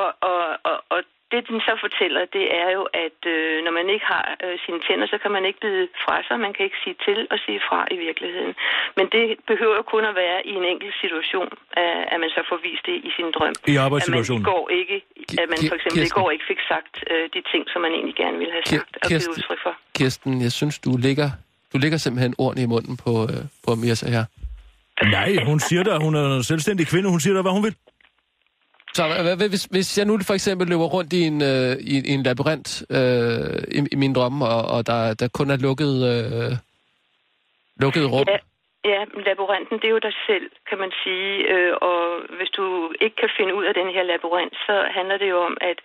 Og, 0.00 0.08
og, 0.30 0.40
og, 0.70 0.76
og 0.94 1.00
det, 1.32 1.40
den 1.50 1.60
så 1.68 1.74
fortæller, 1.84 2.22
det 2.36 2.44
er 2.62 2.68
jo, 2.76 2.82
at 3.06 3.20
øh, 3.34 3.54
når 3.66 3.72
man 3.78 3.86
ikke 3.94 4.06
har 4.14 4.26
øh, 4.44 4.56
sine 4.64 4.80
tænder, 4.86 5.06
så 5.12 5.18
kan 5.22 5.30
man 5.36 5.44
ikke 5.48 5.60
bide 5.64 5.86
fra 6.04 6.16
sig. 6.26 6.36
Man 6.46 6.52
kan 6.56 6.62
ikke 6.68 6.80
sige 6.84 6.96
til 7.06 7.18
og 7.32 7.38
sige 7.44 7.60
fra 7.68 7.80
i 7.94 7.96
virkeligheden. 8.06 8.52
Men 8.98 9.06
det 9.14 9.24
behøver 9.50 9.76
jo 9.80 9.84
kun 9.94 10.04
at 10.10 10.14
være 10.24 10.38
i 10.50 10.52
en 10.60 10.66
enkelt 10.72 10.94
situation, 11.02 11.50
at, 11.82 11.96
at 12.12 12.18
man 12.22 12.30
så 12.36 12.40
får 12.50 12.58
vist 12.68 12.84
det 12.88 12.96
i 13.08 13.10
sin 13.16 13.28
drøm. 13.36 13.54
I 13.74 13.76
arbejdssituationen. 13.86 14.42
At 14.42 14.46
man, 14.46 14.52
i 14.52 14.54
går 14.54 14.64
ikke, 14.80 14.96
at 15.42 15.46
man 15.52 15.58
for 15.70 15.76
eksempel 15.78 16.00
i 16.00 16.04
Kirsten. 16.04 16.20
går 16.20 16.28
ikke 16.34 16.46
fik 16.52 16.60
sagt 16.72 16.94
øh, 17.12 17.24
de 17.34 17.40
ting, 17.52 17.62
som 17.72 17.78
man 17.86 17.92
egentlig 17.98 18.16
gerne 18.22 18.36
ville 18.42 18.54
have 18.56 18.64
sagt 18.74 18.92
og 19.02 19.08
givet 19.08 19.28
udtryk 19.34 19.60
for. 19.66 19.72
Kirsten, 19.98 20.32
jeg 20.46 20.52
synes, 20.60 20.74
du 20.86 20.92
ligger, 21.06 21.28
du 21.72 21.76
ligger 21.84 21.98
simpelthen 22.04 22.32
ordene 22.44 22.62
i 22.66 22.68
munden 22.74 22.94
på, 23.04 23.12
øh, 23.32 23.42
på 23.64 23.70
Mirsa 23.82 24.06
her. 24.16 24.24
Nej, 25.16 25.30
hun 25.50 25.60
siger 25.60 25.82
da, 25.82 25.92
hun 26.06 26.14
er 26.14 26.36
en 26.36 26.44
selvstændig 26.52 26.86
kvinde, 26.86 27.08
hun 27.14 27.20
siger 27.20 27.34
da, 27.34 27.42
hvad 27.42 27.52
hun 27.52 27.64
vil. 27.66 27.74
Så 28.94 29.02
hvis, 29.52 29.64
hvis 29.64 29.98
jeg 29.98 30.06
nu 30.06 30.18
for 30.30 30.34
eksempel 30.34 30.68
løber 30.68 30.88
rundt 30.96 31.12
i 31.12 31.20
en, 31.30 31.42
øh, 31.42 31.72
i, 31.92 31.94
i 32.10 32.12
en 32.16 32.22
labyrint 32.22 32.68
øh, 32.90 33.58
i, 33.78 33.78
i 33.94 33.96
min 34.02 34.12
drømme, 34.14 34.46
og, 34.46 34.62
og 34.74 34.86
der, 34.86 35.14
der 35.14 35.28
kun 35.28 35.50
er 35.50 35.56
lukket, 35.56 35.94
øh, 36.12 36.52
lukket 37.82 38.04
rum. 38.12 38.26
Ja, 38.32 38.38
ja, 38.92 39.00
men 39.14 39.22
labyrinten, 39.28 39.76
det 39.80 39.86
er 39.88 39.94
jo 39.98 40.02
dig 40.08 40.16
selv, 40.28 40.46
kan 40.68 40.78
man 40.82 40.92
sige. 41.02 41.30
Øh, 41.52 41.72
og 41.90 42.00
hvis 42.38 42.50
du 42.58 42.66
ikke 43.04 43.16
kan 43.22 43.30
finde 43.38 43.52
ud 43.58 43.64
af 43.70 43.74
den 43.80 43.88
her 43.94 44.02
labyrint, 44.12 44.54
så 44.66 44.74
handler 44.96 45.16
det 45.22 45.28
jo 45.34 45.38
om, 45.48 45.54
at, 45.70 45.78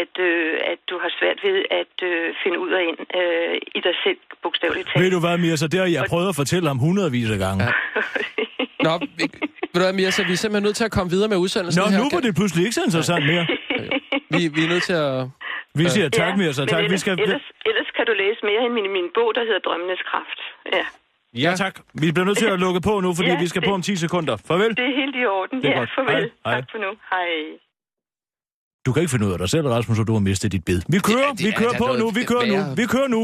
at, 0.00 0.12
øh, 0.28 0.52
at 0.72 0.78
du 0.90 0.96
har 1.02 1.10
svært 1.18 1.38
ved 1.46 1.56
at 1.80 1.94
øh, 2.10 2.34
finde 2.42 2.58
ud 2.64 2.70
af 2.78 2.82
ind 2.90 3.00
øh, 3.20 3.54
i 3.78 3.80
dig 3.86 3.96
selv, 4.04 4.20
bogstaveligt 4.42 4.86
talt. 4.88 5.02
Ved 5.02 5.10
du 5.16 5.20
hvad, 5.24 5.38
Mia, 5.38 5.56
så 5.56 5.68
det 5.72 5.78
har 5.80 5.86
jeg 5.96 6.04
prøvet 6.12 6.28
at 6.32 6.36
fortælle 6.42 6.66
ham 6.68 6.78
hundredvis 6.86 7.30
af 7.30 7.38
gange. 7.46 7.64
Ja. 7.64 7.72
Nå, 8.86 8.92
vi, 9.18 9.24
ved 9.72 9.80
du 9.80 9.84
hvad, 9.84 9.92
Mirsa, 9.92 10.22
vi 10.22 10.32
er 10.32 10.36
simpelthen 10.36 10.62
nødt 10.68 10.76
til 10.76 10.84
at 10.84 10.90
komme 10.96 11.10
videre 11.14 11.28
med 11.28 11.36
udsendelsen 11.36 11.82
Nå, 11.82 11.88
her. 11.90 11.98
nu 11.98 12.04
var 12.12 12.20
det 12.20 12.34
pludselig 12.40 12.62
ikke 12.66 12.74
så 12.80 12.84
interessant 12.88 13.24
mere. 13.32 13.44
Vi, 14.34 14.40
vi 14.56 14.60
er 14.64 14.68
nødt 14.74 14.82
til 14.90 14.92
at... 14.92 15.28
Vi 15.74 15.84
siger 15.88 16.08
tak, 16.08 16.28
Ja, 16.32 16.36
Mia, 16.36 16.52
så 16.52 16.60
men 16.62 16.68
tak. 16.68 16.78
Vi 16.80 16.84
ellers, 16.84 17.00
skal... 17.00 17.12
ellers, 17.20 17.46
ellers 17.70 17.88
kan 17.96 18.04
du 18.08 18.12
læse 18.22 18.40
mere 18.50 18.62
i 18.68 18.70
min, 18.76 18.86
min 18.98 19.08
bog, 19.16 19.28
der 19.36 19.42
hedder 19.48 19.62
Drømmenes 19.66 20.02
Kraft. 20.10 20.38
Ja. 20.76 20.84
Ja 21.44 21.50
tak. 21.56 21.74
Vi 22.02 22.12
bliver 22.12 22.26
nødt 22.26 22.38
til 22.38 22.46
at 22.46 22.58
lukke 22.60 22.80
på 22.80 23.00
nu, 23.00 23.14
fordi 23.14 23.28
Ja, 23.28 23.38
vi 23.38 23.48
skal 23.48 23.60
det- 23.62 23.68
på 23.68 23.74
om 23.74 23.82
10 23.82 23.96
sekunder. 23.96 24.36
Farvel. 24.48 24.70
Det 24.76 24.84
er 24.90 24.94
helt 25.02 25.16
i 25.22 25.24
orden. 25.38 25.56
Det 25.62 25.68
er 25.68 25.72
ja, 25.72 25.78
godt. 25.78 25.90
farvel. 25.96 26.22
Hej. 26.22 26.30
Hej. 26.46 26.60
Tak 26.60 26.70
for 26.72 26.78
nu. 26.78 26.90
Hej. 27.12 27.28
Du 28.86 28.92
kan 28.92 29.00
ikke 29.02 29.10
finde 29.10 29.26
ud 29.26 29.32
af 29.32 29.38
dig 29.38 29.48
selv, 29.48 29.66
Rasmus, 29.68 29.98
og 29.98 30.06
du 30.06 30.12
har 30.12 30.20
mistet 30.30 30.52
dit 30.52 30.64
bid. 30.64 30.80
Vi 30.88 30.98
kører, 30.98 31.18
Ja, 31.18 31.30
det 31.30 31.44
vi 31.46 31.48
er 31.48 31.58
kører 31.60 31.74
på 31.78 31.86
nu, 32.00 32.10
vi 32.10 32.24
kører 32.30 32.46
nu, 32.52 32.58
vi 32.80 32.84
kører 32.94 33.08
nu. 33.16 33.20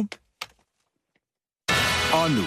Og 2.19 2.27
nu, 2.39 2.47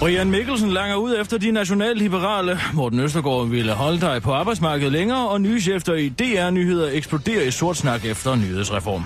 Brian 0.00 0.30
Mikkelsen 0.30 0.70
langer 0.70 0.96
ud 0.96 1.16
efter 1.20 1.38
de 1.38 1.50
nationalliberale. 1.50 2.58
Morten 2.74 3.00
Østergaard 3.00 3.48
ville 3.48 3.72
holde 3.72 4.00
dig 4.00 4.22
på 4.22 4.32
arbejdsmarkedet 4.32 4.92
længere, 4.92 5.28
og 5.28 5.40
nye 5.40 5.60
chefer 5.60 5.94
i 5.94 6.08
DR-nyheder 6.08 6.88
eksploderer 6.92 7.42
i 7.42 7.50
sort 7.50 7.76
snak 7.76 8.04
efter 8.04 8.34
nyhedsreform. 8.34 9.04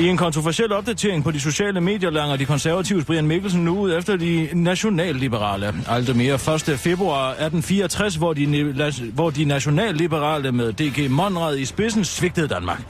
I 0.00 0.06
en 0.06 0.16
kontroversiel 0.16 0.72
opdatering 0.72 1.24
på 1.24 1.30
de 1.30 1.40
sociale 1.40 1.80
medier 1.80 2.10
langer 2.10 2.36
de 2.36 2.44
konservatives 2.44 3.04
Brian 3.04 3.26
Mikkelsen 3.26 3.64
nu 3.64 3.78
ud 3.78 3.96
efter 3.96 4.16
de 4.16 4.48
nationalliberale. 4.52 5.74
Alt 5.88 6.16
mere 6.16 6.34
1. 6.34 6.78
februar 6.78 7.28
1864, 7.28 8.14
hvor 8.14 8.32
de, 8.32 8.74
hvor 9.14 9.30
de 9.30 9.44
nationalliberale 9.44 10.52
med 10.52 10.72
DG 10.72 11.10
Monrad 11.10 11.56
i 11.56 11.64
spidsen 11.64 12.04
svigtede 12.04 12.48
Danmark. 12.48 12.82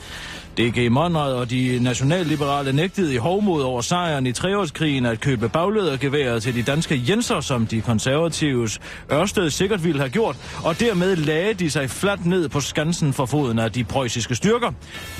DG 0.59 0.93
Monrad 0.93 1.33
og 1.33 1.51
de 1.51 1.79
nationalliberale 1.83 2.73
nægtede 2.73 3.15
i 3.15 3.17
hovmod 3.17 3.63
over 3.63 3.81
sejren 3.81 4.27
i 4.27 4.33
treårskrigen 4.33 5.07
at 5.07 5.21
købe 5.21 5.49
baglædergeværet 5.49 6.43
til 6.43 6.55
de 6.55 6.63
danske 6.63 7.03
Jenser, 7.09 7.41
som 7.41 7.67
de 7.67 7.81
konservatives 7.81 8.81
Ørsted 9.13 9.51
sikkert 9.51 9.85
ville 9.85 10.01
have 10.01 10.11
gjort, 10.11 10.37
og 10.65 10.81
dermed 10.81 11.17
lagde 11.17 11.55
de 11.55 11.71
sig 11.71 11.91
fladt 11.91 12.27
ned 12.27 12.49
på 12.49 12.61
skansen 12.61 13.13
for 13.13 13.27
foden 13.27 13.59
af 13.59 13.73
de 13.73 13.85
preussiske 13.85 14.35
styrker. 14.35 14.73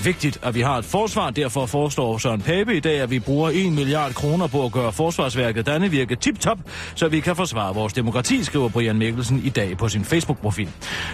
Vigtigt, 0.05 0.39
at 0.43 0.55
vi 0.55 0.61
har 0.61 0.79
et 0.79 0.85
forsvar, 0.85 1.31
derfor 1.31 1.67
foreslår 1.67 2.19
Søren 2.19 2.41
Pape 2.41 2.77
i 2.77 2.81
dag, 2.81 3.01
at 3.01 3.11
vi 3.11 3.19
bruger 3.19 3.51
1 3.55 3.73
milliard 3.73 4.15
kroner 4.15 4.47
på 4.47 4.65
at 4.65 4.73
gøre 4.73 4.93
forsvarsværket 4.93 5.67
Dannevirke 5.67 6.17
tip-top, 6.17 6.59
så 6.95 7.09
vi 7.09 7.21
kan 7.21 7.37
forsvare 7.37 7.75
vores 7.75 7.93
demokrati, 7.93 8.45
skriver 8.45 8.69
Brian 8.69 8.99
Mikkelsen 8.99 9.43
i 9.45 9.49
dag 9.49 9.79
på 9.79 9.89
sin 9.89 10.05
Facebook-profil. 10.05 10.69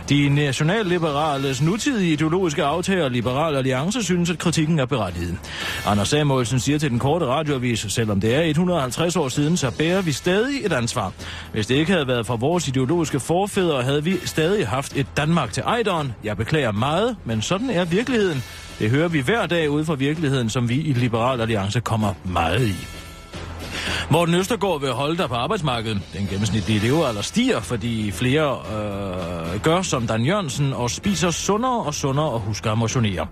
De 0.09 0.29
nationalliberales 0.29 1.63
nutidige 1.63 2.13
ideologiske 2.13 2.65
aftager 2.65 3.09
Liberal 3.09 3.57
Alliance 3.57 4.03
synes, 4.11 4.31
at 4.31 4.39
kritikken 4.39 4.79
er 4.79 4.87
berettiget. 4.87 5.39
Anders 5.87 6.09
Samuelsen 6.09 6.61
siger 6.61 6.79
til 6.79 6.91
den 6.91 6.99
korte 6.99 7.27
radioavis, 7.27 7.87
selvom 7.89 8.21
det 8.21 8.35
er 8.35 8.43
150 8.43 9.17
år 9.17 9.29
siden, 9.29 9.57
så 9.57 9.71
bærer 9.79 10.03
vi 10.03 10.13
stadig 10.13 10.65
et 10.65 10.73
ansvar. 10.73 11.13
Hvis 11.53 11.67
det 11.67 11.75
ikke 11.75 11.93
havde 11.93 12.07
været 12.07 12.27
for 12.27 12.37
vores 12.37 12.69
ideologiske 12.69 13.21
forfædre, 13.21 13.83
havde 13.83 14.05
vi 14.05 14.17
stadig 14.25 14.69
haft 14.69 14.97
et 14.97 15.07
Danmark 15.17 15.53
til 15.53 15.63
ejderen. 15.67 16.13
Jeg 16.25 16.37
beklager 16.37 16.73
meget, 16.73 17.17
men 17.25 17.43
sådan 17.43 17.71
er 17.71 17.85
virkeligheden. 17.85 18.43
Det 18.79 18.91
hører 18.91 19.09
vi 19.09 19.21
hver 19.21 19.47
dag 19.47 19.71
ude 19.71 19.85
fra 19.85 19.95
virkeligheden, 19.95 20.51
som 20.51 20.69
vi 20.69 20.81
i 20.81 20.93
Liberal 20.93 21.41
Alliance 21.41 21.81
kommer 21.81 22.15
meget 22.25 22.69
i. 22.69 23.00
Morten 24.13 24.35
Østergaard 24.35 24.81
vil 24.81 24.91
holde 24.91 25.19
dig 25.19 25.29
på 25.29 25.35
arbejdsmarkedet. 25.35 26.03
Den 26.13 26.27
gennemsnitlige 26.27 26.79
levealder 26.79 27.23
stiger, 27.23 27.61
fordi 27.61 28.11
flere 28.11 28.59
øh, 29.55 29.61
gør 29.63 29.83
som 29.83 30.07
Dan 30.07 30.25
Jørgensen 30.25 30.73
og 30.73 30.91
spiser 30.91 31.31
sundere 31.31 31.83
og 31.83 31.95
sundere 31.95 32.31
og 32.31 32.41
husker 32.41 32.73
at 32.73 32.79
motionere. 32.79 33.27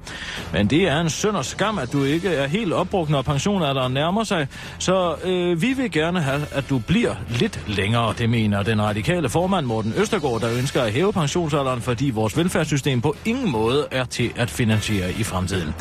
Men 0.53 0.67
det 0.67 0.89
er 0.89 1.01
en 1.01 1.11
synd 1.11 1.37
og 1.37 1.45
skam, 1.45 1.79
at 1.79 1.93
du 1.93 2.05
ikke 2.05 2.29
er 2.29 2.47
helt 2.47 2.73
opbrugt, 2.73 3.11
når 3.11 3.23
pensionalderen 3.23 3.93
nærmer 3.93 4.25
sig. 4.25 4.49
Så 4.79 5.17
øh, 5.25 5.63
vi 5.63 5.73
vil 5.73 5.91
gerne 5.91 6.21
have, 6.21 6.47
at 6.53 6.65
du 6.69 6.79
bliver 6.79 7.15
lidt 7.29 7.65
længere, 7.67 8.15
det 8.19 8.31
mener 8.31 8.63
den 8.63 8.83
radikale 8.83 9.29
formand 9.29 9.67
Morten 9.67 9.95
Østergaard, 9.97 10.41
der 10.41 10.59
ønsker 10.59 10.83
at 10.83 10.93
hæve 10.93 11.13
pensionsalderen, 11.13 11.81
fordi 11.81 12.11
vores 12.11 12.37
velfærdssystem 12.37 13.01
på 13.01 13.17
ingen 13.25 13.51
måde 13.53 13.87
er 13.91 14.05
til 14.05 14.33
at 14.37 14.51
finansiere 14.51 15.13
i 15.13 15.23
fremtiden. 15.23 15.75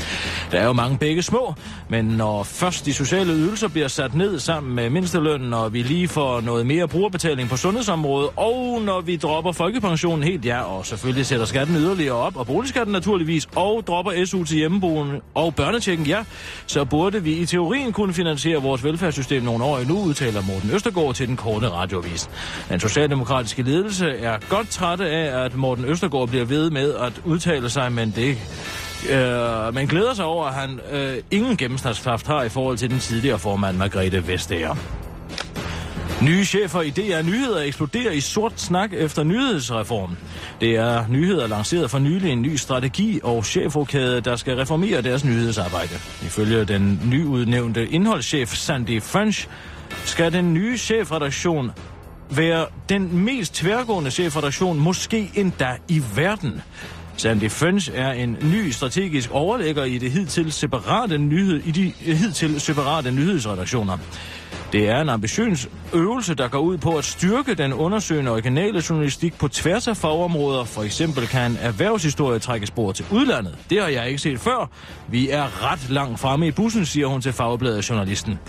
Der 0.52 0.60
er 0.60 0.66
jo 0.66 0.74
mange 0.74 0.98
begge 0.98 1.22
små, 1.22 1.54
men 1.90 2.06
når 2.06 2.44
først 2.44 2.86
de 2.86 2.94
sociale 2.94 3.34
ydelser 3.34 3.68
bliver 3.68 3.88
sat 3.88 4.16
ned 4.16 4.40
sammen 4.40 4.76
med 4.76 4.87
Øh, 4.88 4.94
mindstelønnen, 4.94 5.54
og 5.54 5.74
vi 5.74 5.82
lige 5.82 6.08
får 6.08 6.42
noget 6.42 6.66
mere 6.66 6.88
brugerbetaling 6.88 7.50
på 7.50 7.58
sundhedsområdet, 7.58 8.30
og 8.36 8.82
når 8.82 9.02
vi 9.02 9.16
dropper 9.16 9.52
folkepensionen 9.52 10.24
helt, 10.24 10.46
ja, 10.46 10.62
og 10.62 10.86
selvfølgelig 10.86 11.26
sætter 11.26 11.46
skatten 11.46 11.76
yderligere 11.76 12.16
op, 12.16 12.38
og 12.38 12.48
boligskatten 12.48 12.92
naturligvis, 12.92 13.48
og 13.56 13.84
dropper 13.88 14.26
SU 14.26 14.44
til 14.44 14.58
hjemmeboende 14.58 15.22
og 15.34 15.56
børnetjekken, 15.56 16.06
ja, 16.06 16.24
så 16.68 16.86
burde 16.86 17.24
vi 17.24 17.34
i 17.34 17.46
teorien 17.46 17.94
kunne 17.94 18.14
finansiere 18.14 18.62
vores 18.62 18.84
velfærdssystem 18.84 19.44
nogle 19.44 19.64
år 19.64 19.78
endnu, 19.78 20.04
udtaler 20.04 20.42
Morten 20.42 20.72
Østergaard 20.74 21.16
til 21.16 21.28
den 21.28 21.36
korte 21.36 21.70
radiovis. 21.70 22.30
Den 22.70 22.80
socialdemokratiske 22.80 23.62
ledelse 23.62 24.10
er 24.10 24.38
godt 24.50 24.70
trætte 24.70 25.10
af, 25.10 25.46
at 25.46 25.56
Morten 25.56 25.86
Østergaard 25.86 26.28
bliver 26.28 26.46
ved 26.46 26.70
med 26.70 26.94
at 26.94 27.22
udtale 27.26 27.70
sig, 27.70 27.92
men 27.92 28.14
det 28.16 28.38
Øh, 29.10 29.74
man 29.74 29.88
glæder 29.88 30.14
sig 30.14 30.26
over, 30.26 30.46
at 30.46 30.54
han 30.54 30.80
øh, 30.92 31.18
ingen 31.32 31.58
gennemsnitskraft 31.58 32.28
har 32.28 32.44
i 32.44 32.50
forhold 32.50 32.78
til 32.78 32.90
den 32.90 33.00
tidligere 33.00 33.40
formand 33.40 33.78
Margrethe 33.78 34.28
Vestager. 34.28 34.76
Nye 36.22 36.46
chefer 36.46 36.82
i 36.82 36.90
DR 36.90 37.22
Nyheder 37.22 37.62
eksploderer 37.62 38.12
i 38.12 38.20
sort 38.20 38.54
snak 38.62 38.94
efter 38.94 39.24
nyhedsreformen. 39.24 40.18
Det 40.62 40.76
er 40.76 41.06
nyheder 41.10 41.48
lanceret 41.48 41.92
for 41.92 42.00
nylig 42.00 42.32
en 42.32 42.42
ny 42.42 42.56
strategi 42.56 43.20
og 43.24 43.46
chefrokade, 43.46 44.22
der 44.22 44.36
skal 44.36 44.56
reformere 44.56 45.02
deres 45.02 45.26
nyhedsarbejde. 45.26 45.94
Ifølge 46.24 46.66
den 46.66 47.02
nyudnævnte 47.06 47.88
indholdschef 47.88 48.54
Sandy 48.54 49.02
French 49.02 49.48
skal 50.06 50.34
den 50.34 50.54
nye 50.54 50.78
chefredaktion 50.78 51.72
være 52.30 52.66
den 52.90 53.18
mest 53.18 53.56
tværgående 53.56 54.12
chefredaktion, 54.12 54.80
måske 54.80 55.32
endda 55.36 55.78
i 55.88 56.02
verden. 56.16 56.62
Sandy 57.18 57.42
Defense 57.42 57.94
er 57.94 58.12
en 58.12 58.38
ny 58.42 58.70
strategisk 58.70 59.32
overlægger 59.32 59.84
i 59.84 59.98
det 59.98 60.12
hidtil 60.12 60.52
separate 60.52 61.18
nyhed, 61.18 61.62
i 61.66 61.72
de 61.72 61.94
hidtil 62.00 62.62
separate 62.62 63.12
nyhedsredaktioner. 63.12 63.98
Det 64.72 64.90
er 64.90 65.02
en 65.02 65.10
ambitiøs 65.10 65.68
øvelse, 65.94 66.36
der 66.36 66.48
går 66.48 66.60
ud 66.60 66.78
på 66.78 66.98
at 66.98 67.06
styrke 67.06 67.54
den 67.54 67.74
undersøgende 67.74 68.32
originale 68.32 68.84
journalistik 68.90 69.38
på 69.38 69.48
tværs 69.48 69.88
af 69.88 69.98
fagområder. 69.98 70.64
For 70.64 70.84
eksempel 70.84 71.28
kan 71.28 71.58
erhvervshistorie 71.62 72.40
trække 72.40 72.68
spor 72.68 72.92
til 72.92 73.06
udlandet. 73.12 73.58
Det 73.70 73.82
har 73.82 73.88
jeg 73.88 74.08
ikke 74.08 74.20
set 74.20 74.40
før. 74.40 74.70
Vi 75.08 75.30
er 75.30 75.72
ret 75.72 75.90
langt 75.90 76.20
fremme 76.20 76.48
i 76.48 76.52
bussen, 76.52 76.86
siger 76.86 77.08
hun 77.08 77.22
til 77.22 77.34
fagbladet 77.34 77.90
Journalisten. 77.90 78.40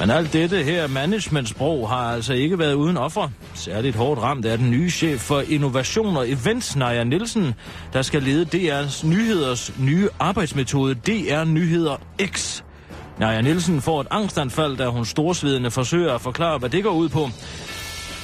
Men 0.00 0.10
alt 0.10 0.32
dette 0.32 0.62
her 0.62 0.86
managementsprog 0.86 1.88
har 1.88 2.12
altså 2.12 2.34
ikke 2.34 2.58
været 2.58 2.74
uden 2.74 2.96
offer. 2.96 3.28
Særligt 3.54 3.96
hårdt 3.96 4.22
ramt 4.22 4.46
er 4.46 4.56
den 4.56 4.70
nye 4.70 4.90
chef 4.90 5.20
for 5.20 5.40
innovation 5.48 6.16
og 6.16 6.30
events, 6.30 6.76
Naja 6.76 7.04
Nielsen, 7.04 7.54
der 7.92 8.02
skal 8.02 8.22
lede 8.22 8.46
DR's 8.54 9.06
Nyheders 9.06 9.72
nye 9.78 10.08
arbejdsmetode, 10.18 10.94
DR 10.94 11.44
Nyheder 11.44 11.96
X. 12.26 12.62
Naja 13.18 13.40
Nielsen 13.40 13.80
får 13.80 14.00
et 14.00 14.06
angstanfald, 14.10 14.76
da 14.76 14.88
hun 14.88 15.04
storsvedende 15.04 15.70
forsøger 15.70 16.14
at 16.14 16.20
forklare, 16.20 16.58
hvad 16.58 16.70
det 16.70 16.82
går 16.82 16.90
ud 16.90 17.08
på. 17.08 17.30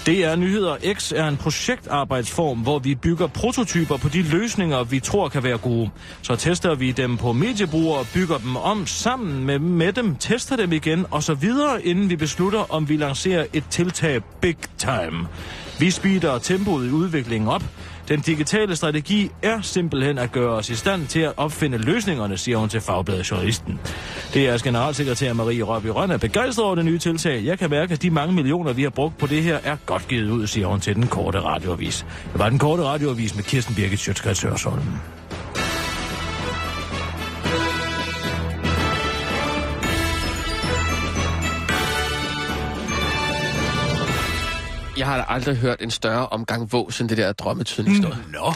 DR 0.07 0.37
Nyheder 0.37 0.77
X 0.95 1.13
er 1.13 1.29
en 1.29 1.37
projektarbejdsform, 1.37 2.59
hvor 2.59 2.79
vi 2.79 2.95
bygger 2.95 3.27
prototyper 3.27 3.97
på 3.97 4.09
de 4.09 4.23
løsninger, 4.23 4.85
vi 4.85 5.01
tror 5.01 5.29
kan 5.29 5.43
være 5.43 5.59
gode. 5.59 5.91
Så 6.23 6.37
tester 6.37 6.75
vi 6.75 6.93
dem 6.93 7.17
på 7.17 7.33
mediebrugere, 7.33 8.05
bygger 8.15 8.39
dem 8.39 8.57
om 8.57 8.87
sammen 8.87 9.45
med, 9.45 9.59
med 9.59 9.93
dem, 9.93 10.17
tester 10.17 10.57
dem 10.57 10.73
igen 10.73 11.07
og 11.11 11.23
så 11.23 11.35
videre, 11.35 11.87
inden 11.87 12.11
vi 12.11 12.17
beslutter, 12.17 12.73
om 12.73 12.89
vi 12.89 12.97
lancerer 12.97 13.47
et 13.53 13.65
tiltag 13.71 14.21
big 14.41 14.57
time. 14.79 15.29
Vi 15.79 15.91
speeder 15.91 16.39
tempoet 16.39 16.87
i 16.87 16.91
udviklingen 16.91 17.49
op. 17.49 17.63
Den 18.09 18.21
digitale 18.21 18.77
strategi 18.77 19.31
er 19.43 19.61
simpelthen 19.61 20.19
at 20.19 20.33
gøre 20.33 20.51
os 20.51 20.71
i 20.71 20.75
stand 20.75 21.07
til 21.07 21.21
at 21.21 21.33
opfinde 21.37 21.79
løsningerne, 21.79 22.37
siger 22.37 22.59
hun 22.59 22.69
til 22.69 22.81
Fagbladet 22.81 23.31
Journalisten. 23.31 23.81
DR's 24.35 24.63
generalsekretær 24.63 25.33
Marie 25.33 25.63
Røby 25.63 25.87
Røn 25.87 26.11
er 26.11 26.17
begejstret 26.17 26.67
over 26.67 26.75
det 26.75 26.85
nye 26.85 26.99
tiltag. 26.99 27.45
Jeg 27.45 27.59
kan 27.59 27.71
mærke, 27.71 27.93
at 27.93 28.03
de 28.03 28.11
mange 28.11 28.35
millioner, 28.35 28.73
vi 28.73 28.83
har 28.83 28.91
brugt 28.91 29.19
på 29.19 29.27
det 29.27 29.43
her, 29.43 29.59
er 29.65 29.77
godt 29.87 30.09
givet 30.09 30.31
ud, 30.31 30.47
siger 30.47 30.67
hun 30.67 30.81
til 30.81 30.95
den 30.95 31.07
korte 31.07 31.41
radioavis. 31.41 32.07
Det 32.33 32.39
var 32.39 32.49
den 32.49 32.59
korte 32.59 32.83
radioavis 32.83 33.35
med 33.35 33.45
Kirsten 33.45 33.75
Birgit 33.75 34.01
Sjøtskrets 34.01 34.43
Hørsholm. 34.43 34.83
Jeg 45.03 45.11
har 45.11 45.25
aldrig 45.25 45.57
hørt 45.57 45.83
en 45.83 45.91
større 45.91 46.29
omgang 46.29 46.73
vås 46.73 47.01
end 47.01 47.09
det 47.09 47.19
der 47.19 47.33
drømmetydningsstød. 47.33 48.13
Mm. 48.15 48.31
Nå. 48.31 48.53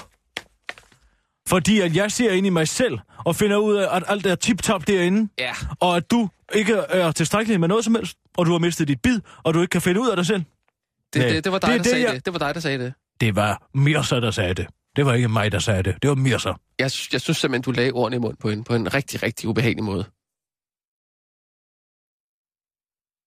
Fordi 1.49 1.81
at 1.81 1.97
jeg 1.97 2.13
ser 2.13 2.33
ind 2.33 2.47
i 2.47 2.51
mig 2.51 2.69
selv 2.69 2.99
og 3.25 3.37
finder 3.37 3.57
ud 3.57 3.75
af, 3.77 3.97
at 3.97 4.03
alt 4.07 4.27
er 4.27 4.35
tip-top 4.35 4.87
derinde. 4.87 5.29
Ja. 5.39 5.53
Og 5.81 5.97
at 5.97 6.11
du 6.11 6.29
ikke 6.55 6.75
er 6.75 7.13
tilstrækkelig 7.13 7.61
med 7.61 7.69
noget 7.69 7.85
som 7.85 7.95
helst. 7.95 8.19
Og 8.37 8.47
du 8.47 8.53
har 8.53 8.59
mistet 8.59 8.89
dit 8.89 9.03
bid, 9.03 9.21
og 9.43 9.55
du 9.55 9.61
ikke 9.61 9.71
kan 9.71 9.83
finde 9.83 10.01
ud 10.01 10.09
af 10.09 10.17
dig 10.17 10.27
selv. 10.27 10.43
Det, 11.13 11.21
Nej, 11.23 11.29
det, 11.29 11.45
det 11.45 11.53
var 11.53 11.59
dig, 11.59 11.69
det 11.69 11.75
er 11.75 11.77
der 11.77 11.83
det, 11.83 11.91
sagde 11.91 12.05
jeg- 12.07 12.15
det. 12.15 12.25
Det 12.25 12.33
var 12.33 12.39
dig, 12.39 12.55
der 12.55 12.61
sagde 12.61 12.79
det. 12.79 12.95
Det 13.21 13.37
var 13.37 13.69
Mirsa, 13.75 14.21
der 14.21 14.31
sagde 14.31 14.55
det. 14.55 14.67
Det 14.97 15.07
var 15.07 15.13
ikke 15.15 15.29
mig, 15.29 15.53
der 15.53 15.59
sagde 15.59 15.83
det. 15.83 16.03
Det 16.03 16.09
var 16.11 16.17
Mirsa. 16.17 16.49
Jeg, 16.49 16.57
jeg 17.13 17.21
synes 17.21 17.37
simpelthen, 17.39 17.63
du 17.63 17.71
lagde 17.71 17.93
ordene 17.93 18.17
i 18.17 18.19
munden 18.19 18.37
på 18.37 18.49
en, 18.51 18.65
på 18.65 18.75
en 18.75 18.95
rigtig, 18.95 19.23
rigtig 19.23 19.49
ubehagelig 19.49 19.85
måde. 19.85 20.05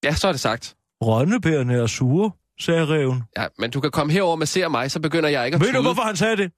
Ja, 0.04 0.16
så 0.16 0.28
er 0.28 0.32
det 0.32 0.42
sagt. 0.42 0.76
Rønnebærerne 1.02 1.74
er 1.74 1.88
sure, 1.88 2.32
sagde 2.62 2.86
reven. 2.88 3.24
Ja, 3.38 3.48
men 3.58 3.72
du 3.72 3.82
kan 3.82 3.92
komme 3.92 4.14
herover 4.14 4.36
med 4.36 4.46
se 4.48 4.70
mig, 4.70 4.92
så 4.92 5.00
begynder 5.02 5.30
jeg 5.30 5.46
ikke 5.46 5.56
at 5.56 5.62
Ved 5.62 5.68
du, 5.68 5.74
tude. 5.74 5.84
hvorfor 5.84 6.02
han 6.02 6.16
sagde 6.18 6.38
det? 6.38 6.52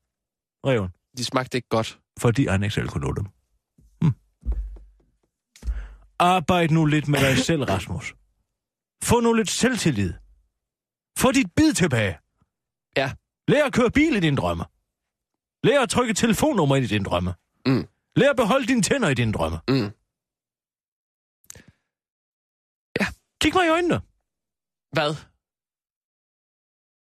reven. 0.66 0.89
De 1.18 1.26
smagte 1.26 1.58
ikke 1.58 1.68
godt. 1.70 1.99
Fordi 2.20 2.45
han 2.47 2.64
ikke 2.64 2.74
selv 2.74 2.88
kunne 2.89 3.08
nå 3.08 3.14
dem. 3.14 3.26
Hm. 4.02 4.14
Arbejd 6.20 6.70
nu 6.70 6.86
lidt 6.86 7.08
med 7.08 7.20
dig 7.20 7.38
selv, 7.38 7.64
Rasmus. 7.64 8.16
Få 9.04 9.20
nu 9.20 9.34
lidt 9.34 9.49
selvtillid. 9.49 10.14
Få 11.18 11.32
dit 11.32 11.47
bid 11.56 11.74
tilbage. 11.74 12.18
Ja. 12.97 13.14
Lær 13.47 13.66
at 13.66 13.74
køre 13.74 13.91
bil 13.91 14.16
i 14.16 14.20
dine 14.20 14.38
drømme. 14.38 14.66
Lær 15.64 15.82
at 15.82 15.89
trykke 15.89 16.14
telefonnummer 16.14 16.76
ind 16.76 16.86
i 16.86 16.88
dine 16.88 17.06
drømme. 17.06 17.34
Mm. 17.66 17.88
Lær 18.16 18.30
at 18.30 18.36
beholde 18.36 18.68
dine 18.68 18.82
tænder 18.82 19.10
i 19.10 19.14
dine 19.14 19.34
drømme. 19.34 19.58
Mm. 19.68 19.91
Kig 23.41 23.54
mig 23.54 23.66
i 23.66 23.70
øjnene. 23.70 24.02
Hvad? 24.91 25.16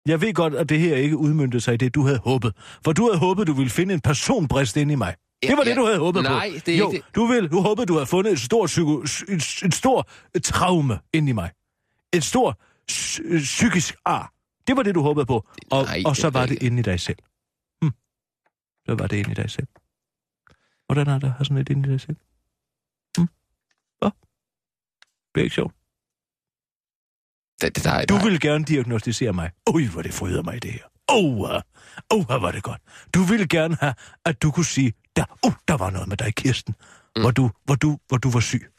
Jeg 0.08 0.22
ved 0.22 0.34
godt, 0.34 0.56
at 0.56 0.70
det 0.70 0.80
her 0.80 0.96
ikke 0.96 1.18
udmyndte 1.18 1.60
sig 1.60 1.74
i 1.74 1.78
det, 1.78 1.96
du 1.96 2.02
havde 2.04 2.18
håbet. 2.20 2.54
For 2.84 2.94
du 2.94 3.04
havde 3.06 3.18
håbet, 3.20 3.48
du 3.48 3.54
ville 3.54 3.70
finde 3.70 3.94
en 3.94 4.02
personbrist 4.02 4.78
ind 4.78 4.92
i 4.92 4.96
mig. 4.96 5.16
Ja, 5.44 5.48
det 5.48 5.58
var 5.58 5.64
det, 5.64 5.70
ja. 5.70 5.76
du 5.76 5.86
havde 5.86 6.00
håbet 6.00 6.24
Nej, 6.24 6.50
på. 6.52 6.56
det 6.66 6.74
er 6.74 6.78
jo, 6.78 6.92
ikke 6.92 7.06
det. 7.06 7.16
du 7.16 7.26
vil, 7.26 7.52
du 7.52 7.62
håbede, 7.62 7.86
du 7.86 7.94
havde 7.94 8.06
fundet 8.06 8.34
et 8.34 8.40
stort, 8.40 8.68
psyko, 8.68 9.02
et, 9.02 9.62
et 9.66 9.74
stort 9.74 10.08
traume 10.44 11.00
ind 11.14 11.30
i 11.30 11.32
mig. 11.32 11.52
Et 12.14 12.24
stort 12.24 12.56
psy- 12.92 13.38
psykisk 13.40 13.96
ar. 14.06 14.34
Det 14.68 14.78
var 14.78 14.84
det, 14.84 14.96
du 14.96 15.02
håbede 15.02 15.26
på. 15.26 15.48
Og, 15.72 15.84
Nej, 15.84 16.04
og 16.06 16.16
så 16.16 16.28
det 16.28 16.34
var 16.34 16.46
det 16.46 16.64
inde 16.64 16.80
i 16.80 16.82
dig 16.84 17.00
selv. 17.00 17.18
Hm. 17.84 17.92
Så 18.86 18.96
var 18.96 19.08
det 19.08 19.18
inde 19.18 19.32
i 19.32 19.34
dig 19.34 19.52
selv. 19.52 19.68
Hvordan 20.86 21.08
er 21.08 21.20
det 21.20 21.28
at 21.28 21.34
have 21.34 21.46
sådan 21.46 21.58
et 21.58 21.70
inde 21.70 21.90
i 21.90 21.92
dig 21.92 22.02
selv? 22.02 22.18
Hm? 23.18 23.28
Hvad? 24.00 24.12
Det 25.36 25.42
er 25.42 25.44
ikke 25.44 25.56
sjovt. 25.56 25.74
Det, 27.62 27.76
det, 27.76 27.84
der, 27.84 28.06
Du 28.06 28.16
der, 28.16 28.24
vil 28.24 28.40
gerne 28.40 28.64
diagnostisere 28.66 29.34
mig. 29.34 29.52
Ui, 29.70 29.86
hvor 29.86 30.02
det 30.02 30.14
fryder 30.14 30.44
mig, 30.44 30.64
det 30.64 30.72
her. 30.72 30.84
Oh, 31.08 31.50
oh, 32.10 32.26
hvor 32.26 32.40
var 32.40 32.52
det 32.52 32.64
godt. 32.64 32.82
Du 33.14 33.24
ville 33.24 33.48
gerne 33.48 33.78
have, 33.80 33.94
at 34.26 34.42
du 34.42 34.52
kunne 34.52 34.66
sige, 34.66 34.94
der, 35.16 35.26
oh, 35.44 35.52
der 35.68 35.78
var 35.78 35.90
noget 35.90 36.08
med 36.08 36.18
dig, 36.18 36.36
Kirsten, 36.36 36.76
mm. 37.16 37.22
hvor, 37.22 37.32
du, 37.32 37.52
hvor, 37.66 37.76
du, 37.76 37.98
hvor 38.08 38.18
du 38.18 38.30
var 38.30 38.40
syg. 38.40 38.72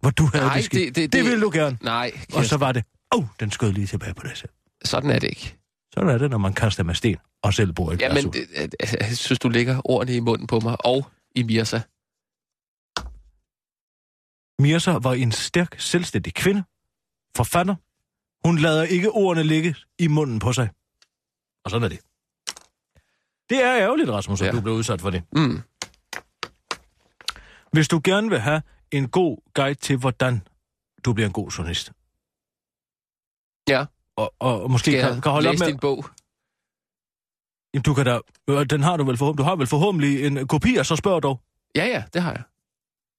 Hvor 0.00 0.10
du 0.10 0.28
havde 0.32 0.46
Nej, 0.46 0.54
det 0.54 0.64
skidt. 0.64 0.80
det- 0.80 0.96
det- 0.96 1.12
det 1.12 1.12
det- 1.12 1.24
ville 1.30 1.40
du 1.44 1.50
gerne. 1.54 1.78
Nej, 1.82 2.10
Og 2.14 2.20
så 2.32 2.36
Kirsten, 2.40 2.60
var 2.60 2.72
det, 2.72 2.84
oh, 3.10 3.24
den 3.40 3.50
skød 3.50 3.72
lige 3.72 3.86
tilbage 3.86 4.14
på 4.14 4.26
dig 4.26 4.36
selv. 4.36 4.50
sådan 4.84 5.10
er 5.10 5.18
det 5.18 5.28
ikke. 5.28 5.56
Sådan 5.94 6.08
er 6.10 6.18
det, 6.18 6.30
når 6.30 6.38
man 6.38 6.52
kaster 6.52 6.82
med 6.84 6.94
sten 6.94 7.16
og 7.42 7.54
selv 7.54 7.72
bor 7.72 7.92
i 7.92 7.96
Ja, 8.00 8.14
men 8.14 8.26
øh, 8.36 8.62
øh, 8.62 8.68
jeg 9.00 9.16
synes, 9.16 9.38
du 9.38 9.48
lægger 9.48 9.80
ordene 9.84 10.16
i 10.16 10.20
munden 10.20 10.46
på 10.46 10.60
mig, 10.60 10.86
og 10.86 11.10
i 11.34 11.42
Mirsa. 11.42 11.80
Mirza 14.62 14.90
var 14.92 15.12
en 15.14 15.32
stærk, 15.32 15.80
selvstændig 15.80 16.34
kvinde, 16.34 16.62
forfatter. 17.36 17.74
Hun 18.44 18.58
lader 18.58 18.82
ikke 18.82 19.10
ordene 19.10 19.42
ligge 19.42 19.74
i 19.98 20.06
munden 20.08 20.38
på 20.38 20.52
sig. 20.52 20.68
Og 21.64 21.70
sådan 21.70 21.84
er 21.84 21.88
det. 21.88 22.00
Det 23.50 23.64
er 23.64 23.76
ærgerligt, 23.76 24.10
Rasmus, 24.10 24.40
at 24.40 24.46
Ja. 24.46 24.52
du 24.52 24.60
blev 24.60 24.74
udsat 24.74 25.00
for 25.00 25.10
det. 25.10 25.22
Mm. 25.32 25.62
Hvis 27.72 27.88
du 27.88 28.00
gerne 28.04 28.28
vil 28.28 28.38
have 28.38 28.62
en 28.92 29.08
god 29.08 29.36
guide 29.54 29.74
til, 29.74 29.96
hvordan 29.96 30.42
du 31.04 31.12
bliver 31.12 31.26
en 31.26 31.32
god 31.32 31.50
journalist. 31.50 31.92
Ja. 33.68 33.84
Og, 34.16 34.34
og, 34.38 34.62
og 34.62 34.70
måske 34.70 34.90
Skal 34.90 35.12
kan, 35.12 35.20
kan 35.20 35.32
holde 35.32 35.48
op 35.48 35.58
med... 35.58 35.66
din 35.66 35.78
bog? 35.78 36.04
Jamen, 37.74 37.82
du 37.82 37.94
kan 37.94 38.04
da... 38.06 38.18
øh, 38.48 38.66
Den 38.70 38.82
har 38.82 38.96
du 38.96 39.04
vel 39.04 39.16
forhåbentlig... 39.16 39.44
Du 39.44 39.48
har 39.48 39.56
vel 39.56 39.66
forhåbentlig 39.66 40.26
en 40.26 40.48
kopi, 40.48 40.76
og 40.76 40.86
så 40.86 40.96
spørg 40.96 41.22
dog. 41.22 41.40
Ja, 41.76 41.86
ja, 41.86 42.04
det 42.14 42.22
har 42.22 42.32
jeg. 42.32 42.42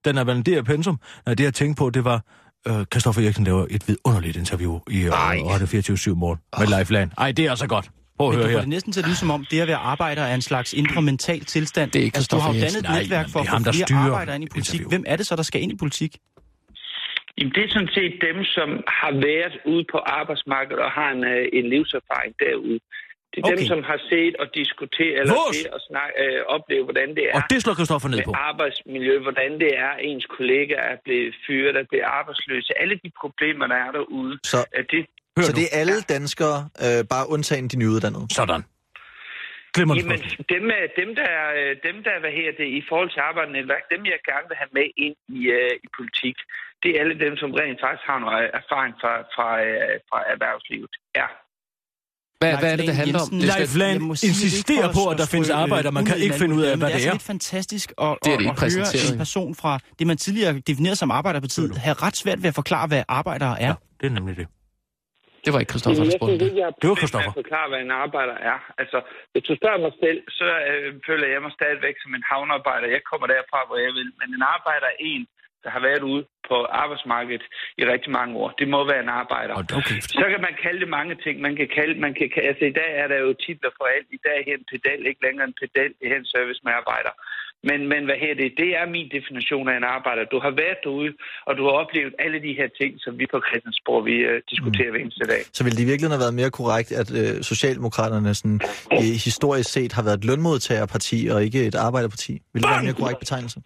Den 0.06 0.18
er 0.18 0.58
af 0.58 0.66
pensum. 0.66 1.00
Nej, 1.26 1.36
det 1.36 1.44
jeg 1.44 1.54
tænkte 1.54 1.80
på, 1.80 1.90
det 1.90 2.04
var... 2.04 2.24
Øh, 2.68 2.86
Christoffer 2.92 3.22
Eriksen 3.22 3.46
laver 3.46 3.66
et 3.70 3.84
vidunderligt 3.88 4.38
interview 4.38 4.80
i 4.98 5.00
øh. 5.06 5.12
Radio 5.12 5.66
24 5.66 6.16
morgen 6.16 6.40
med 6.60 6.68
Life 6.78 6.94
Land. 6.94 7.12
Ej, 7.18 7.32
det 7.32 7.46
er 7.46 7.50
altså 7.50 7.68
godt. 7.68 7.90
Prøv 8.18 8.28
at 8.28 8.34
Men 8.34 8.40
du 8.40 8.44
høre 8.44 8.52
får 8.54 8.58
her. 8.58 8.60
det 8.60 8.70
næsten 8.70 8.92
til 8.94 9.00
at 9.02 9.08
lyde 9.08 9.16
som 9.24 9.32
om, 9.32 9.46
det 9.52 9.60
at 9.62 9.68
være 9.68 9.84
arbejder 9.94 10.24
er 10.32 10.36
en 10.36 10.42
slags 10.42 10.74
indre 10.74 11.02
mental 11.02 11.40
tilstand. 11.40 11.92
Det 11.92 12.00
er 12.00 12.04
ikke 12.04 12.18
altså, 12.18 12.36
du 12.36 12.42
har 12.42 12.54
jo 12.54 12.60
dannet 12.66 12.82
et 12.86 12.90
netværk 13.00 13.28
for 13.34 13.40
at 13.40 13.48
er 13.48 13.52
få 13.58 13.64
flere 13.64 13.88
styrer 13.88 14.00
arbejdere 14.00 14.36
ind 14.36 14.44
i 14.44 14.48
politik. 14.48 14.74
interviewet. 14.74 14.92
Hvem 14.94 15.04
er 15.12 15.16
det 15.20 15.26
så, 15.28 15.36
der 15.36 15.44
skal 15.50 15.60
ind 15.62 15.72
i 15.72 15.78
politik? 15.84 16.12
Jamen, 17.38 17.54
det 17.56 17.64
er 17.66 17.72
sådan 17.78 17.94
set 17.98 18.14
dem, 18.28 18.38
som 18.56 18.70
har 19.00 19.12
været 19.30 19.56
ude 19.72 19.86
på 19.94 19.98
arbejdsmarkedet 20.20 20.80
og 20.86 20.92
har 21.00 21.10
en, 21.16 21.24
øh, 21.34 21.44
en 21.58 21.66
livserfaring 21.74 22.34
derude. 22.46 22.80
Det 23.32 23.38
er 23.40 23.46
okay. 23.46 23.58
dem, 23.58 23.66
som 23.74 23.82
har 23.92 24.00
set 24.12 24.34
og 24.42 24.48
diskuteret 24.60 25.20
eller 25.22 25.34
Vås! 25.34 25.56
set 25.56 25.68
og 25.76 25.82
snakke, 25.90 26.14
øh, 26.24 26.40
opleve, 26.56 26.84
hvordan 26.90 27.10
det 27.18 27.24
er 27.30 27.34
Og 27.38 27.42
det 27.52 27.58
slår 27.64 27.74
Christoffer 27.80 28.10
ned 28.14 28.20
på. 28.28 28.32
arbejdsmiljø, 28.50 29.16
hvordan 29.28 29.52
det 29.64 29.72
er, 29.86 29.92
ens 30.10 30.26
kollegaer 30.38 30.86
er 30.94 30.98
blevet 31.06 31.34
fyret, 31.46 31.76
er 31.82 31.86
blevet 31.92 32.08
arbejdsløse. 32.20 32.70
Alle 32.82 32.96
de 33.04 33.10
problemer, 33.22 33.66
der 33.74 33.78
er 33.86 33.92
derude, 33.98 34.34
Så, 34.54 34.60
at 34.80 34.86
det, 34.92 35.02
Hør 35.38 35.44
så 35.48 35.52
nu. 35.52 35.56
det 35.60 35.66
er 35.68 35.74
alle 35.82 35.98
danskere, 36.16 36.58
øh, 36.86 37.02
bare 37.14 37.26
undtagen 37.34 37.68
de 37.72 37.78
nyuddannede. 37.82 38.26
Sådan. 38.40 38.64
Glimrende 39.76 40.02
Jamen, 40.02 40.22
dem, 40.56 40.64
dem, 41.02 41.10
der, 41.20 41.28
er, 41.40 41.48
øh, 41.60 41.72
dem, 41.88 41.98
der 42.06 42.14
hvad 42.24 42.34
her 42.40 42.52
det, 42.60 42.68
i 42.80 42.82
forhold 42.90 43.10
til 43.16 43.22
arbejdsnetværk, 43.30 43.84
dem 43.94 44.02
jeg 44.14 44.20
gerne 44.32 44.48
vil 44.50 44.58
have 44.62 44.74
med 44.80 44.88
ind 45.06 45.18
i, 45.38 45.40
uh, 45.58 45.74
i 45.86 45.88
politik, 45.98 46.38
det 46.82 46.90
er 46.90 46.98
alle 47.02 47.16
dem, 47.26 47.34
som 47.42 47.50
rent 47.60 47.80
faktisk 47.84 48.06
har 48.12 48.20
noget 48.26 48.50
erfaring 48.62 48.94
fra, 49.02 49.14
fra, 49.36 49.48
uh, 49.70 49.96
fra 50.10 50.20
erhvervslivet. 50.34 50.94
Ja. 51.20 51.28
Hvad, 52.42 52.52
hvad 52.62 52.70
er 52.74 52.78
det, 52.80 52.88
det 52.92 52.96
handler 53.02 53.20
om? 53.24 53.28
Jensen, 53.34 53.48
Jeg 53.50 53.56
er 53.58 53.64
ikke 53.66 54.28
insisterer 54.32 54.90
på, 55.00 55.04
at 55.12 55.16
der 55.22 55.28
findes 55.34 55.50
arbejder. 55.64 55.90
Man 56.00 56.06
kan 56.10 56.18
ikke 56.26 56.38
finde 56.44 56.54
ud 56.60 56.64
af, 56.70 56.74
hvad 56.78 56.88
det 56.88 56.96
det 56.96 57.06
er. 57.06 57.10
er. 57.10 57.14
lidt 57.18 57.28
fantastisk 57.34 57.88
at, 58.06 58.12
Det 58.26 58.34
er 58.34 58.38
det 58.38 58.48
at, 58.50 58.74
høre 58.78 59.14
en 59.14 59.18
person 59.26 59.52
fra 59.62 59.72
det, 60.00 60.04
man 60.12 60.18
tidligere 60.26 60.54
definerede 60.70 61.00
som 61.04 61.10
Arbejderpartiet, 61.20 61.72
have 61.88 61.96
ret 62.06 62.16
svært 62.24 62.40
ved 62.44 62.50
at 62.54 62.58
forklare, 62.62 62.86
hvad 62.92 63.04
arbejdere 63.20 63.56
er. 63.68 63.68
Ja, 63.68 63.74
det 64.00 64.06
er 64.12 64.16
nemlig 64.20 64.36
det. 64.42 64.48
Det 65.46 65.52
var 65.54 65.60
ikke 65.64 65.72
Christoffer, 65.74 66.04
der 66.04 66.10
jeg 66.12 66.20
spurgte 66.20 66.38
det. 66.42 66.48
ikke, 66.50 66.60
jeg 66.64 66.70
Det 66.82 66.88
var 66.92 66.98
Christoffer. 67.02 67.32
at 67.34 67.40
forklare, 67.44 67.68
hvad 67.72 67.82
en 67.88 67.94
arbejder 68.06 68.36
er. 68.52 68.58
Altså, 68.82 68.98
hvis 69.32 69.44
du 69.50 69.54
spørger 69.60 69.80
mig 69.88 69.94
selv, 70.04 70.20
så 70.40 70.48
øh, 70.70 70.88
føler 71.08 71.28
jeg 71.34 71.40
mig 71.46 71.52
stadigvæk 71.60 71.96
som 72.04 72.12
en 72.18 72.26
havnearbejder. 72.32 72.88
Jeg 72.98 73.04
kommer 73.10 73.28
derfra, 73.36 73.60
hvor 73.70 73.78
jeg 73.86 73.92
vil. 74.00 74.10
Men 74.20 74.28
en 74.38 74.44
arbejder 74.56 74.88
er 74.94 74.98
en, 75.12 75.24
der 75.64 75.70
har 75.76 75.82
været 75.90 76.04
ude 76.12 76.24
på 76.50 76.58
arbejdsmarkedet 76.84 77.46
i 77.82 77.84
rigtig 77.94 78.12
mange 78.20 78.34
år. 78.42 78.50
Det 78.60 78.68
må 78.74 78.80
være 78.92 79.04
en 79.08 79.14
arbejder. 79.22 79.54
Okay. 79.80 80.00
Så 80.22 80.26
kan 80.32 80.42
man 80.48 80.56
kalde 80.64 80.80
det 80.84 80.90
mange 81.00 81.16
ting. 81.26 81.36
Man 81.48 81.56
kan 81.60 81.68
kalde, 81.78 81.94
man 82.06 82.14
kan, 82.18 82.26
altså 82.50 82.66
i 82.72 82.76
dag 82.82 82.92
er 83.02 83.08
der 83.12 83.20
jo 83.26 83.32
titler 83.46 83.72
for 83.78 83.86
alt. 83.96 84.08
I 84.18 84.22
dag 84.28 84.40
er 84.50 84.56
en 84.60 84.68
pedel 84.72 85.02
ikke 85.10 85.22
længere 85.28 85.46
en 85.52 85.58
pedel, 85.62 85.92
det 86.00 86.08
er 86.12 86.20
en 86.24 86.32
servicemedarbejder. 86.34 87.14
Men, 87.70 87.80
men 87.92 88.02
hvad 88.08 88.18
her 88.24 88.34
det? 88.42 88.50
Det 88.64 88.70
er 88.80 88.86
min 88.98 89.08
definition 89.18 89.66
af 89.72 89.76
en 89.78 89.88
arbejder. 89.98 90.24
Du 90.34 90.40
har 90.46 90.54
været 90.64 90.80
derude, 90.84 91.14
og 91.48 91.54
du 91.58 91.64
har 91.68 91.74
oplevet 91.82 92.14
alle 92.24 92.40
de 92.48 92.54
her 92.60 92.70
ting, 92.80 92.92
som 93.06 93.12
vi 93.20 93.26
på 93.34 93.40
Christiansborg 93.48 94.02
vi, 94.10 94.16
uh, 94.30 94.38
diskuterer 94.52 94.90
mm. 94.90 94.94
hver 94.94 95.02
eneste 95.04 95.26
dag. 95.34 95.42
Så 95.58 95.62
ville 95.64 95.76
det 95.78 95.84
i 95.84 95.90
virkeligheden 95.92 96.18
have 96.18 96.26
været 96.26 96.40
mere 96.42 96.52
korrekt, 96.60 96.90
at 97.02 97.10
øh, 97.20 97.44
Socialdemokraterne 97.52 98.32
sådan, 98.40 98.60
øh, 98.94 99.16
historisk 99.28 99.70
set 99.78 99.92
har 99.98 100.04
været 100.08 100.18
et 100.18 100.26
lønmodtagerparti 100.30 101.18
og 101.34 101.38
ikke 101.46 101.60
et 101.70 101.76
arbejderparti? 101.88 102.34
Vil 102.54 102.60
det 102.62 102.70
være 102.70 102.80
en 102.80 102.88
mere 102.90 103.00
korrekt 103.02 103.20
betegnelse? 103.26 103.60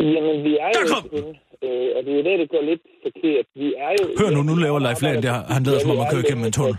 Jamen, 0.00 0.44
vi 0.46 0.52
er 0.64 0.70
Der 0.74 0.80
jo 0.80 0.94
kom 0.94 1.04
kun, 1.14 1.26
øh, 1.64 1.88
og 1.96 2.00
det 2.04 2.10
er 2.12 2.16
jo 2.16 2.40
det 2.42 2.50
går 2.54 2.62
lidt 2.70 2.82
forkert. 3.04 3.46
Vi 3.60 3.68
er 3.86 3.92
jo... 3.98 4.04
Hør 4.20 4.30
nu, 4.36 4.42
nu 4.42 4.54
laver 4.54 4.78
Leif 4.78 5.02
Lahn 5.02 5.16
det 5.24 5.30
her. 5.34 5.42
Han 5.54 5.62
lader, 5.62 5.78
som 5.80 5.90
om 5.90 5.96
man 5.96 6.06
kører 6.12 6.24
igennem 6.26 6.44
en 6.44 6.52
tunnel. 6.52 6.76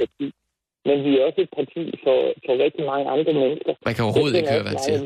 Men 0.90 0.98
vi 1.06 1.12
er 1.18 1.24
også 1.28 1.40
et 1.46 1.52
parti 1.60 1.84
for, 2.04 2.18
for 2.46 2.54
rigtig 2.66 2.84
mange 2.92 3.06
andre 3.16 3.32
mennesker. 3.42 3.72
Man 3.88 3.94
kan 3.96 4.04
overhovedet 4.08 4.36
ikke 4.40 4.52
høre, 4.54 4.64
hvad 4.66 4.74
han 4.76 4.82
siger. 4.88 5.00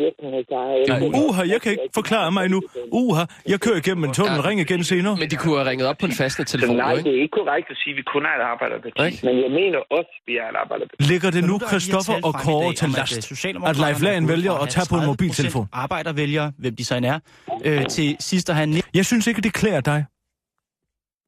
Nej, 0.91 0.99
uha, 1.23 1.43
jeg 1.53 1.59
kan 1.63 1.71
ikke 1.75 1.89
forklare 1.99 2.29
mig 2.37 2.45
nu. 2.55 2.59
Uha, 3.01 3.23
jeg 3.53 3.59
kører 3.65 3.77
igennem 3.83 4.03
en 4.07 4.13
tunnel. 4.17 4.41
Ring 4.47 4.59
igen 4.65 4.83
senere. 4.83 5.15
Men 5.21 5.29
de 5.33 5.37
kunne 5.41 5.55
have 5.59 5.69
ringet 5.71 5.85
op 5.91 5.97
på 6.01 6.05
en 6.11 6.15
fastende 6.21 6.47
Så 6.49 6.57
telefon, 6.57 6.75
nej, 6.75 6.95
det 7.07 7.11
er 7.17 7.21
ikke 7.25 7.35
korrekt 7.41 7.67
at 7.73 7.77
sige, 7.81 7.93
at 7.93 7.97
vi 7.99 8.03
kun 8.13 8.23
er 8.29 8.33
et 8.39 8.43
arbejderparti. 8.53 8.97
Ikke? 9.07 9.19
Men 9.27 9.35
jeg 9.45 9.51
mener 9.59 9.79
også, 9.97 10.11
at 10.19 10.23
vi 10.29 10.33
er 10.43 10.47
et 10.53 10.57
arbejderparti. 10.63 11.03
Ligger 11.11 11.29
det 11.35 11.43
nu 11.51 11.55
er 11.55 11.67
tal 12.07 12.21
og 12.29 12.33
Kåre 12.43 12.73
til 12.81 12.89
last, 12.99 13.45
at 13.69 13.75
Leif 13.83 13.99
Lahn 14.05 14.23
gået 14.23 14.31
vælger 14.33 14.53
at 14.63 14.69
tage 14.75 14.87
på 14.91 14.95
en 14.95 15.03
30% 15.03 15.11
mobiltelefon? 15.11 15.65
Arbejdervælgere, 15.85 16.47
hvem 16.63 16.75
de 16.79 16.83
så 16.89 16.95
end 16.95 17.05
er, 17.13 17.19
øh, 17.65 17.85
til 17.95 18.07
sidst 18.19 18.49
at 18.49 18.55
have 18.55 18.67
en 18.71 18.75
Jeg 18.99 19.05
synes 19.05 19.27
ikke, 19.27 19.41
det 19.41 19.53
klæder 19.53 19.81
dig 19.81 19.99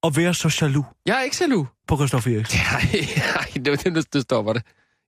at 0.08 0.12
være 0.18 0.34
så 0.34 0.50
jaloux 0.62 0.86
Jeg 1.06 1.16
er 1.20 1.24
ikke 1.28 1.38
jaloux. 1.42 1.68
På 1.88 1.98
Christoffer 1.98 2.32
Eriksen. 2.36 2.60
Nej, 2.72 2.84
nej, 3.36 3.66
det, 3.86 3.96
det, 3.96 4.14
det 4.14 4.22
stopper 4.22 4.54
det. 4.54 4.64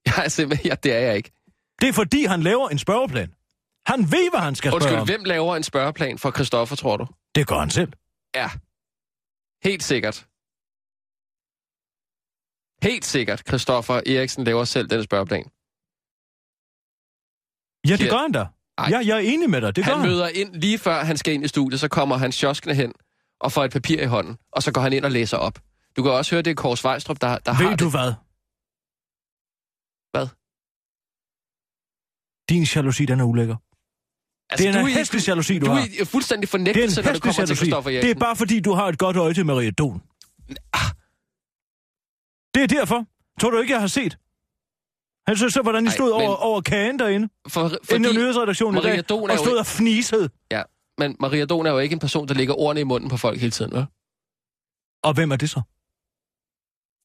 Jeg 0.06 0.24
er 0.24 0.28
simpelthen, 0.28 0.66
ja, 0.70 0.74
det 0.74 0.92
er 0.92 0.98
jeg 0.98 1.16
ikke. 1.16 1.30
Det 1.80 1.88
er 1.88 1.92
fordi, 1.92 2.24
han 2.24 2.42
laver 2.42 2.68
en 2.68 2.78
spørgeplan. 2.78 3.34
Han 3.86 4.00
ved, 4.00 4.30
hvad 4.30 4.40
han 4.40 4.54
skal 4.54 4.70
spørge 4.70 4.74
Undskyld, 4.82 4.98
om. 5.00 5.06
hvem 5.06 5.24
laver 5.24 5.56
en 5.56 5.62
spørgeplan 5.62 6.18
for 6.18 6.30
Christoffer, 6.30 6.76
tror 6.76 6.96
du? 6.96 7.06
Det 7.34 7.46
gør 7.46 7.58
han 7.58 7.70
selv. 7.70 7.92
Ja. 8.34 8.50
Helt 9.64 9.82
sikkert. 9.82 10.26
Helt 12.82 13.04
sikkert, 13.04 13.42
Christoffer 13.48 13.94
Eriksen 13.94 14.44
laver 14.44 14.64
selv 14.64 14.88
den 14.90 15.02
spørgeplan. 15.04 15.44
Ja, 17.88 17.96
det 17.96 18.10
gør 18.10 18.18
han 18.22 18.32
da. 18.32 18.46
Ej. 18.78 18.88
Ja, 18.90 18.98
jeg 19.06 19.16
er 19.16 19.32
enig 19.32 19.50
med 19.50 19.60
dig. 19.60 19.76
Det 19.76 19.84
gør 19.84 19.92
Han 19.92 20.00
han. 20.00 20.08
møder 20.10 20.28
ind 20.28 20.54
lige 20.54 20.78
før 20.78 21.04
han 21.04 21.16
skal 21.16 21.34
ind 21.34 21.44
i 21.44 21.48
studiet, 21.48 21.80
så 21.80 21.88
kommer 21.88 22.16
han 22.16 22.32
sjoskende 22.32 22.74
hen 22.74 22.92
og 23.40 23.52
får 23.52 23.64
et 23.64 23.72
papir 23.72 24.00
i 24.02 24.04
hånden, 24.06 24.36
og 24.52 24.62
så 24.62 24.72
går 24.72 24.80
han 24.80 24.92
ind 24.92 25.04
og 25.04 25.10
læser 25.10 25.36
op. 25.36 25.58
Du 25.98 26.02
kan 26.02 26.12
også 26.12 26.34
høre, 26.34 26.42
det 26.42 26.50
er 26.50 26.54
Kåre 26.54 26.76
Svejstrup, 26.76 27.20
der, 27.20 27.38
der 27.38 27.52
har 27.52 27.62
Ved 27.68 27.76
du 27.76 27.84
det. 27.84 27.92
hvad? 27.92 28.10
Hvad? 30.14 30.26
Din 32.50 32.62
jalousi, 32.74 33.04
den 33.06 33.20
er 33.20 33.24
ulækker. 33.24 33.56
Altså, 34.50 34.62
det 34.64 34.74
er 34.74 34.78
en 34.80 34.84
du 34.86 34.90
hæslig 34.98 35.28
jalousi, 35.28 35.58
du, 35.58 35.66
Du 35.66 35.70
har. 35.70 35.88
er 36.00 36.04
fuldstændig 36.04 36.42
Det 36.42 36.48
er 36.48 36.58
fornægtelse, 36.58 37.02
når 37.02 37.12
du 37.12 37.18
kommer 37.20 37.32
til 37.32 37.40
jalousi. 37.42 37.54
Christoffer 37.64 37.90
Det 37.90 37.96
Eriksen. 37.98 38.16
er 38.16 38.20
bare 38.26 38.36
fordi, 38.36 38.60
du 38.60 38.72
har 38.72 38.86
et 38.88 38.98
godt 38.98 39.16
øje 39.16 39.34
til 39.34 39.46
Maria 39.46 39.70
Don. 39.70 40.02
Ah. 40.72 40.90
Det 42.54 42.62
er 42.62 42.66
derfor. 42.78 43.00
Tror 43.40 43.50
du 43.50 43.58
ikke, 43.62 43.72
jeg 43.72 43.80
har 43.80 43.92
set? 44.00 44.12
Han 45.28 45.36
så, 45.36 45.50
så 45.50 45.60
hvordan 45.62 45.84
I 45.84 45.86
Ej, 45.88 45.94
stod 45.94 46.10
men- 46.18 46.26
over, 46.28 46.36
over 46.36 46.60
kagen 46.60 46.98
derinde. 46.98 47.28
For, 47.48 47.62
Inden 47.94 48.12
i 48.12 48.16
nyhedsredaktionen 48.16 48.78
i 48.78 48.82
dag. 48.82 49.08
Don 49.08 49.30
Og 49.30 49.36
jo 49.36 49.42
stod 49.42 49.48
ikke- 49.52 49.58
og 49.58 49.66
fnisede. 49.66 50.30
Ja, 50.50 50.62
men 50.98 51.16
Maria 51.20 51.44
Don 51.44 51.66
er 51.66 51.70
jo 51.70 51.78
ikke 51.78 51.92
en 51.92 51.98
person, 51.98 52.28
der 52.28 52.34
lægger 52.34 52.54
ordene 52.54 52.80
i 52.80 52.84
munden 52.84 53.08
på 53.10 53.16
folk 53.16 53.38
hele 53.40 53.50
tiden, 53.50 53.72
vel? 53.72 53.86
Og 55.04 55.14
hvem 55.14 55.30
er 55.30 55.36
det 55.36 55.50
så? 55.50 55.62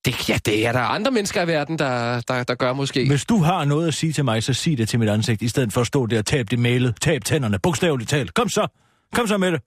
Det, 0.06 0.30
ja, 0.30 0.38
det 0.46 0.68
er 0.68 0.72
der 0.72 0.80
andre 0.80 1.12
mennesker 1.12 1.42
i 1.42 1.48
verden, 1.48 1.80
der, 1.80 2.22
der, 2.22 2.44
der 2.44 2.56
gør 2.56 2.74
måske. 2.74 3.08
Hvis 3.08 3.26
du 3.26 3.38
har 3.38 3.66
noget 3.66 3.88
at 3.88 3.94
sige 3.94 4.14
til 4.14 4.26
mig, 4.26 4.44
så 4.44 4.54
sig 4.54 4.78
det 4.78 4.90
til 4.90 5.00
mit 5.00 5.10
ansigt, 5.10 5.42
i 5.42 5.48
stedet 5.48 5.74
for 5.74 5.82
at 5.82 5.88
stå 5.88 6.06
der 6.06 6.18
og 6.18 6.26
tabe 6.26 6.48
det 6.50 6.60
mailet, 6.60 6.96
tab 7.02 7.26
tænderne, 7.26 7.60
bogstaveligt 7.60 8.10
talt. 8.10 8.34
Kom 8.34 8.50
så, 8.50 8.68
kom 9.14 9.28
så 9.28 9.38
med 9.38 9.52
det. 9.52 9.62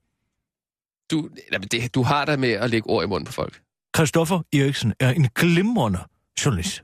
Du, 1.10 1.28
jamen, 1.52 1.68
det, 1.68 1.94
du 1.94 2.02
har 2.02 2.24
der 2.24 2.36
med 2.36 2.52
at 2.52 2.70
lægge 2.70 2.90
ord 2.90 3.04
i 3.04 3.06
munden 3.06 3.26
på 3.26 3.32
folk. 3.32 3.60
Christoffer 3.96 4.40
Eriksen 4.52 4.94
er 5.00 5.10
en 5.10 5.28
glimrende 5.34 5.98
journalist. 6.44 6.82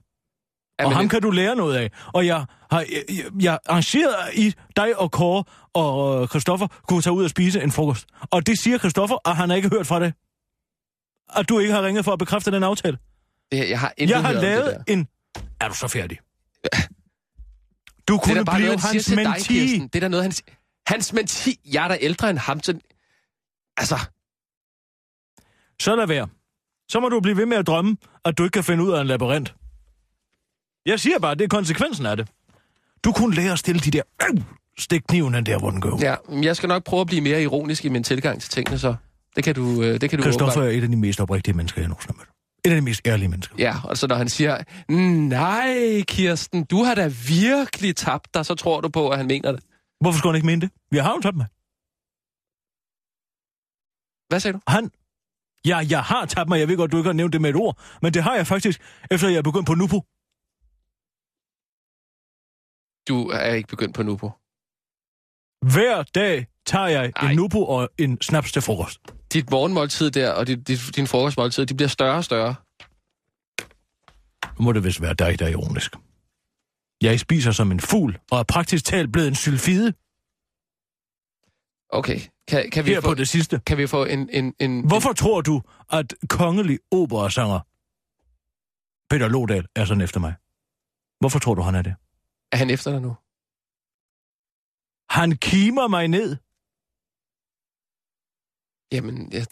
Ja, 0.80 0.86
og 0.86 0.96
ham 0.96 1.08
kan 1.08 1.22
du 1.22 1.30
lære 1.30 1.56
noget 1.56 1.76
af. 1.76 1.90
Og 2.06 2.26
jeg 2.26 2.44
har 2.70 2.80
jeg, 2.80 3.04
jeg, 3.08 3.24
jeg 3.42 3.58
arrangeret 3.66 4.14
i 4.34 4.54
dig 4.76 4.98
og 4.98 5.10
Kåre 5.10 5.44
og 5.74 6.28
Christoffer 6.28 6.66
kunne 6.88 7.02
tage 7.02 7.14
ud 7.14 7.24
og 7.24 7.30
spise 7.30 7.62
en 7.62 7.72
frokost. 7.72 8.06
Og 8.30 8.46
det 8.46 8.58
siger 8.58 8.78
Christoffer, 8.78 9.28
at 9.28 9.36
han 9.36 9.48
har 9.48 9.56
ikke 9.56 9.68
hørt 9.68 9.86
fra 9.86 10.00
det. 10.00 10.14
At 11.36 11.48
du 11.48 11.58
ikke 11.58 11.74
har 11.74 11.82
ringet 11.82 12.04
for 12.04 12.12
at 12.12 12.18
bekræfte 12.18 12.50
den 12.50 12.62
aftale. 12.62 12.98
Det, 13.52 13.70
jeg 13.70 13.80
har 13.80 13.92
intet 13.96 14.14
Jeg 14.14 14.22
har 14.22 14.32
det 14.32 14.42
lavet 14.42 14.84
en... 14.88 15.08
Er 15.60 15.68
du 15.68 15.74
så 15.74 15.88
færdig? 15.88 16.18
Du 18.08 18.12
Det 18.12 18.22
kunne 18.22 18.44
bare 18.44 18.56
blive 18.56 18.66
noget, 18.66 18.80
han 18.80 18.92
hans 18.92 19.04
dig. 19.04 19.34
Kirsten. 19.38 19.88
Det 19.88 19.94
er 19.94 20.00
da 20.00 20.08
noget, 20.08 20.24
han 20.24 20.32
siger. 20.32 20.52
Hans 20.86 21.12
menti... 21.12 21.60
Jeg 21.72 21.84
er 21.84 21.88
da 21.88 21.98
ældre 22.00 22.30
end 22.30 22.38
ham, 22.38 22.62
så... 22.62 22.78
Altså, 23.76 23.98
Så 25.80 25.96
lad 25.96 26.06
være. 26.06 26.28
Så 26.88 27.00
må 27.00 27.08
du 27.08 27.20
blive 27.20 27.36
ved 27.36 27.46
med 27.46 27.56
at 27.56 27.66
drømme, 27.66 27.96
at 28.24 28.38
du 28.38 28.44
ikke 28.44 28.52
kan 28.52 28.64
finde 28.64 28.84
ud 28.84 28.92
af 28.92 29.00
en 29.00 29.06
labyrint. 29.06 29.54
Jeg 30.86 31.00
siger 31.00 31.18
bare, 31.18 31.34
det 31.34 31.44
er 31.44 31.48
konsekvensen 31.48 32.06
af 32.06 32.16
det. 32.16 32.28
Du 33.04 33.12
kunne 33.12 33.34
lære 33.34 33.52
at 33.52 33.58
stille 33.58 33.80
de 33.80 33.90
der... 33.90 34.02
Øh, 34.22 34.42
stik 34.78 35.02
kniven 35.08 35.46
der, 35.46 35.58
hvor 35.58 35.70
den 35.70 35.80
går. 35.80 35.98
ja, 36.00 36.14
men 36.28 36.44
jeg 36.44 36.56
skal 36.56 36.68
nok 36.68 36.84
prøve 36.84 37.00
at 37.00 37.06
blive 37.06 37.20
mere 37.20 37.42
ironisk 37.42 37.84
i 37.84 37.88
min 37.88 38.04
tilgang 38.04 38.40
til 38.40 38.50
tingene, 38.50 38.78
så 38.78 38.94
det 39.36 39.44
kan 39.44 39.54
du, 39.54 39.82
øh, 39.82 40.00
det 40.00 40.10
kan 40.10 40.18
du 40.18 40.22
Christoffer 40.22 40.62
er 40.62 40.68
et 40.68 40.82
af 40.82 40.88
de 40.88 40.96
mest 40.96 41.20
oprigtige 41.20 41.54
mennesker, 41.54 41.80
jeg 41.80 41.88
nogensinde 41.88 42.14
har 42.18 42.24
mødt. 42.24 42.31
Et 42.64 42.70
af 42.70 42.76
de 42.76 42.80
mest 42.80 43.00
ærlige 43.06 43.28
mennesker. 43.28 43.54
Ja, 43.58 43.74
og 43.84 43.96
så 43.98 44.06
når 44.06 44.16
han 44.16 44.28
siger, 44.28 44.54
nej, 45.28 46.02
Kirsten, 46.08 46.64
du 46.64 46.82
har 46.82 46.94
da 46.94 47.06
virkelig 47.28 47.96
tabt 47.96 48.34
dig, 48.34 48.46
så 48.46 48.54
tror 48.54 48.80
du 48.80 48.88
på, 48.88 49.08
at 49.10 49.18
han 49.18 49.26
mener 49.26 49.52
det. 49.52 49.64
Hvorfor 50.00 50.18
skulle 50.18 50.32
han 50.32 50.36
ikke 50.36 50.46
mene 50.46 50.60
det? 50.60 50.70
Vi 50.90 50.98
har 50.98 51.12
jo 51.16 51.20
tabt 51.20 51.36
mig. 51.36 51.46
Hvad 54.30 54.40
sagde 54.40 54.52
du? 54.56 54.60
Han... 54.68 54.90
Ja, 55.64 55.78
jeg 55.90 56.02
har 56.02 56.26
tabt 56.26 56.48
mig. 56.48 56.58
Jeg 56.60 56.68
ved 56.68 56.76
godt, 56.76 56.92
du 56.92 56.96
ikke 56.96 57.08
har 57.08 57.12
nævnt 57.12 57.32
det 57.32 57.40
med 57.40 57.50
et 57.50 57.56
ord. 57.56 57.78
Men 58.02 58.14
det 58.14 58.22
har 58.22 58.34
jeg 58.34 58.46
faktisk, 58.46 58.80
efter 59.10 59.28
jeg 59.28 59.38
er 59.38 59.42
begyndt 59.42 59.66
på 59.66 59.74
Nupo. 59.74 59.98
Du 63.08 63.28
er 63.28 63.52
ikke 63.58 63.68
begyndt 63.68 63.94
på 63.94 64.02
Nupo. 64.02 64.28
Hver 65.74 66.02
dag 66.02 66.46
tager 66.66 66.86
jeg 66.86 67.12
Ej. 67.16 67.30
en 67.30 67.36
Nupo 67.36 67.60
og 67.66 67.88
en 67.98 68.20
snaps 68.20 68.52
til 68.52 68.62
frokost. 68.62 69.00
Dit 69.32 69.50
morgenmåltid 69.50 70.10
der, 70.10 70.30
og 70.30 70.46
dit, 70.46 70.68
dit, 70.68 70.96
din 70.96 71.06
frokostmåltid, 71.06 71.66
de 71.66 71.74
bliver 71.74 71.88
større 71.88 72.16
og 72.16 72.24
større. 72.24 72.54
Nu 74.58 74.64
må 74.64 74.72
det 74.72 74.84
vist 74.84 75.02
være 75.02 75.14
dig, 75.14 75.38
der 75.38 75.46
er 75.46 75.50
ironisk. 75.50 75.96
Jeg 77.02 77.20
spiser 77.20 77.52
som 77.52 77.72
en 77.72 77.80
fugl, 77.80 78.18
og 78.30 78.38
er 78.38 78.42
praktisk 78.42 78.84
talt 78.84 79.12
blevet 79.12 79.28
en 79.28 79.34
sylfide 79.34 79.92
Okay, 81.92 82.20
kan, 82.48 82.70
kan, 82.70 82.86
vi, 82.86 82.90
her 82.90 83.00
få, 83.00 83.08
på 83.08 83.14
det 83.14 83.28
sidste. 83.28 83.60
kan 83.66 83.78
vi 83.78 83.86
få 83.86 84.04
en... 84.04 84.30
en, 84.30 84.54
en 84.60 84.86
Hvorfor 84.86 85.12
tror 85.12 85.40
du, 85.40 85.62
at 85.90 86.14
kongelig 86.28 86.78
operasanger 86.90 87.60
Peter 89.10 89.28
Lodal 89.28 89.66
er 89.76 89.84
sådan 89.84 90.00
efter 90.00 90.20
mig? 90.20 90.34
Hvorfor 91.20 91.38
tror 91.38 91.54
du, 91.54 91.62
han 91.62 91.74
er 91.74 91.82
det? 91.82 91.90
En, 91.90 91.96
er 92.52 92.56
han 92.56 92.70
efter 92.70 92.90
dig 92.90 93.00
nu? 93.00 93.16
Han 95.18 95.36
kimer 95.36 95.88
mig 95.88 96.08
ned. 96.08 96.36
Jamen, 98.92 99.32
jeg, 99.32 99.46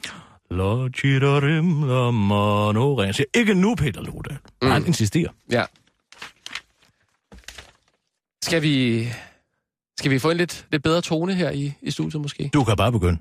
La 0.51 0.89
chitarim 0.89 1.83
la 1.83 2.11
mano. 2.11 3.03
Jeg 3.03 3.15
siger 3.15 3.27
ikke 3.35 3.55
nu, 3.55 3.75
Peter 3.75 4.03
Lodal. 4.03 4.39
Mm. 4.63 4.69
Han 4.71 4.87
insisterer. 4.87 5.31
ja. 5.51 5.65
Skal 8.45 8.63
vi... 8.63 9.07
Skal 9.99 10.11
vi 10.11 10.19
få 10.19 10.31
en 10.31 10.37
lidt, 10.37 10.67
lidt 10.73 10.83
bedre 10.83 11.01
tone 11.01 11.35
her 11.35 11.51
i, 11.51 11.73
i 11.83 11.91
studiet 11.91 12.23
måske? 12.23 12.51
Du 12.55 12.65
kan 12.65 12.77
bare 12.77 12.93
begynde. 12.93 13.19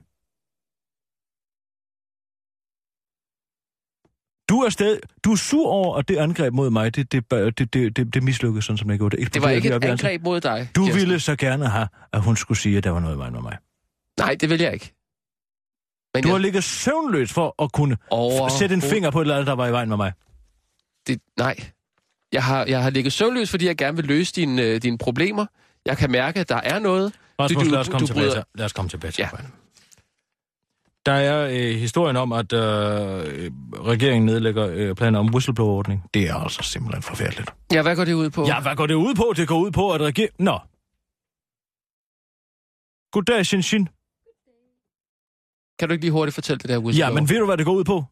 Du 4.49 4.61
er 4.61 4.69
stadig, 4.69 4.99
du 5.23 5.31
er 5.31 5.35
sur 5.35 5.67
over, 5.67 5.97
at 5.97 6.07
det 6.07 6.17
angreb 6.17 6.53
mod 6.53 6.69
mig, 6.69 6.95
det, 6.95 7.11
det, 7.11 7.31
det, 7.31 7.73
det, 7.73 7.97
det, 7.97 8.13
det 8.13 8.23
mislykkedes, 8.23 8.65
sådan 8.65 8.77
som 8.77 8.87
det 8.89 8.99
gjorde. 8.99 9.17
Det 9.25 9.41
var 9.41 9.49
ikke 9.49 9.67
et 9.67 9.73
ansigtet. 9.73 9.91
angreb 9.91 10.21
mod 10.23 10.41
dig. 10.41 10.69
Du 10.75 10.85
Kirsten. 10.85 10.99
ville 10.99 11.19
så 11.19 11.35
gerne 11.35 11.67
have, 11.69 11.87
at 12.13 12.21
hun 12.21 12.35
skulle 12.35 12.57
sige, 12.57 12.77
at 12.77 12.83
der 12.83 12.89
var 12.89 12.99
noget 12.99 13.15
i 13.15 13.17
vejen 13.17 13.33
med 13.33 13.41
mig. 13.41 13.57
Nej, 14.19 14.35
det 14.41 14.49
vil 14.49 14.61
jeg 14.61 14.73
ikke. 14.73 14.93
Men 16.13 16.23
Du 16.23 16.29
har 16.29 16.35
jeg, 16.35 16.41
ligget 16.41 16.63
søvnløs 16.63 17.33
for 17.33 17.63
at 17.63 17.71
kunne 17.71 17.97
Over- 18.09 18.49
sætte 18.49 18.75
en 18.75 18.81
finger 18.81 19.11
på 19.11 19.19
et 19.19 19.23
eller 19.23 19.35
andet, 19.35 19.47
der 19.47 19.53
var 19.55 19.67
i 19.67 19.71
vejen 19.71 19.89
med 19.89 19.97
mig. 19.97 20.13
det, 21.07 21.21
nej. 21.37 21.55
Jeg 22.31 22.43
har, 22.43 22.65
jeg 22.65 22.83
har 22.83 22.89
ligget 22.89 23.13
søvnløs, 23.13 23.49
fordi 23.51 23.65
jeg 23.65 23.77
gerne 23.77 23.95
vil 23.97 24.05
løse 24.05 24.33
dine, 24.35 24.61
øh, 24.61 24.81
dine 24.81 24.97
problemer. 24.97 25.45
Jeg 25.85 25.97
kan 25.97 26.11
mærke, 26.11 26.39
at 26.39 26.49
der 26.49 26.55
er 26.55 26.79
noget. 26.79 27.13
Rasmus, 27.39 27.63
du- 27.63 27.69
lad, 27.69 27.79
os 27.79 27.87
komme 27.89 27.99
du 27.99 28.07
tilbage 28.07 28.25
bryder- 28.25 28.33
til, 28.35 28.43
lad 28.55 28.65
os 28.65 28.73
komme 28.73 28.89
til 28.89 28.99
Ja. 29.19 29.25
arbejdet. 29.25 29.51
Der 31.05 31.11
er 31.11 31.47
øh, 31.51 31.75
historien 31.79 32.15
om, 32.17 32.31
at 32.31 32.53
øh, 32.53 32.59
regeringen 33.83 34.25
nedlægger 34.25 34.67
øh, 34.71 34.95
planer 34.95 35.19
om 35.19 35.29
whistleblower-ordning. 35.33 36.03
Det 36.13 36.29
er 36.29 36.35
altså 36.35 36.63
simpelthen 36.63 37.03
forfærdeligt. 37.03 37.53
Ja, 37.73 37.81
hvad 37.81 37.95
går 37.95 38.05
det 38.05 38.13
ud 38.13 38.29
på? 38.29 38.45
Ja, 38.45 38.59
hvad 38.61 38.75
går 38.75 38.87
det 38.87 38.93
ud 38.93 39.15
på? 39.15 39.33
Det 39.37 39.47
går 39.47 39.59
ud 39.59 39.71
på, 39.71 39.91
at 39.91 40.01
regeringen... 40.01 40.45
Nå. 40.45 40.59
Goddag, 43.11 43.45
Shin 43.45 43.63
Shin. 43.63 43.87
Kan 45.79 45.87
du 45.89 45.93
ikke 45.93 46.03
lige 46.03 46.11
hurtigt 46.11 46.35
fortælle 46.35 46.57
det 46.59 46.67
der 46.69 46.73
Ja, 46.75 46.79
whistleblower? 46.79 47.13
men 47.21 47.29
ved 47.29 47.39
du, 47.39 47.45
hvad 47.45 47.57
det 47.57 47.65
går 47.65 47.73
ud 47.73 47.83
på? 47.83 48.03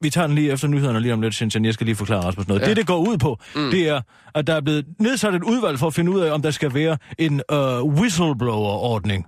Vi 0.00 0.10
tager 0.10 0.26
den 0.26 0.34
lige 0.36 0.52
efter 0.52 0.68
nyhederne 0.68 1.00
lige 1.00 1.12
om 1.12 1.20
lidt, 1.22 1.34
Shin. 1.34 1.64
Jeg 1.64 1.74
skal 1.74 1.84
lige 1.86 1.96
forklare 1.96 2.20
Rasmus 2.24 2.48
noget. 2.48 2.60
Ja. 2.60 2.64
Ja. 2.66 2.70
Det, 2.70 2.76
det 2.76 2.86
går 2.86 2.98
ud 2.98 3.18
på, 3.18 3.38
Mm. 3.56 3.70
det 3.70 3.88
er, 3.88 4.00
at 4.34 4.46
der 4.46 4.54
er 4.54 4.60
blevet 4.60 4.86
nedsat 4.98 5.34
et 5.34 5.42
udvalg 5.42 5.78
for 5.78 5.86
at 5.86 5.94
finde 5.94 6.12
ud 6.12 6.20
af, 6.20 6.32
om 6.32 6.42
der 6.42 6.50
skal 6.50 6.74
være 6.74 6.98
en 7.18 7.42
øh, 7.52 7.82
whistleblower-ordning 7.84 9.26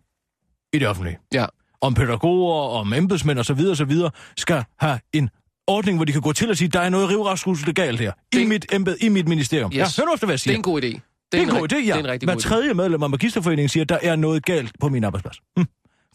i 0.73 0.79
det 0.79 0.89
offentlige. 0.89 1.19
Ja. 1.35 1.47
Om 1.81 1.95
pædagoger, 1.95 2.55
om 2.81 2.93
embedsmænd 2.93 3.39
osv. 3.39 3.61
osv. 3.71 3.93
skal 4.37 4.65
have 4.81 4.99
en 5.13 5.31
ordning, 5.67 5.99
hvor 5.99 6.05
de 6.05 6.13
kan 6.13 6.21
gå 6.21 6.33
til 6.33 6.51
og 6.51 6.57
sige, 6.57 6.69
der 6.69 6.81
er 6.81 6.89
noget 6.89 7.09
rivraskusende 7.11 7.73
galt 7.73 8.01
her. 8.01 8.13
I 8.33 8.37
Det- 8.39 8.49
mit, 8.49 8.67
embed, 8.73 8.97
I 9.01 9.09
mit 9.09 9.29
ministerium. 9.29 9.71
Yes. 9.71 9.77
Ja, 9.99 10.03
hør 10.03 10.07
nu 10.07 10.15
efter, 10.15 10.27
hvad 10.27 10.33
jeg 10.33 10.37
Det 10.37 10.41
siger. 10.41 10.53
er 10.55 10.57
en 10.57 10.63
god 10.63 10.83
idé. 10.83 10.87
Det 10.87 11.01
Det 11.33 11.39
er 11.39 11.43
en 11.43 11.49
god 11.49 11.73
ri- 11.73 11.75
idé, 11.75 11.77
ja. 11.77 11.83
Det 11.83 11.91
er 11.91 11.99
en 11.99 12.07
rigtig 12.09 12.27
Hver 12.27 12.35
god 12.35 12.41
tredje 12.41 12.75
medlem 12.75 13.03
af 13.03 13.11
Magisterforeningen 13.11 13.69
siger, 13.69 13.85
der 13.85 13.99
er 14.03 14.17
noget 14.17 14.45
galt 14.45 14.73
på 14.81 14.89
min 14.89 15.05
arbejdsplads. 15.05 15.37
Hm. 15.57 15.65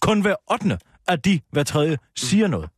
Kun 0.01 0.21
hver 0.21 0.35
8. 0.51 0.77
af 1.09 1.19
de 1.21 1.39
hver 1.51 1.63
tredje 1.63 1.97
siger 2.15 2.47
noget. 2.47 2.69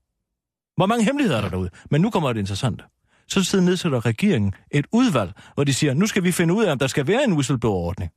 Hvor 0.75 0.85
mange 0.85 1.05
hemmeligheder 1.05 1.37
er 1.37 1.41
der 1.41 1.49
derude? 1.49 1.69
Men 1.91 2.01
nu 2.01 2.09
kommer 2.09 2.33
det 2.33 2.39
interessante. 2.39 2.83
Så 3.27 3.43
sidder 3.43 3.65
nedsætter 3.65 4.05
regeringen 4.05 4.53
et 4.71 4.85
udvalg, 4.91 5.31
hvor 5.53 5.63
de 5.63 5.73
siger, 5.73 5.93
nu 5.93 6.07
skal 6.07 6.23
vi 6.23 6.31
finde 6.31 6.53
ud 6.53 6.63
af, 6.63 6.71
om 6.71 6.79
der 6.79 6.87
skal 6.87 7.07
være 7.07 7.23
en 7.23 7.33
whistleblower-ordning. 7.33 8.11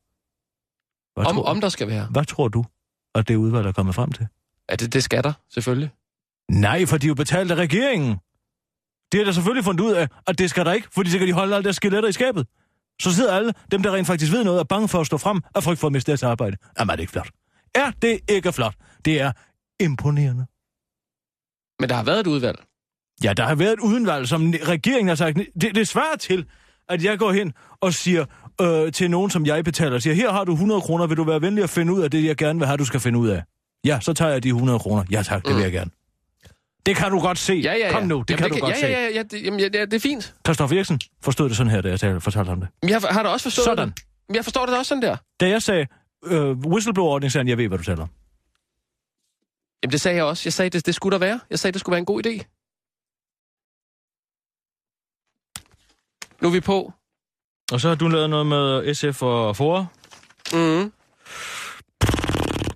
Hvad, 1.14 1.26
Om, 1.26 1.34
tror, 1.36 1.44
om 1.44 1.60
der 1.60 1.68
skal 1.68 1.88
være. 1.88 2.06
hvad 2.10 2.24
tror 2.24 2.48
du, 2.48 2.64
at 3.14 3.28
det 3.28 3.36
udvalg 3.36 3.66
er 3.66 3.72
kommet 3.72 3.94
frem 3.94 4.12
til? 4.12 4.26
Ja, 4.70 4.76
det, 4.76 4.92
det 4.92 5.04
skal 5.04 5.22
der, 5.24 5.32
selvfølgelig. 5.54 5.90
Nej, 6.50 6.86
for 6.86 6.98
de 6.98 7.06
er 7.06 7.08
jo 7.08 7.14
betalt 7.14 7.50
af 7.50 7.54
regeringen. 7.56 8.16
Det 9.12 9.20
er 9.20 9.24
der 9.24 9.32
selvfølgelig 9.32 9.64
fundet 9.64 9.84
ud 9.84 9.92
af, 9.92 10.08
at 10.26 10.38
det 10.38 10.50
skal 10.50 10.64
der 10.66 10.72
ikke, 10.72 10.88
fordi 10.94 11.10
så 11.10 11.18
kan 11.18 11.26
de 11.26 11.32
holde 11.32 11.54
alle 11.54 11.64
deres 11.64 11.76
skeletter 11.76 12.08
i 12.08 12.12
skabet. 12.12 12.46
Så 13.02 13.14
sidder 13.14 13.34
alle, 13.36 13.52
dem 13.70 13.82
der 13.82 13.94
rent 13.94 14.06
faktisk 14.06 14.32
ved 14.32 14.44
noget, 14.44 14.60
er 14.60 14.64
bange 14.64 14.88
for 14.88 15.00
at 15.00 15.06
stå 15.06 15.18
frem 15.18 15.42
af 15.54 15.62
frygt 15.62 15.80
for 15.80 15.86
at 15.86 15.92
miste 15.92 16.10
deres 16.12 16.22
arbejde. 16.22 16.56
Jamen 16.78 16.90
er 16.92 16.96
det 16.96 17.02
ikke 17.02 17.12
flot? 17.12 17.30
Er 17.74 17.90
det 18.02 18.20
ikke 18.28 18.52
flot? 18.52 18.74
Det 19.04 19.20
er 19.20 19.32
imponerende. 19.80 20.46
Men 21.80 21.88
der 21.88 21.94
har 21.94 22.04
været 22.04 22.20
et 22.20 22.26
udvalg. 22.26 22.58
Ja, 23.24 23.32
der 23.32 23.44
har 23.44 23.54
været 23.54 23.72
et 23.72 23.80
udenvalg, 23.80 24.28
som 24.28 24.54
regeringen 24.62 25.08
har 25.08 25.14
sagt, 25.14 25.36
det, 25.60 25.74
det 25.74 25.88
svarer 25.88 26.16
til, 26.16 26.46
at 26.88 27.04
jeg 27.04 27.18
går 27.18 27.32
hen 27.32 27.52
og 27.80 27.94
siger 27.94 28.24
øh, 28.60 28.92
til 28.92 29.10
nogen, 29.10 29.30
som 29.30 29.46
jeg 29.46 29.64
betaler, 29.64 29.98
siger, 29.98 30.14
her 30.14 30.32
har 30.32 30.44
du 30.44 30.52
100 30.52 30.80
kroner, 30.80 31.06
vil 31.06 31.16
du 31.16 31.24
være 31.24 31.40
venlig 31.40 31.64
at 31.64 31.70
finde 31.70 31.92
ud 31.92 32.02
af 32.02 32.10
det, 32.10 32.24
jeg 32.24 32.36
gerne 32.36 32.58
vil 32.58 32.66
have, 32.66 32.76
du 32.76 32.84
skal 32.84 33.00
finde 33.00 33.18
ud 33.18 33.28
af? 33.28 33.42
Ja, 33.84 34.00
så 34.00 34.12
tager 34.12 34.30
jeg 34.30 34.42
de 34.42 34.48
100 34.48 34.78
kroner. 34.78 35.04
Ja 35.10 35.22
tak, 35.22 35.46
det 35.46 35.54
vil 35.54 35.62
jeg 35.62 35.72
gerne. 35.72 35.90
Det 36.86 36.96
kan 36.96 37.10
du 37.10 37.20
godt 37.20 37.38
se. 37.38 37.54
Ja, 37.54 37.72
ja, 37.72 37.86
ja. 37.86 37.92
Kom 37.92 38.02
nu, 38.02 38.24
det 38.28 38.30
Jamen, 38.30 38.42
kan 38.42 38.50
du 38.50 38.58
godt 38.58 38.74
ja, 38.74 38.80
se. 38.80 38.86
Ja, 38.86 39.00
ja, 39.00 39.08
ja, 39.14 39.22
det, 39.22 39.44
jamen, 39.44 39.60
ja, 39.60 39.64
det, 39.68 39.90
det 39.90 39.94
er 39.94 40.00
fint. 40.00 40.34
Christoffer 40.46 40.76
Eriksen 40.76 41.00
forstod 41.22 41.48
det 41.48 41.56
sådan 41.56 41.70
her, 41.70 41.80
da 41.80 41.88
jeg 41.88 42.00
talte, 42.00 42.20
fortalte 42.20 42.48
ham 42.48 42.60
det. 42.60 42.68
Men 42.82 42.90
jeg 42.90 43.00
har 43.10 43.22
da 43.22 43.28
også 43.28 43.42
forstået 43.44 43.64
Sådan. 43.64 43.88
det. 43.88 44.04
Men 44.28 44.36
jeg 44.36 44.44
forstår 44.44 44.66
det 44.66 44.78
også 44.78 44.88
sådan 44.88 45.02
der. 45.02 45.16
Da 45.40 45.48
jeg 45.48 45.62
sagde 45.62 45.86
øh, 46.24 46.50
whistleblower-ordning, 46.50 47.32
sagde 47.32 47.42
han, 47.42 47.48
jeg 47.48 47.58
ved, 47.58 47.68
hvad 47.68 47.78
du 47.78 47.84
taler 47.84 48.02
om. 48.02 48.08
Jamen, 49.84 49.92
det 49.92 50.00
sagde 50.00 50.16
jeg 50.16 50.24
også. 50.24 50.42
Jeg 50.46 50.52
sagde, 50.52 50.70
det, 50.70 50.86
det 50.86 50.94
skulle 50.94 51.12
der 51.12 51.18
være. 51.18 51.40
Jeg 51.50 51.58
sagde, 51.58 51.72
det 51.72 51.80
skulle 51.80 51.92
være 51.92 51.98
en 51.98 52.04
god 52.04 52.26
idé. 52.26 52.32
Nu 56.42 56.48
er 56.48 56.52
vi 56.52 56.60
på. 56.60 56.92
Og 57.72 57.80
så 57.80 57.88
har 57.88 57.94
du 57.94 58.08
lavet 58.08 58.30
noget 58.30 58.46
med 58.46 58.94
SF 58.94 59.22
og 59.22 59.56
FOA. 59.56 59.84
Mm. 60.52 60.92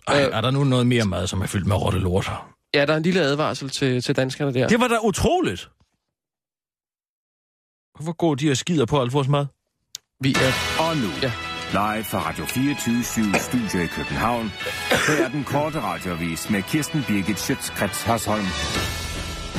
Ej, 0.09 0.21
er 0.33 0.41
der 0.41 0.51
nu 0.51 0.65
noget 0.65 0.87
mere 0.87 1.05
mad, 1.05 1.27
som 1.27 1.41
er 1.41 1.47
fyldt 1.47 1.67
med 1.67 1.77
rotte 1.77 1.99
lort? 1.99 2.31
Ja, 2.75 2.87
der 2.87 2.93
er 2.93 2.97
en 2.97 3.03
lille 3.03 3.21
advarsel 3.21 3.71
til, 3.71 4.03
til 4.03 4.17
danskerne 4.17 4.55
der. 4.55 4.69
Det 4.69 4.81
var 4.81 4.89
da 4.89 4.99
utroligt. 5.03 5.71
Hvorfor 7.95 8.13
går 8.13 8.35
de 8.35 8.51
og 8.51 8.57
skider 8.57 8.87
på 8.87 9.01
alt 9.01 9.13
vores 9.13 9.29
mad? 9.29 9.47
Vi 10.21 10.31
er... 10.31 10.81
Og 10.89 10.97
nu, 10.97 11.09
Ja 11.23 11.48
live 11.73 12.05
fra 12.05 12.19
Radio 12.29 12.45
24 12.45 13.35
Studio 13.35 13.85
i 13.85 13.87
København. 13.87 14.53
Her 15.09 15.25
er 15.25 15.29
den 15.29 15.45
korte 15.45 15.81
radiovis 15.81 16.51
med 16.51 16.63
Kirsten 16.63 17.05
Birgit 17.09 17.41
Schøtzgrads 17.41 18.03
Hasholm. 18.03 18.47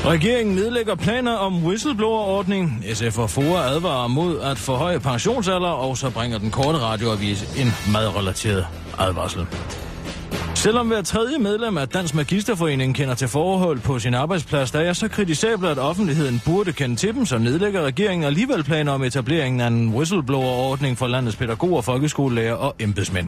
Regeringen 0.05 0.55
nedlægger 0.55 0.95
planer 0.95 1.31
om 1.31 1.63
whistleblower-ordning. 1.65 2.83
SF 2.93 3.17
og 3.17 3.29
FOA 3.29 3.61
advarer 3.61 4.07
mod 4.07 4.41
at 4.41 4.57
forhøje 4.57 4.99
pensionsalder, 4.99 5.69
og 5.69 5.97
så 5.97 6.09
bringer 6.09 6.37
den 6.37 6.51
korte 6.51 6.79
radioavis 6.79 7.43
en 7.57 7.93
madrelateret 7.93 8.67
advarsel. 8.99 9.47
Selvom 10.59 10.87
hver 10.87 11.01
tredje 11.01 11.37
medlem 11.37 11.77
af 11.77 11.87
Dansk 11.87 12.15
Magisterforening 12.15 12.95
kender 12.95 13.15
til 13.15 13.27
forhold 13.27 13.79
på 13.79 13.99
sin 13.99 14.13
arbejdsplads, 14.13 14.71
der 14.71 14.79
er 14.79 14.93
så 14.93 15.07
kritisabelt, 15.07 15.71
at 15.71 15.77
offentligheden 15.77 16.41
burde 16.45 16.73
kende 16.73 16.95
til 16.95 17.13
dem, 17.13 17.25
så 17.25 17.37
nedlægger 17.37 17.81
regeringen 17.81 18.27
alligevel 18.27 18.63
planer 18.63 18.91
om 18.91 19.03
etableringen 19.03 19.61
af 19.61 19.67
en 19.67 19.93
whistleblower-ordning 19.93 20.97
for 20.97 21.07
landets 21.07 21.35
pædagoger, 21.35 21.81
folkeskolelærer 21.81 22.53
og 22.53 22.75
embedsmænd. 22.79 23.27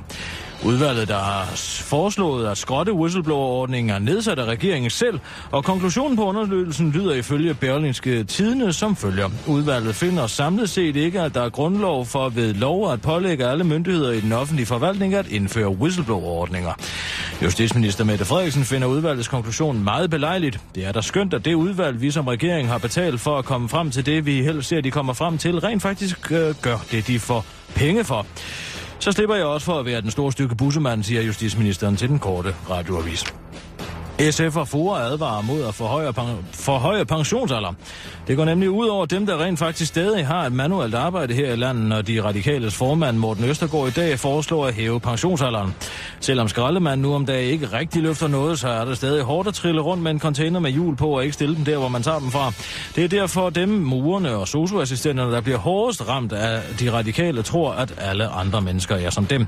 Udvalget, 0.65 1.07
der 1.07 1.19
har 1.19 1.45
foreslået 1.83 2.47
at 2.47 2.57
skrotte 2.57 2.93
whistleblower-ordningen, 2.93 3.89
er 3.89 3.99
nedsat 3.99 4.39
af 4.39 4.45
regeringen 4.45 4.89
selv, 4.89 5.19
og 5.51 5.63
konklusionen 5.63 6.17
på 6.17 6.25
undersøgelsen 6.25 6.91
lyder 6.91 7.13
ifølge 7.13 7.53
Berlingske 7.53 8.23
Tidene 8.23 8.73
som 8.73 8.95
følger. 8.95 9.29
Udvalget 9.47 9.95
finder 9.95 10.27
samlet 10.27 10.69
set 10.69 10.95
ikke, 10.95 11.21
at 11.21 11.33
der 11.33 11.41
er 11.41 11.49
grundlov 11.49 12.05
for 12.05 12.29
ved 12.29 12.53
lov 12.53 12.91
at 12.91 13.01
pålægge 13.01 13.45
alle 13.45 13.63
myndigheder 13.63 14.11
i 14.11 14.21
den 14.21 14.31
offentlige 14.31 14.65
forvaltning 14.65 15.13
at 15.13 15.27
indføre 15.27 15.69
whistleblower-ordninger. 15.69 16.73
Justitsminister 17.43 18.03
Mette 18.03 18.25
Frederiksen 18.25 18.63
finder 18.63 18.87
udvalgets 18.87 19.27
konklusion 19.27 19.83
meget 19.83 20.09
belejligt. 20.09 20.59
Det 20.75 20.85
er 20.85 20.91
da 20.91 21.01
skønt, 21.01 21.33
at 21.33 21.45
det 21.45 21.53
udvalg, 21.53 22.01
vi 22.01 22.11
som 22.11 22.27
regering 22.27 22.67
har 22.67 22.77
betalt 22.77 23.21
for 23.21 23.37
at 23.37 23.45
komme 23.45 23.69
frem 23.69 23.91
til 23.91 24.05
det, 24.05 24.25
vi 24.25 24.43
helst 24.43 24.69
ser, 24.69 24.81
de 24.81 24.91
kommer 24.91 25.13
frem 25.13 25.37
til, 25.37 25.59
rent 25.59 25.81
faktisk 25.81 26.31
øh, 26.31 26.55
gør 26.61 26.77
det, 26.91 27.07
de 27.07 27.19
får 27.19 27.45
penge 27.75 28.03
for. 28.03 28.25
Så 29.01 29.11
slipper 29.11 29.35
jeg 29.35 29.45
også 29.45 29.65
for 29.65 29.79
at 29.79 29.85
være 29.85 30.01
den 30.01 30.11
store 30.11 30.31
stykke 30.31 30.55
bussemand, 30.55 31.03
siger 31.03 31.21
justitsministeren 31.21 31.95
til 31.95 32.09
den 32.09 32.19
korte 32.19 32.55
radioavis. 32.69 33.25
SF 34.29 34.57
og 34.57 34.67
FOA 34.67 34.99
advarer 34.99 35.41
mod 35.41 35.63
at 35.67 35.75
forhøje, 35.75 36.13
pen- 36.13 36.45
forhøje 36.53 37.05
pensionsalder. 37.05 37.73
Det 38.27 38.37
går 38.37 38.45
nemlig 38.45 38.69
ud 38.69 38.87
over 38.87 39.05
dem, 39.05 39.25
der 39.25 39.43
rent 39.43 39.59
faktisk 39.59 39.89
stadig 39.89 40.27
har 40.27 40.45
et 40.45 40.53
manuelt 40.53 40.95
arbejde 40.95 41.33
her 41.33 41.53
i 41.53 41.55
landet, 41.55 41.85
når 41.85 42.01
de 42.01 42.23
radikales 42.23 42.75
formand 42.75 43.17
Morten 43.17 43.43
Østergaard 43.43 43.87
i 43.87 43.91
dag 43.91 44.19
foreslår 44.19 44.67
at 44.67 44.73
hæve 44.73 44.99
pensionsalderen. 44.99 45.75
Selvom 46.19 46.47
skraldemanden 46.47 47.01
nu 47.01 47.13
om 47.13 47.25
dagen 47.25 47.49
ikke 47.53 47.65
rigtig 47.73 48.01
løfter 48.01 48.27
noget, 48.27 48.59
så 48.59 48.67
er 48.67 48.85
det 48.85 48.97
stadig 48.97 49.23
hårdt 49.23 49.47
at 49.47 49.53
trille 49.53 49.81
rundt 49.81 50.03
med 50.03 50.11
en 50.11 50.19
container 50.19 50.59
med 50.59 50.71
hjul 50.71 50.95
på 50.95 51.07
og 51.09 51.23
ikke 51.23 51.33
stille 51.33 51.55
dem 51.55 51.65
der, 51.65 51.77
hvor 51.77 51.89
man 51.89 52.03
tager 52.03 52.19
dem 52.19 52.31
fra. 52.31 52.51
Det 52.95 53.03
er 53.03 53.07
derfor 53.07 53.49
dem, 53.49 53.69
murerne 53.69 54.31
og 54.35 54.47
socioassistenterne, 54.47 55.31
der 55.31 55.41
bliver 55.41 55.57
hårdest 55.57 56.07
ramt 56.09 56.33
af 56.33 56.61
de 56.79 56.91
radikale, 56.91 57.43
tror, 57.43 57.71
at 57.71 57.93
alle 57.97 58.27
andre 58.27 58.61
mennesker 58.61 58.95
er 58.95 59.09
som 59.09 59.25
dem. 59.25 59.47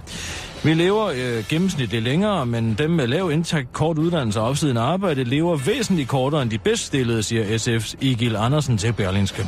Vi 0.65 0.73
lever 0.73 1.05
øh, 1.05 1.43
gennemsnitligt 1.49 2.03
længere, 2.03 2.45
men 2.45 2.73
dem 2.77 2.89
med 2.91 3.07
lav 3.07 3.31
indtægt, 3.31 3.73
kort 3.73 3.97
uddannelse 3.97 4.39
og 4.39 4.47
opsiden 4.47 4.77
arbejde 4.77 5.23
lever 5.23 5.57
væsentligt 5.57 6.09
kortere 6.09 6.41
end 6.41 6.49
de 6.49 6.57
bedst 6.57 6.85
stillede, 6.85 7.23
siger 7.23 7.43
SF's 7.43 7.95
Egil 8.01 8.35
Andersen 8.35 8.77
til 8.77 8.93
Berlinske. 8.93 9.47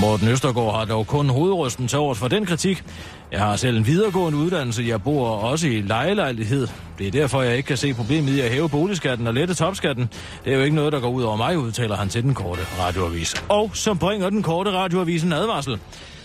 Morten 0.00 0.28
Østergaard 0.28 0.78
har 0.78 0.84
dog 0.84 1.06
kun 1.06 1.28
hovedrysten 1.28 1.88
til 1.88 1.98
overs 1.98 2.18
for 2.18 2.28
den 2.28 2.46
kritik. 2.46 2.84
Jeg 3.32 3.40
har 3.40 3.56
selv 3.56 3.76
en 3.76 3.86
videregående 3.86 4.38
uddannelse, 4.38 4.84
jeg 4.86 5.02
bor 5.02 5.28
også 5.28 5.66
i 5.66 5.80
lejelejlighed. 5.80 6.68
Det 6.98 7.06
er 7.06 7.10
derfor, 7.10 7.42
jeg 7.42 7.56
ikke 7.56 7.66
kan 7.66 7.76
se 7.76 7.94
problemet 7.94 8.32
i 8.32 8.40
at 8.40 8.50
hæve 8.50 8.68
boligskatten 8.68 9.26
og 9.26 9.34
lette 9.34 9.54
topskatten. 9.54 10.10
Det 10.44 10.52
er 10.52 10.56
jo 10.56 10.62
ikke 10.62 10.76
noget, 10.76 10.92
der 10.92 11.00
går 11.00 11.10
ud 11.10 11.22
over 11.22 11.36
mig, 11.36 11.58
udtaler 11.58 11.96
han 11.96 12.08
til 12.08 12.22
den 12.22 12.34
korte 12.34 12.60
radioavis. 12.80 13.34
Og 13.48 13.70
så 13.74 13.94
bringer 13.94 14.30
den 14.30 14.42
korte 14.42 14.70
radioavis 14.70 15.22
en 15.22 15.32
advarsel. 15.32 15.78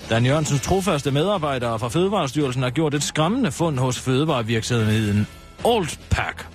Dan 0.09 0.25
Jørgensens 0.25 0.61
trofaste 0.61 1.11
medarbejdere 1.11 1.79
fra 1.79 1.87
Fødevarestyrelsen 1.87 2.63
har 2.63 2.69
gjort 2.69 2.93
et 2.93 3.03
skræmmende 3.03 3.51
fund 3.51 3.79
hos 3.79 3.99
fødevarevirksomheden 3.99 5.27
Oldpack. 5.63 6.47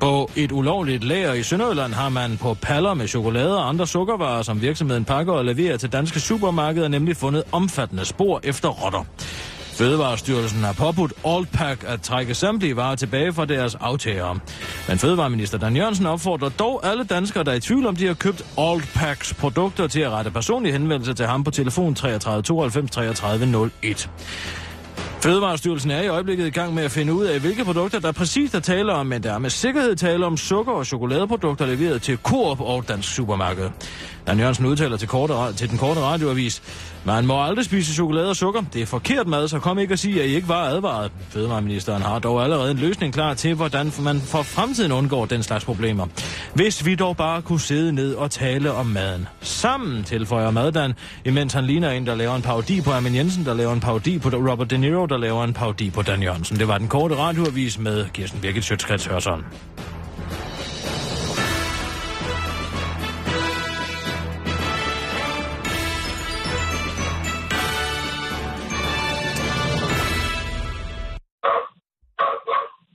På 0.00 0.30
et 0.36 0.52
ulovligt 0.52 1.04
lager 1.04 1.32
i 1.32 1.42
Sønderjylland 1.42 1.92
har 1.92 2.08
man 2.08 2.36
på 2.36 2.54
paller 2.62 2.94
med 2.94 3.08
chokolade 3.08 3.58
og 3.58 3.68
andre 3.68 3.86
sukkervarer, 3.86 4.42
som 4.42 4.62
virksomheden 4.62 5.04
pakker 5.04 5.32
og 5.32 5.44
leverer 5.44 5.76
til 5.76 5.92
danske 5.92 6.20
supermarkeder, 6.20 6.88
nemlig 6.88 7.16
fundet 7.16 7.42
omfattende 7.52 8.04
spor 8.04 8.40
efter 8.44 8.68
rotter. 8.68 9.04
Fødevarestyrelsen 9.76 10.64
har 10.64 10.72
påbudt 10.72 11.12
Allpack 11.26 11.84
at 11.86 12.02
trække 12.02 12.34
samtlige 12.34 12.76
varer 12.76 12.94
tilbage 12.96 13.32
fra 13.32 13.44
deres 13.44 13.74
aftagere. 13.74 14.38
Men 14.88 14.98
Fødevareminister 14.98 15.58
Dan 15.58 15.76
Jørgensen 15.76 16.06
opfordrer 16.06 16.48
dog 16.48 16.86
alle 16.86 17.04
danskere, 17.04 17.44
der 17.44 17.50
er 17.50 17.56
i 17.56 17.60
tvivl 17.60 17.86
om, 17.86 17.96
de 17.96 18.06
har 18.06 18.14
købt 18.14 18.44
Allpacks 18.58 19.34
produkter 19.34 19.86
til 19.86 20.00
at 20.00 20.10
rette 20.10 20.30
personlig 20.30 20.72
henvendelse 20.72 21.14
til 21.14 21.26
ham 21.26 21.44
på 21.44 21.50
telefon 21.50 21.94
33 21.94 22.42
92 22.42 22.90
33 22.90 23.70
01. 23.82 24.10
Fødevarestyrelsen 25.26 25.90
er 25.90 26.02
i 26.02 26.08
øjeblikket 26.08 26.46
i 26.46 26.50
gang 26.50 26.74
med 26.74 26.84
at 26.84 26.90
finde 26.90 27.14
ud 27.14 27.24
af, 27.24 27.40
hvilke 27.40 27.64
produkter 27.64 28.00
der 28.00 28.12
præcis 28.12 28.50
der 28.50 28.60
taler 28.60 28.92
om, 28.92 29.06
men 29.06 29.22
der 29.22 29.32
er 29.32 29.38
med 29.38 29.50
sikkerhed 29.50 29.96
tale 29.96 30.26
om 30.26 30.36
sukker- 30.36 30.72
og 30.72 30.86
chokoladeprodukter 30.86 31.66
leveret 31.66 32.02
til 32.02 32.16
Coop 32.16 32.60
og 32.60 32.88
Dansk 32.88 33.14
Supermarked. 33.14 33.70
Dan 34.26 34.38
Jørgensen 34.38 34.66
udtaler 34.66 34.96
til, 34.96 35.08
korte, 35.08 35.34
til 35.56 35.70
den 35.70 35.78
korte 35.78 36.00
radioavis, 36.00 36.62
man 37.04 37.26
må 37.26 37.44
aldrig 37.44 37.64
spise 37.64 37.94
chokolade 37.94 38.28
og 38.28 38.36
sukker. 38.36 38.62
Det 38.72 38.82
er 38.82 38.86
forkert 38.86 39.26
mad, 39.26 39.48
så 39.48 39.58
kom 39.58 39.78
ikke 39.78 39.94
og 39.94 39.98
sige, 39.98 40.22
at 40.22 40.28
I 40.28 40.34
ikke 40.34 40.48
var 40.48 40.64
advaret. 40.64 41.12
Fødevareministeren 41.28 42.02
har 42.02 42.18
dog 42.18 42.42
allerede 42.42 42.70
en 42.70 42.76
løsning 42.76 43.14
klar 43.14 43.34
til, 43.34 43.54
hvordan 43.54 43.92
man 44.00 44.20
for 44.20 44.42
fremtiden 44.42 44.92
undgår 44.92 45.24
den 45.24 45.42
slags 45.42 45.64
problemer. 45.64 46.06
Hvis 46.54 46.86
vi 46.86 46.94
dog 46.94 47.16
bare 47.16 47.42
kunne 47.42 47.60
sidde 47.60 47.92
ned 47.92 48.14
og 48.14 48.30
tale 48.30 48.72
om 48.72 48.86
maden. 48.86 49.28
Sammen 49.40 50.04
tilføjer 50.04 50.50
Maddan, 50.50 50.92
imens 51.24 51.52
han 51.52 51.64
ligner 51.64 51.90
en, 51.90 52.06
der 52.06 52.14
laver 52.14 52.36
en 52.36 52.42
parodi 52.42 52.80
på 52.80 52.90
Armin 52.92 53.14
Jensen, 53.14 53.44
der 53.44 53.54
laver 53.54 53.72
en 53.72 53.80
parodi 53.80 54.18
på 54.18 54.28
Robert 54.28 54.70
De 54.70 54.78
Niro, 54.78 55.06
der 55.06 55.15
laver 55.16 55.44
en 55.44 55.52
parodi 55.52 55.90
på 55.90 56.02
Dan 56.02 56.22
Jørgensen. 56.22 56.58
Det 56.58 56.68
var 56.68 56.78
den 56.78 56.88
korte 56.88 57.16
radioavis 57.16 57.78
med 57.78 58.08
Kirsten 58.10 58.40
Birgit 58.40 58.64
Sjøtskrets 58.64 59.06
Hørsson. 59.06 59.44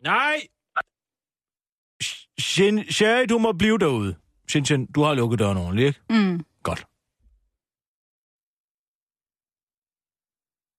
Nej! 0.03 0.41
Shin, 2.39 2.91
Sherry, 2.91 3.25
du 3.29 3.37
må 3.37 3.51
blive 3.51 3.77
derude. 3.77 4.15
Shin, 4.49 4.65
Shin, 4.65 4.85
du 4.85 5.03
har 5.03 5.13
lukket 5.13 5.39
døren 5.39 5.57
ordentligt, 5.57 5.87
ikke? 5.87 5.99
Mm. 6.09 6.45
Godt. 6.63 6.85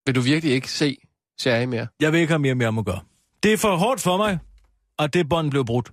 Vil 0.06 0.14
du 0.14 0.20
virkelig 0.20 0.54
ikke 0.54 0.70
se 0.70 0.96
serie 1.38 1.66
mere? 1.66 1.86
Jeg 2.00 2.12
vil 2.12 2.20
ikke 2.20 2.30
have 2.30 2.38
mere 2.38 2.54
med 2.54 2.66
om 2.66 2.78
at 2.78 2.84
gøre. 2.84 3.00
Det 3.42 3.52
er 3.52 3.56
for 3.56 3.76
hårdt 3.76 4.00
for 4.00 4.16
mig, 4.16 4.38
at 4.98 5.14
det 5.14 5.28
bånd 5.28 5.50
blev 5.50 5.64
brudt. 5.64 5.92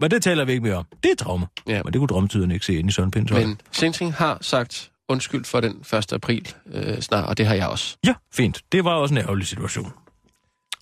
Men 0.00 0.10
det 0.10 0.22
taler 0.22 0.44
vi 0.44 0.52
ikke 0.52 0.62
mere 0.64 0.74
om. 0.74 0.86
Det 1.02 1.10
er 1.10 1.16
traume. 1.16 1.46
Ja. 1.66 1.82
Men 1.82 1.92
det 1.92 1.98
kunne 1.98 2.08
drømmetyderne 2.08 2.54
ikke 2.54 2.66
se 2.66 2.74
ind 2.74 2.88
i 2.88 2.92
Søren 2.92 3.10
Pinds 3.10 3.32
Men 3.32 3.60
Sensing 3.72 4.14
har 4.14 4.38
sagt 4.40 4.92
undskyld 5.08 5.44
for 5.44 5.60
den 5.60 5.80
1. 5.94 6.12
april 6.12 6.54
øh, 6.66 7.00
snart, 7.00 7.28
og 7.28 7.38
det 7.38 7.46
har 7.46 7.54
jeg 7.54 7.68
også. 7.68 7.96
Ja, 8.06 8.14
fint. 8.32 8.62
Det 8.72 8.84
var 8.84 8.94
også 8.94 9.14
en 9.14 9.18
ærgerlig 9.18 9.46
situation. 9.46 9.92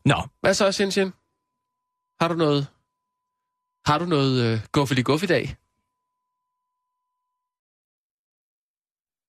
Nå, 0.04 0.22
Hvad 0.40 0.54
så, 0.54 0.72
Sensing? 0.72 1.14
Har 2.20 2.28
du 2.28 2.34
noget... 2.34 2.66
Har 3.86 3.98
du 3.98 4.04
noget 4.04 4.52
øh, 4.52 4.60
guffeli 4.72 5.02
guff 5.02 5.22
i 5.22 5.26
dag? 5.26 5.56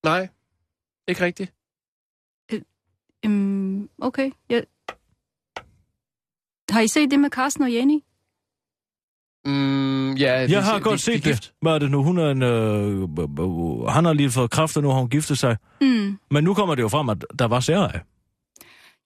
Nej, 0.03 0.27
ikke 1.07 1.25
rigtigt. 1.25 1.53
Um, 3.25 3.52
okay. 4.01 4.31
Jeg... 4.49 4.63
Har 6.69 6.81
I 6.81 6.87
set 6.87 7.11
det 7.11 7.19
med 7.19 7.29
Carsten 7.29 7.63
og 7.63 7.73
Jenny? 7.73 7.99
Mm, 9.45 10.13
ja, 10.13 10.33
jeg 10.49 10.63
har 10.63 10.77
de, 10.77 10.83
godt 10.83 10.97
de, 10.97 11.03
set 11.03 11.25
de, 11.25 11.29
det. 11.29 11.53
Hvad 11.61 11.71
er 11.73 11.79
det 11.79 11.91
nu? 11.91 12.03
Hun 12.03 12.17
er 12.17 12.31
en... 12.31 12.41
Øh, 12.41 13.01
øh, 13.01 13.87
han 13.87 14.05
har 14.05 14.13
lige 14.13 14.31
fået 14.31 14.51
kræfter 14.51 14.81
nu, 14.81 14.89
har 14.89 14.99
hun 14.99 15.09
giftet 15.09 15.39
sig. 15.39 15.57
Mm. 15.81 16.17
Men 16.31 16.43
nu 16.43 16.53
kommer 16.53 16.75
det 16.75 16.81
jo 16.81 16.87
frem, 16.87 17.09
at 17.09 17.25
der 17.39 17.45
var 17.45 17.59
særeje. 17.59 18.01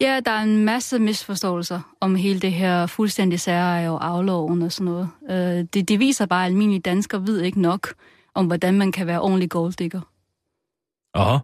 Ja, 0.02 0.20
der 0.26 0.32
er 0.32 0.42
en 0.42 0.66
masse 0.66 1.00
misforståelser 1.00 1.96
om 2.02 2.16
hele 2.16 2.40
det 2.40 2.52
her 2.52 2.86
fuldstændig 2.86 3.40
særeje 3.40 3.90
og 3.90 4.08
afloven 4.08 4.62
og 4.62 4.72
sådan 4.72 4.86
noget. 4.86 5.10
Uh, 5.22 5.68
det, 5.74 5.90
det 5.90 6.00
viser 6.00 6.26
bare, 6.26 6.46
at 6.46 6.52
almindelige 6.52 6.82
danskere 6.82 7.28
ved 7.28 7.42
ikke 7.42 7.62
nok 7.62 7.94
om, 8.34 8.46
hvordan 8.46 8.78
man 8.78 8.92
kan 8.92 9.08
være 9.08 9.22
ordentlig 9.22 9.50
golddigger. 9.50 10.02
Aha. 11.14 11.38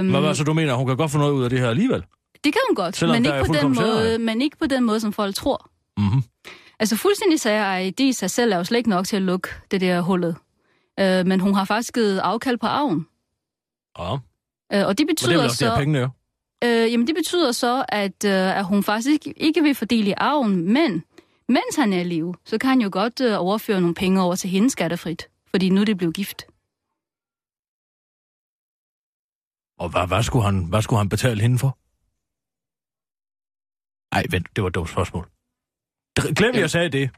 Um, 0.00 0.10
Hvad 0.10 0.34
så 0.34 0.44
du 0.44 0.52
mener? 0.52 0.74
Hun 0.74 0.86
kan 0.86 0.96
godt 0.96 1.10
få 1.10 1.18
noget 1.18 1.32
ud 1.32 1.44
af 1.44 1.50
det 1.50 1.58
her 1.58 1.68
alligevel? 1.70 2.04
Det 2.44 2.52
kan 2.52 2.60
hun 2.68 2.74
godt, 2.74 2.96
Selvom 2.96 3.14
men 3.16 3.24
ikke, 3.24 3.44
på 3.46 3.52
den 3.52 3.74
måde, 3.74 4.18
men 4.18 4.42
ikke 4.42 4.56
på 4.56 4.66
den 4.66 4.84
måde, 4.84 5.00
som 5.00 5.12
folk 5.12 5.34
tror. 5.34 5.70
Mhm. 5.96 6.22
Altså 6.78 6.96
fuldstændig 6.96 7.40
særeje, 7.40 7.90
de 7.90 8.08
i 8.08 8.12
sig 8.12 8.30
selv 8.30 8.52
er 8.52 8.56
jo 8.56 8.64
slet 8.64 8.78
ikke 8.78 8.90
nok 8.90 9.06
til 9.06 9.16
at 9.16 9.22
lukke 9.22 9.48
det 9.70 9.80
der 9.80 10.00
hullet. 10.00 10.36
Uh, 11.00 11.26
men 11.26 11.40
hun 11.40 11.54
har 11.54 11.64
faktisk 11.64 11.94
givet 11.94 12.18
afkald 12.18 12.58
på 12.58 12.66
arven. 12.66 13.06
Ja. 13.98 14.12
Uh, 14.12 14.18
og 14.18 14.18
det 14.70 14.76
Men 14.76 14.88
det 14.88 15.00
er 15.00 15.06
betyder 15.06 15.48
så... 15.48 15.66
der 15.66 15.76
pengene 15.76 15.98
jo. 15.98 16.08
Øh, 16.64 16.92
jamen 16.92 17.06
det 17.06 17.14
betyder 17.14 17.52
så, 17.52 17.84
at, 17.88 18.24
øh, 18.24 18.58
at 18.58 18.64
hun 18.64 18.82
faktisk 18.82 19.26
ikke, 19.26 19.42
ikke 19.42 19.62
vil 19.62 19.74
fordele 19.74 20.10
i 20.10 20.14
arven, 20.16 20.72
men 20.72 21.04
mens 21.48 21.76
han 21.76 21.92
er 21.92 22.00
i 22.00 22.04
live, 22.04 22.34
så 22.44 22.58
kan 22.58 22.68
han 22.70 22.80
jo 22.80 22.88
godt 22.92 23.20
øh, 23.20 23.40
overføre 23.40 23.80
nogle 23.80 23.94
penge 23.94 24.22
over 24.22 24.34
til 24.34 24.50
hende 24.50 24.70
skattefrit, 24.70 25.28
fordi 25.50 25.68
nu 25.68 25.80
er 25.80 25.84
det 25.84 25.96
blevet 25.96 26.14
gift. 26.14 26.42
Og 29.78 29.88
hvad, 29.88 30.06
hvad, 30.06 30.22
skulle 30.22 30.44
han, 30.44 30.64
hvad 30.64 30.82
skulle 30.82 30.98
han 30.98 31.08
betale 31.08 31.40
hende 31.40 31.58
for? 31.58 31.78
Ej, 34.12 34.24
vent, 34.30 34.46
det 34.56 34.62
var 34.62 34.68
et 34.68 34.74
dumt 34.74 34.88
spørgsmål. 34.90 35.28
Glem, 36.36 36.54
jeg 36.54 36.70
sagde 36.70 36.88
det. 36.88 37.10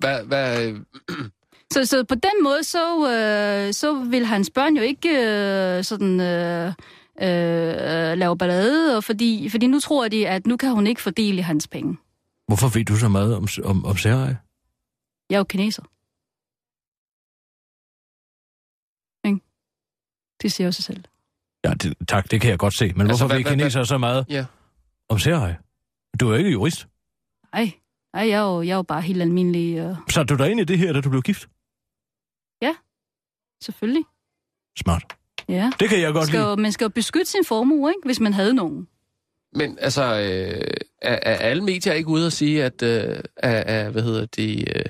Hvad, 0.00 0.24
hvad, 0.24 0.74
Så, 1.72 1.84
så 1.84 2.04
på 2.04 2.14
den 2.14 2.42
måde, 2.42 2.64
så, 2.64 3.10
øh, 3.10 3.72
så 3.74 4.04
vil 4.10 4.26
hans 4.26 4.50
børn 4.54 4.76
jo 4.76 4.82
ikke 4.82 5.08
øh, 5.08 5.84
sådan 5.84 6.20
øh, 6.20 6.66
øh, 7.20 8.18
lave 8.18 8.38
ballade, 8.38 8.96
og 8.96 9.04
fordi, 9.04 9.48
fordi 9.50 9.66
nu 9.66 9.80
tror 9.80 10.08
de, 10.08 10.28
at 10.28 10.46
nu 10.46 10.56
kan 10.56 10.72
hun 10.72 10.86
ikke 10.86 11.00
fordele 11.02 11.42
hans 11.42 11.68
penge. 11.68 11.96
Hvorfor 12.46 12.68
ved 12.78 12.84
du 12.84 12.96
så 12.96 13.08
meget 13.08 13.36
om, 13.36 13.46
om, 13.64 13.84
om 13.84 13.96
særeje? 13.96 14.38
Jeg 15.30 15.36
er 15.36 15.38
jo 15.38 15.44
kineser. 15.44 15.82
Ikke? 19.28 19.40
Det 20.42 20.52
siger 20.52 20.66
jo 20.68 20.72
sig 20.72 20.84
selv. 20.84 21.04
Ja, 21.64 21.72
det, 21.82 22.08
tak, 22.08 22.30
det 22.30 22.40
kan 22.40 22.50
jeg 22.50 22.58
godt 22.58 22.74
se. 22.74 22.84
Men 22.92 23.00
Altså, 23.00 23.06
hvorfor 23.06 23.26
hvad- 23.26 23.36
ved 23.36 23.44
hvad- 23.44 23.52
kineser 23.52 23.84
så 23.84 23.98
meget 23.98 24.26
Ja. 24.28 24.44
om 25.08 25.18
særeje? 25.18 25.58
Du 26.20 26.26
er 26.26 26.30
jo 26.30 26.36
ikke 26.38 26.50
jurist. 26.50 26.88
Ej, 27.52 27.72
ej 28.14 28.28
jeg, 28.28 28.30
er 28.30 28.42
jo, 28.42 28.62
jeg 28.62 28.72
er 28.72 28.76
jo 28.76 28.82
bare 28.82 29.02
helt 29.02 29.22
almindelig, 29.22 29.78
øh, 29.78 29.96
Satte 30.10 30.34
du 30.34 30.42
dig 30.42 30.50
ind 30.50 30.60
i 30.60 30.64
det 30.64 30.78
her, 30.78 30.92
da 30.92 31.00
du 31.00 31.10
blev 31.10 31.22
gift? 31.22 31.48
selvfølgelig. 33.60 34.04
Smart. 34.78 35.02
Ja. 35.48 35.70
Det 35.80 35.88
kan 35.88 36.00
jeg 36.00 36.12
godt 36.12 36.26
Skal 36.26 36.38
lide. 36.38 36.50
jo, 36.50 36.56
man 36.56 36.72
skal 36.72 36.84
jo 36.84 36.88
beskytte 36.88 37.30
sin 37.30 37.44
formue, 37.44 37.90
ikke? 37.90 38.00
hvis 38.04 38.20
man 38.20 38.32
havde 38.32 38.54
nogen. 38.54 38.88
Men 39.52 39.78
altså, 39.80 40.02
øh, 40.02 40.74
er, 41.02 41.18
er 41.22 41.36
alle 41.36 41.64
medier 41.64 41.92
ikke 41.92 42.08
ude 42.08 42.26
og 42.26 42.32
sige, 42.32 42.64
at, 42.64 42.82
øh, 42.82 43.20
er, 43.36 43.50
er, 43.50 43.90
hvad 43.90 44.02
hedder 44.02 44.26
det, 44.26 44.68
øh, 44.76 44.84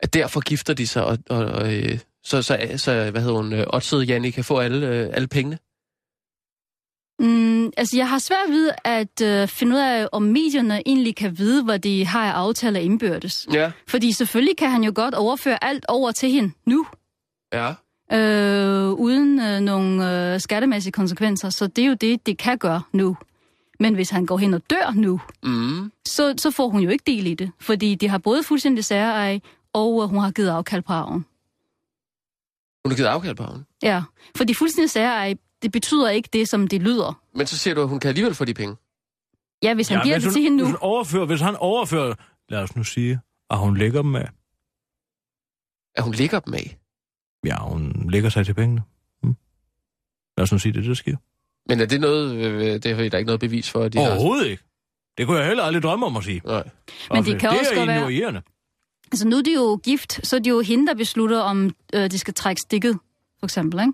at 0.00 0.14
derfor 0.14 0.40
gifter 0.40 0.74
de 0.74 0.86
sig, 0.86 1.04
og, 1.04 1.18
og, 1.30 1.44
og 1.44 1.74
øh, 1.74 1.98
så, 2.22 2.42
så, 2.42 2.72
så, 2.76 3.10
hvad 3.10 3.22
hedder 3.22 3.36
hun, 3.36 3.52
øh, 3.52 3.66
Otsede 3.66 4.04
Janni 4.04 4.30
kan 4.30 4.44
få 4.44 4.58
alle, 4.58 4.88
øh, 4.88 5.10
alle 5.12 5.28
pengene? 5.28 5.58
Mm, 7.18 7.66
altså, 7.76 7.96
jeg 7.96 8.08
har 8.08 8.18
svært 8.18 8.48
ved 8.50 8.70
at 8.84 9.20
øh, 9.22 9.48
finde 9.48 9.76
ud 9.76 9.80
af, 9.80 10.08
om 10.12 10.22
medierne 10.22 10.82
egentlig 10.86 11.16
kan 11.16 11.38
vide, 11.38 11.64
hvad 11.64 11.78
de 11.78 12.06
har 12.06 12.24
af 12.26 12.30
aftaler 12.32 12.80
indbyrdes. 12.80 13.46
Ja. 13.52 13.72
Fordi 13.88 14.12
selvfølgelig 14.12 14.56
kan 14.56 14.70
han 14.70 14.84
jo 14.84 14.92
godt 14.94 15.14
overføre 15.14 15.64
alt 15.64 15.84
over 15.88 16.12
til 16.12 16.30
hende 16.30 16.52
nu, 16.66 16.86
Ja. 17.52 17.74
øh, 18.12 18.90
uden 18.92 19.40
øh, 19.40 19.60
nogle 19.60 20.32
øh, 20.34 20.40
skattemæssige 20.40 20.92
konsekvenser. 20.92 21.50
Så 21.50 21.66
det 21.66 21.84
er 21.84 21.88
jo 21.88 21.94
det, 21.94 22.26
det 22.26 22.38
kan 22.38 22.58
gøre 22.58 22.82
nu. 22.92 23.16
Men 23.80 23.94
hvis 23.94 24.10
han 24.10 24.26
går 24.26 24.38
hen 24.38 24.54
og 24.54 24.62
dør 24.70 24.92
nu, 24.94 25.20
Mm. 25.42 25.92
så, 26.06 26.34
så 26.38 26.50
får 26.50 26.68
hun 26.68 26.80
jo 26.80 26.90
ikke 26.90 27.04
del 27.06 27.26
i 27.26 27.34
det. 27.34 27.50
Fordi 27.60 27.94
de 27.94 28.08
har 28.08 28.18
både 28.18 28.42
fuldstændig 28.42 28.84
særeje, 28.84 29.40
og 29.72 30.02
øh, 30.02 30.08
hun 30.08 30.18
har 30.18 30.30
givet 30.30 30.48
afkald 30.48 30.82
på 30.82 30.92
arven. 30.92 31.24
Hun 32.84 32.90
har 32.90 32.96
givet 32.96 33.08
afkald 33.08 33.36
på 33.36 33.42
ham. 33.42 33.64
Ja, 33.82 34.02
fordi 34.36 34.54
fuldstændig 34.54 34.90
særeje, 34.90 35.36
det 35.64 35.72
betyder 35.72 36.10
ikke 36.10 36.28
det, 36.32 36.48
som 36.48 36.68
det 36.68 36.82
lyder. 36.82 37.22
Men 37.34 37.46
så 37.46 37.58
siger 37.58 37.74
du, 37.74 37.82
at 37.82 37.88
hun 37.88 38.00
kan 38.00 38.08
alligevel 38.08 38.34
få 38.34 38.44
de 38.44 38.54
penge. 38.54 38.76
Ja, 39.62 39.74
hvis 39.74 39.88
han 39.88 40.02
giver 40.02 40.14
hvis 40.14 40.22
det 40.22 40.30
hun, 40.30 40.34
til 40.34 40.42
hende 40.42 40.56
nu. 40.56 40.64
Hvis, 40.64 40.76
overfører, 40.80 41.26
hvis 41.26 41.40
han 41.40 41.56
overfører, 41.56 42.14
lad 42.48 42.58
os 42.58 42.76
nu 42.76 42.84
sige, 42.84 43.20
at 43.50 43.58
hun 43.58 43.76
lægger 43.76 44.02
dem 44.02 44.16
af. 44.16 44.28
At 45.94 46.04
hun 46.04 46.12
ligger 46.12 46.40
dem 46.40 46.54
af. 46.54 46.78
Ja, 47.46 47.56
hun 47.58 48.10
lægger 48.10 48.30
sig 48.30 48.46
til 48.46 48.54
pengene. 48.54 48.82
Hmm. 49.22 49.36
Lad 50.36 50.42
os 50.42 50.52
nu 50.52 50.58
sige, 50.58 50.72
det 50.72 50.78
er 50.78 50.82
det, 50.82 50.88
der 50.88 50.94
sker. 50.94 51.16
Men 51.68 51.80
er 51.80 51.86
det 51.86 52.00
noget, 52.00 52.32
det 52.82 52.90
er 52.90 52.96
der 52.96 53.18
ikke 53.18 53.26
noget 53.26 53.40
bevis 53.40 53.70
for, 53.70 53.82
at 53.82 53.92
de 53.92 53.98
har... 53.98 54.10
Overhovedet 54.10 54.46
ikke. 54.46 54.62
Det 55.18 55.26
kunne 55.26 55.38
jeg 55.38 55.46
heller 55.46 55.62
aldrig 55.62 55.82
drømme 55.82 56.06
om 56.06 56.16
at 56.16 56.24
sige. 56.24 56.42
Nej. 56.44 56.68
Men 57.10 57.24
det 57.24 57.40
kan 57.40 57.50
det 57.50 57.58
også 57.58 57.72
er 57.72 57.76
godt 57.76 57.88
være-. 57.88 58.42
Altså 59.12 59.28
nu 59.28 59.36
er 59.36 59.42
de 59.42 59.54
jo 59.54 59.80
gift, 59.84 60.26
så 60.26 60.36
er 60.36 60.40
det 60.40 60.50
jo 60.50 60.60
hende, 60.60 60.86
der 60.86 60.94
beslutter, 60.94 61.40
om 61.40 61.70
øh, 61.94 62.10
de 62.10 62.18
skal 62.18 62.34
trække 62.34 62.60
stikket, 62.60 62.98
for 63.38 63.46
eksempel, 63.46 63.80
ikke? 63.80 63.92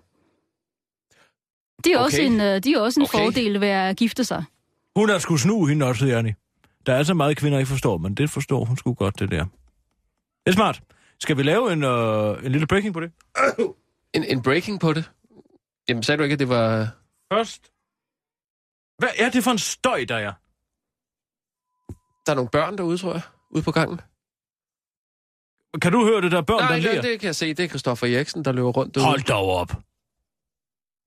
Det 1.84 1.92
er 1.92 1.96
Okay. 1.96 2.04
også 2.04 2.22
en, 2.22 2.40
øh, 2.40 2.58
de 2.64 2.72
er 2.72 2.80
også 2.80 3.00
en 3.00 3.04
Okay. 3.04 3.18
fordel 3.18 3.60
ved 3.60 3.68
at 3.68 3.96
gifte 3.96 4.24
sig. 4.24 4.44
Hun 4.96 5.10
er 5.10 5.18
sgu 5.18 5.36
snu 5.36 5.64
hende 5.66 5.86
også, 5.86 6.06
Janni. 6.06 6.32
Der 6.86 6.94
er 6.94 7.02
så 7.02 7.14
meget 7.14 7.36
kvinder, 7.36 7.58
ikke 7.58 7.68
forstår, 7.68 7.98
men 7.98 8.14
det 8.14 8.30
forstår 8.30 8.64
hun 8.64 8.76
sgu 8.76 8.94
godt, 8.94 9.18
det 9.18 9.30
der. 9.30 9.44
Det 9.44 9.50
er 10.46 10.52
smart. 10.52 10.82
Skal 11.20 11.36
vi 11.36 11.42
lave 11.42 11.72
en, 11.72 11.84
øh, 11.84 12.44
en 12.44 12.52
lille 12.52 12.66
breaking 12.66 12.94
på 12.94 13.00
det? 13.00 13.12
En, 14.14 14.24
en 14.24 14.42
breaking 14.42 14.80
på 14.80 14.92
det? 14.92 15.10
Jamen, 15.88 16.02
sagde 16.02 16.18
du 16.18 16.22
ikke, 16.22 16.32
at 16.32 16.38
det 16.38 16.48
var... 16.48 16.88
Først. 17.32 17.70
Hvad 18.98 19.08
er 19.18 19.30
det 19.30 19.44
for 19.44 19.50
en 19.50 19.58
støj, 19.58 20.04
der 20.08 20.16
er? 20.16 20.32
Der 22.26 22.32
er 22.32 22.34
nogle 22.34 22.48
børn 22.50 22.78
derude, 22.78 22.98
tror 22.98 23.12
jeg, 23.12 23.22
ude 23.50 23.62
på 23.62 23.70
gangen. 23.72 24.00
Kan 25.82 25.92
du 25.92 26.04
høre 26.04 26.20
det 26.22 26.32
der 26.32 26.42
børn, 26.42 26.58
Nej, 26.60 26.68
der 26.68 26.74
det, 26.82 26.94
ler? 26.94 27.02
det 27.02 27.20
kan 27.20 27.26
jeg 27.26 27.36
se. 27.36 27.54
Det 27.54 27.64
er 27.64 27.68
Christoffer 27.68 28.06
Eriksen, 28.06 28.44
der 28.44 28.52
løber 28.52 28.68
rundt 28.70 28.94
derude. 28.94 29.06
Hold 29.06 29.22
dog 29.22 29.48
op. 29.48 29.72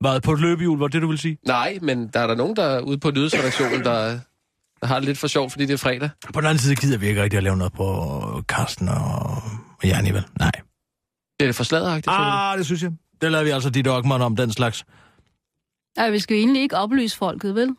Hvad, 0.03 0.21
på 0.21 0.31
et 0.31 0.39
løbehjul, 0.39 0.79
var 0.79 0.87
det, 0.87 1.01
du 1.01 1.07
vil 1.07 1.17
sige? 1.17 1.37
Nej, 1.45 1.79
men 1.81 2.07
der 2.07 2.19
er 2.19 2.27
der 2.27 2.35
nogen, 2.35 2.55
der 2.55 2.63
er 2.63 2.79
ude 2.79 2.97
på 2.97 3.11
nyhedsredaktionen, 3.11 3.83
der, 3.83 4.19
der 4.81 4.87
har 4.87 4.95
det 4.95 5.05
lidt 5.05 5.17
for 5.17 5.27
sjovt, 5.27 5.51
fordi 5.51 5.65
det 5.65 5.73
er 5.73 5.77
fredag. 5.77 6.09
På 6.33 6.41
den 6.41 6.47
anden 6.47 6.59
side 6.59 6.75
gider 6.75 6.97
vi 6.97 7.07
ikke 7.07 7.23
rigtig 7.23 7.37
at 7.37 7.43
lave 7.43 7.57
noget 7.57 7.73
på 7.73 8.43
Karsten 8.49 8.89
og, 8.89 8.95
og 9.77 9.83
Janni, 9.83 10.11
vel? 10.11 10.25
Nej. 10.39 10.51
Det 11.39 11.45
er 11.45 11.45
det 11.45 11.55
for 11.55 11.63
sladderagtigt. 11.63 12.07
Ah, 12.09 12.57
det 12.57 12.65
synes 12.65 12.83
jeg. 12.83 12.91
Det 13.21 13.31
lader 13.31 13.43
vi 13.43 13.49
altså 13.49 13.69
dit 13.69 13.87
Ockmann 13.87 14.23
om, 14.23 14.35
den 14.35 14.51
slags. 14.51 14.85
Ej, 15.97 16.09
vi 16.09 16.19
skal 16.19 16.35
jo 16.35 16.39
egentlig 16.39 16.61
ikke 16.61 16.77
oplyse 16.77 17.17
folket, 17.17 17.55
vel? 17.55 17.75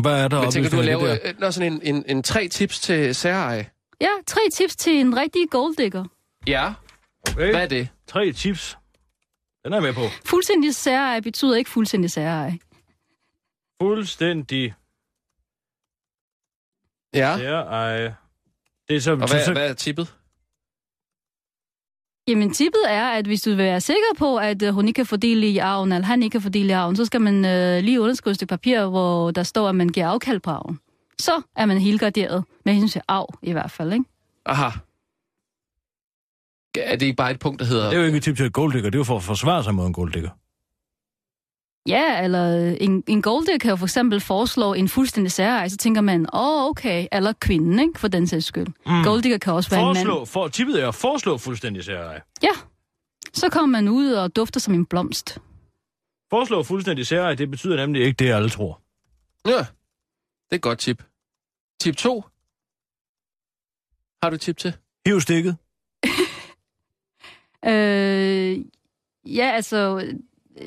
Hvad 0.00 0.24
er 0.24 0.28
der 0.28 0.42
Men 0.42 0.50
tænker 0.50 0.70
du 0.70 0.78
at 0.78 0.84
lave 0.84 1.28
øh, 1.28 1.34
nå, 1.38 1.50
sådan 1.50 1.72
en, 1.72 1.80
en, 1.94 2.04
en 2.06 2.22
tre 2.22 2.48
tips 2.48 2.80
til 2.80 3.14
særeje? 3.14 3.66
Ja, 4.00 4.08
tre 4.26 4.40
tips 4.52 4.76
til 4.76 5.00
en 5.00 5.16
rigtig 5.16 5.46
golddigger. 5.50 6.04
Ja. 6.46 6.72
Okay. 7.30 7.50
Hvad 7.50 7.62
er 7.62 7.66
det? 7.66 7.88
Tre 8.08 8.32
tips. 8.32 8.78
Den 9.64 9.72
er 9.72 9.76
jeg 9.76 9.82
med 9.82 9.94
på. 9.94 10.00
Fuldstændig 10.24 10.74
særeje 10.74 11.22
betyder 11.22 11.56
ikke 11.56 11.70
fuldstændig 11.70 12.10
særeje. 12.10 12.58
Fuldstændig. 13.82 14.74
Ja. 17.14 17.36
Ej. 17.62 18.12
Det 18.88 18.96
er 18.96 19.00
så... 19.00 19.12
Og 19.12 19.28
så, 19.28 19.34
hvad, 19.34 19.44
så, 19.44 19.52
hvad 19.52 19.70
er 19.70 19.74
tippet? 19.74 20.14
Jamen, 22.28 22.52
tippet 22.52 22.82
er, 22.88 23.08
at 23.10 23.26
hvis 23.26 23.42
du 23.42 23.50
vil 23.50 23.58
være 23.58 23.80
sikker 23.80 24.14
på, 24.18 24.36
at 24.36 24.62
øh, 24.62 24.74
hun 24.74 24.88
ikke 24.88 24.98
kan 24.98 25.06
fordele 25.06 25.46
i 25.46 25.58
arven, 25.58 25.92
eller 25.92 26.06
han 26.06 26.22
ikke 26.22 26.32
kan 26.34 26.40
fordele 26.42 26.68
i 26.68 26.72
arven, 26.72 26.96
så 26.96 27.04
skal 27.04 27.20
man 27.20 27.44
øh, 27.44 27.82
lige 27.82 28.00
underskrive 28.00 28.30
et 28.30 28.36
stykke 28.36 28.50
papir, 28.50 28.86
hvor 28.86 29.30
der 29.30 29.42
står, 29.42 29.68
at 29.68 29.74
man 29.74 29.88
giver 29.88 30.08
afkald 30.08 30.40
på 30.40 30.50
arven. 30.50 30.80
Så 31.18 31.42
er 31.56 31.66
man 31.66 31.78
helt 31.78 32.00
garderet, 32.00 32.44
med 32.64 32.74
hensyn 32.74 32.88
til 32.92 33.02
arv 33.08 33.28
i 33.42 33.52
hvert 33.52 33.70
fald, 33.70 33.92
ikke? 33.92 34.04
Aha. 34.46 34.78
Er 36.78 36.96
det 36.96 37.06
ikke 37.06 37.16
bare 37.16 37.30
et 37.30 37.38
punkt, 37.38 37.60
der 37.60 37.66
hedder... 37.66 37.84
det 37.84 37.94
er 37.94 38.00
jo 38.00 38.06
ikke 38.06 38.16
et 38.16 38.22
tip 38.22 38.36
til 38.36 38.46
et 38.46 38.52
golddigger, 38.52 38.90
det 38.90 38.96
er 38.96 39.00
jo 39.00 39.04
for 39.04 39.16
at 39.16 39.22
forsvare 39.22 39.64
sig 39.64 39.74
mod 39.74 39.86
en 39.86 39.92
golddigger. 39.92 40.30
Ja, 41.88 42.24
eller 42.24 42.68
øh, 42.68 42.76
en, 42.80 43.04
en 43.06 43.22
golddigger 43.22 43.58
kan 43.58 43.70
jo 43.70 43.76
for 43.76 43.86
eksempel 43.86 44.20
foreslå 44.20 44.74
en 44.74 44.88
fuldstændig 44.88 45.32
særeje, 45.32 45.70
så 45.70 45.76
tænker 45.76 46.00
man, 46.00 46.20
åh, 46.32 46.64
oh, 46.64 46.70
okay, 46.70 47.06
eller 47.12 47.32
kvinden, 47.40 47.78
ikke? 47.78 48.00
For 48.00 48.08
den 48.08 48.26
sags 48.26 48.46
skyld. 48.46 48.66
Mm. 48.66 49.04
Golddigger 49.04 49.38
kan 49.38 49.52
også 49.52 49.70
være 49.70 49.80
en 49.80 49.86
mand. 49.86 49.96
Foreslå, 49.96 50.24
for, 50.24 50.48
tippet 50.48 50.82
er 50.82 50.88
at 50.88 50.94
foreslå 50.94 51.38
fuldstændig 51.38 51.84
særeje. 51.84 52.20
Ja, 52.42 52.50
så 53.32 53.48
kommer 53.48 53.78
man 53.78 53.88
ud 53.88 54.12
og 54.12 54.36
dufter 54.36 54.60
som 54.60 54.74
en 54.74 54.86
blomst. 54.86 55.38
Foreslå 56.30 56.62
fuldstændig 56.62 57.06
særeje, 57.06 57.34
det 57.34 57.50
betyder 57.50 57.76
nemlig 57.76 58.02
ikke 58.02 58.16
det, 58.24 58.32
alle 58.32 58.50
tror. 58.50 58.80
Ja, 59.46 59.58
det 59.58 59.66
er 60.50 60.56
et 60.56 60.62
godt 60.62 60.78
tip. 60.78 61.02
Tip 61.80 61.96
2. 61.96 62.24
Har 64.22 64.30
du 64.30 64.36
tip 64.36 64.56
til? 64.56 64.76
Hiv 65.06 65.20
stikket. 65.20 65.56
Øh, 67.66 68.64
ja, 69.36 69.44
altså, 69.54 69.96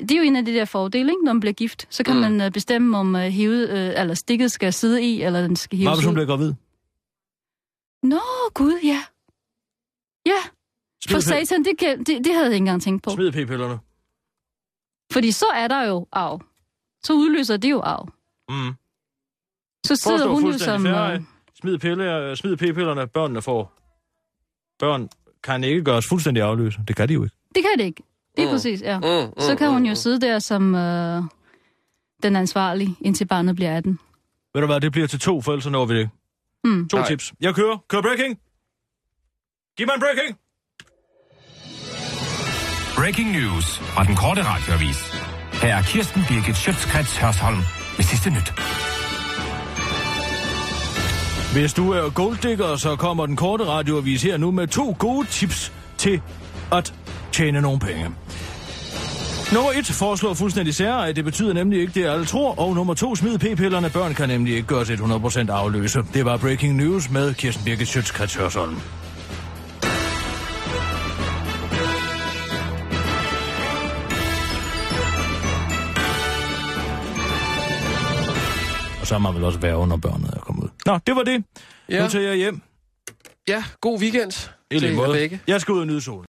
det 0.00 0.10
er 0.10 0.16
jo 0.16 0.22
en 0.22 0.36
af 0.36 0.44
de 0.44 0.52
der 0.54 0.64
fordele, 0.64 1.10
ikke? 1.10 1.24
når 1.24 1.32
man 1.32 1.40
bliver 1.40 1.52
gift. 1.52 1.86
Så 1.90 2.04
kan 2.04 2.14
Mm. 2.14 2.20
man 2.20 2.40
øh, 2.40 2.50
bestemme, 2.52 2.98
om 2.98 3.16
øh, 3.16 3.22
hævet, 3.22 3.70
øh, 3.70 4.00
eller 4.00 4.14
stikket 4.14 4.52
skal 4.52 4.72
sidde 4.72 5.02
i, 5.02 5.22
eller 5.22 5.42
den 5.42 5.56
skal 5.56 5.78
hives 5.78 5.96
hvis 5.98 6.04
hun 6.04 6.10
ud. 6.10 6.14
bliver 6.14 6.26
gravid? 6.26 6.54
Nå, 8.02 8.20
gud, 8.54 8.80
ja. 8.84 9.02
Ja, 10.26 10.40
for 11.08 11.20
Smid, 11.20 11.20
satan, 11.20 11.64
det, 11.64 11.78
kan, 11.78 11.98
det, 11.98 12.06
det 12.24 12.26
havde 12.34 12.44
jeg 12.46 12.52
ikke 12.54 12.56
engang 12.62 12.82
tænkt 12.82 13.02
på. 13.02 13.10
smid 13.10 13.32
p-pillerne. 13.32 13.78
Fordi 15.12 15.32
så 15.32 15.46
er 15.54 15.68
der 15.68 15.82
jo 15.82 16.06
arv. 16.12 16.40
Så 17.04 17.12
udløser 17.12 17.56
det 17.56 17.70
jo 17.70 17.80
arv. 17.80 18.08
Mm. 18.48 18.74
Så 19.86 19.96
sidder 19.96 20.18
Foreslå 20.18 20.34
hun 20.34 20.52
jo 20.52 20.58
som... 20.58 20.86
Øh, 20.86 21.20
Smid, 21.60 21.78
pille, 21.78 22.36
smid 22.36 22.56
p-pillerne, 22.56 23.06
børnene 23.06 23.42
får. 23.42 23.72
Børn 24.78 25.08
kan 25.44 25.64
ikke 25.64 25.82
gøres 25.84 26.06
fuldstændig 26.06 26.42
afløse. 26.42 26.78
Det 26.88 26.96
kan 26.96 27.08
de 27.08 27.14
jo 27.14 27.24
ikke. 27.24 27.36
det 27.54 27.62
kan 27.62 27.78
det 27.78 27.84
ikke. 27.84 28.02
Det 28.36 28.42
er 28.44 28.48
Mm. 28.48 28.52
præcis, 28.52 28.82
ja. 28.82 28.98
Mm, 28.98 29.04
mm, 29.04 29.40
Så 29.40 29.54
kan 29.58 29.68
hun 29.70 29.78
mm, 29.78 29.84
jo 29.84 29.90
mm. 29.90 29.96
sidde 29.96 30.20
der 30.20 30.38
som 30.38 30.74
øh, 30.74 31.22
den 32.22 32.36
ansvarlige, 32.36 32.96
indtil 33.00 33.24
barnet 33.26 33.56
bliver 33.56 33.76
18. 33.76 33.98
Ved 34.54 34.60
du 34.62 34.66
hvad, 34.66 34.80
det 34.80 34.92
bliver 34.92 35.06
til 35.08 35.20
to, 35.20 35.40
for 35.42 35.52
ellers 35.52 35.64
så 35.64 35.70
når 35.70 35.86
vi 35.86 35.98
det. 35.98 36.10
Hmm. 36.64 36.88
To 36.88 36.96
Nej. 36.96 37.06
tips. 37.08 37.32
Jeg 37.40 37.54
kører. 37.54 37.76
Kør 37.88 38.00
breaking. 38.00 38.38
Giv 39.76 39.86
mig 39.86 39.94
en 39.94 40.00
breaking. 40.00 40.38
Breaking 42.96 43.30
news 43.32 43.78
fra 43.78 44.04
den 44.04 44.16
korte 44.16 44.42
radioavis. 44.44 44.98
Her 45.62 45.76
er 45.76 45.82
Kirsten 45.82 46.22
Birgit 46.28 46.56
Schøtzgrads 46.56 47.16
Hørsholm 47.16 47.58
med 47.96 48.04
sidste 48.04 48.30
nyt. 48.30 48.52
Hvis 51.52 51.72
du 51.72 51.90
er 51.90 52.10
golddigger, 52.10 52.76
så 52.76 52.96
kommer 52.96 53.26
den 53.26 53.36
korte 53.36 53.64
radioavis 53.64 54.22
her 54.22 54.36
nu 54.36 54.50
med 54.50 54.66
to 54.66 54.96
gode 54.98 55.26
tips 55.26 55.72
til 55.98 56.20
at 56.72 56.94
tjene 57.32 57.60
nogle 57.60 57.78
penge. 57.78 58.04
Nummer 59.52 59.70
1 59.72 59.86
foreslår 59.86 60.34
fuldstændig 60.34 60.74
særeje. 60.74 61.12
Det 61.12 61.24
betyder 61.24 61.52
nemlig 61.52 61.80
ikke 61.80 62.00
det, 62.00 62.06
alle 62.06 62.24
tror. 62.24 62.58
Og 62.58 62.74
nummer 62.74 62.94
2 62.94 63.16
smid 63.16 63.38
p-pillerne. 63.38 63.90
Børn 63.90 64.14
kan 64.14 64.28
nemlig 64.28 64.54
ikke 64.54 64.68
gøres 64.68 64.90
100% 64.90 65.50
afløse. 65.52 66.04
Det 66.14 66.24
var 66.24 66.36
Breaking 66.36 66.76
News 66.76 67.10
med 67.10 67.34
Kirsten 67.34 67.64
Birgit 67.64 67.88
Schøtzgrads 67.88 68.36
så 79.08 79.14
har 79.14 79.18
man 79.18 79.34
vel 79.34 79.44
også 79.44 79.58
være 79.58 79.76
under 79.76 79.96
børnet 79.96 80.30
er 80.36 80.40
kommet 80.40 80.64
ud. 80.64 80.68
Nå, 80.86 80.98
det 81.06 81.16
var 81.16 81.22
det. 81.22 81.44
Ja. 81.88 82.02
Nu 82.02 82.08
tager 82.08 82.28
jeg 82.28 82.36
hjem. 82.36 82.60
Ja, 83.48 83.64
god 83.80 84.00
weekend 84.00 84.32
I 84.70 84.78
lige 84.78 84.96
måde. 84.96 85.40
Jeg 85.46 85.60
skal 85.60 85.72
ud 85.72 85.80
og 85.80 85.86
nyde 85.86 86.00
solen. 86.00 86.16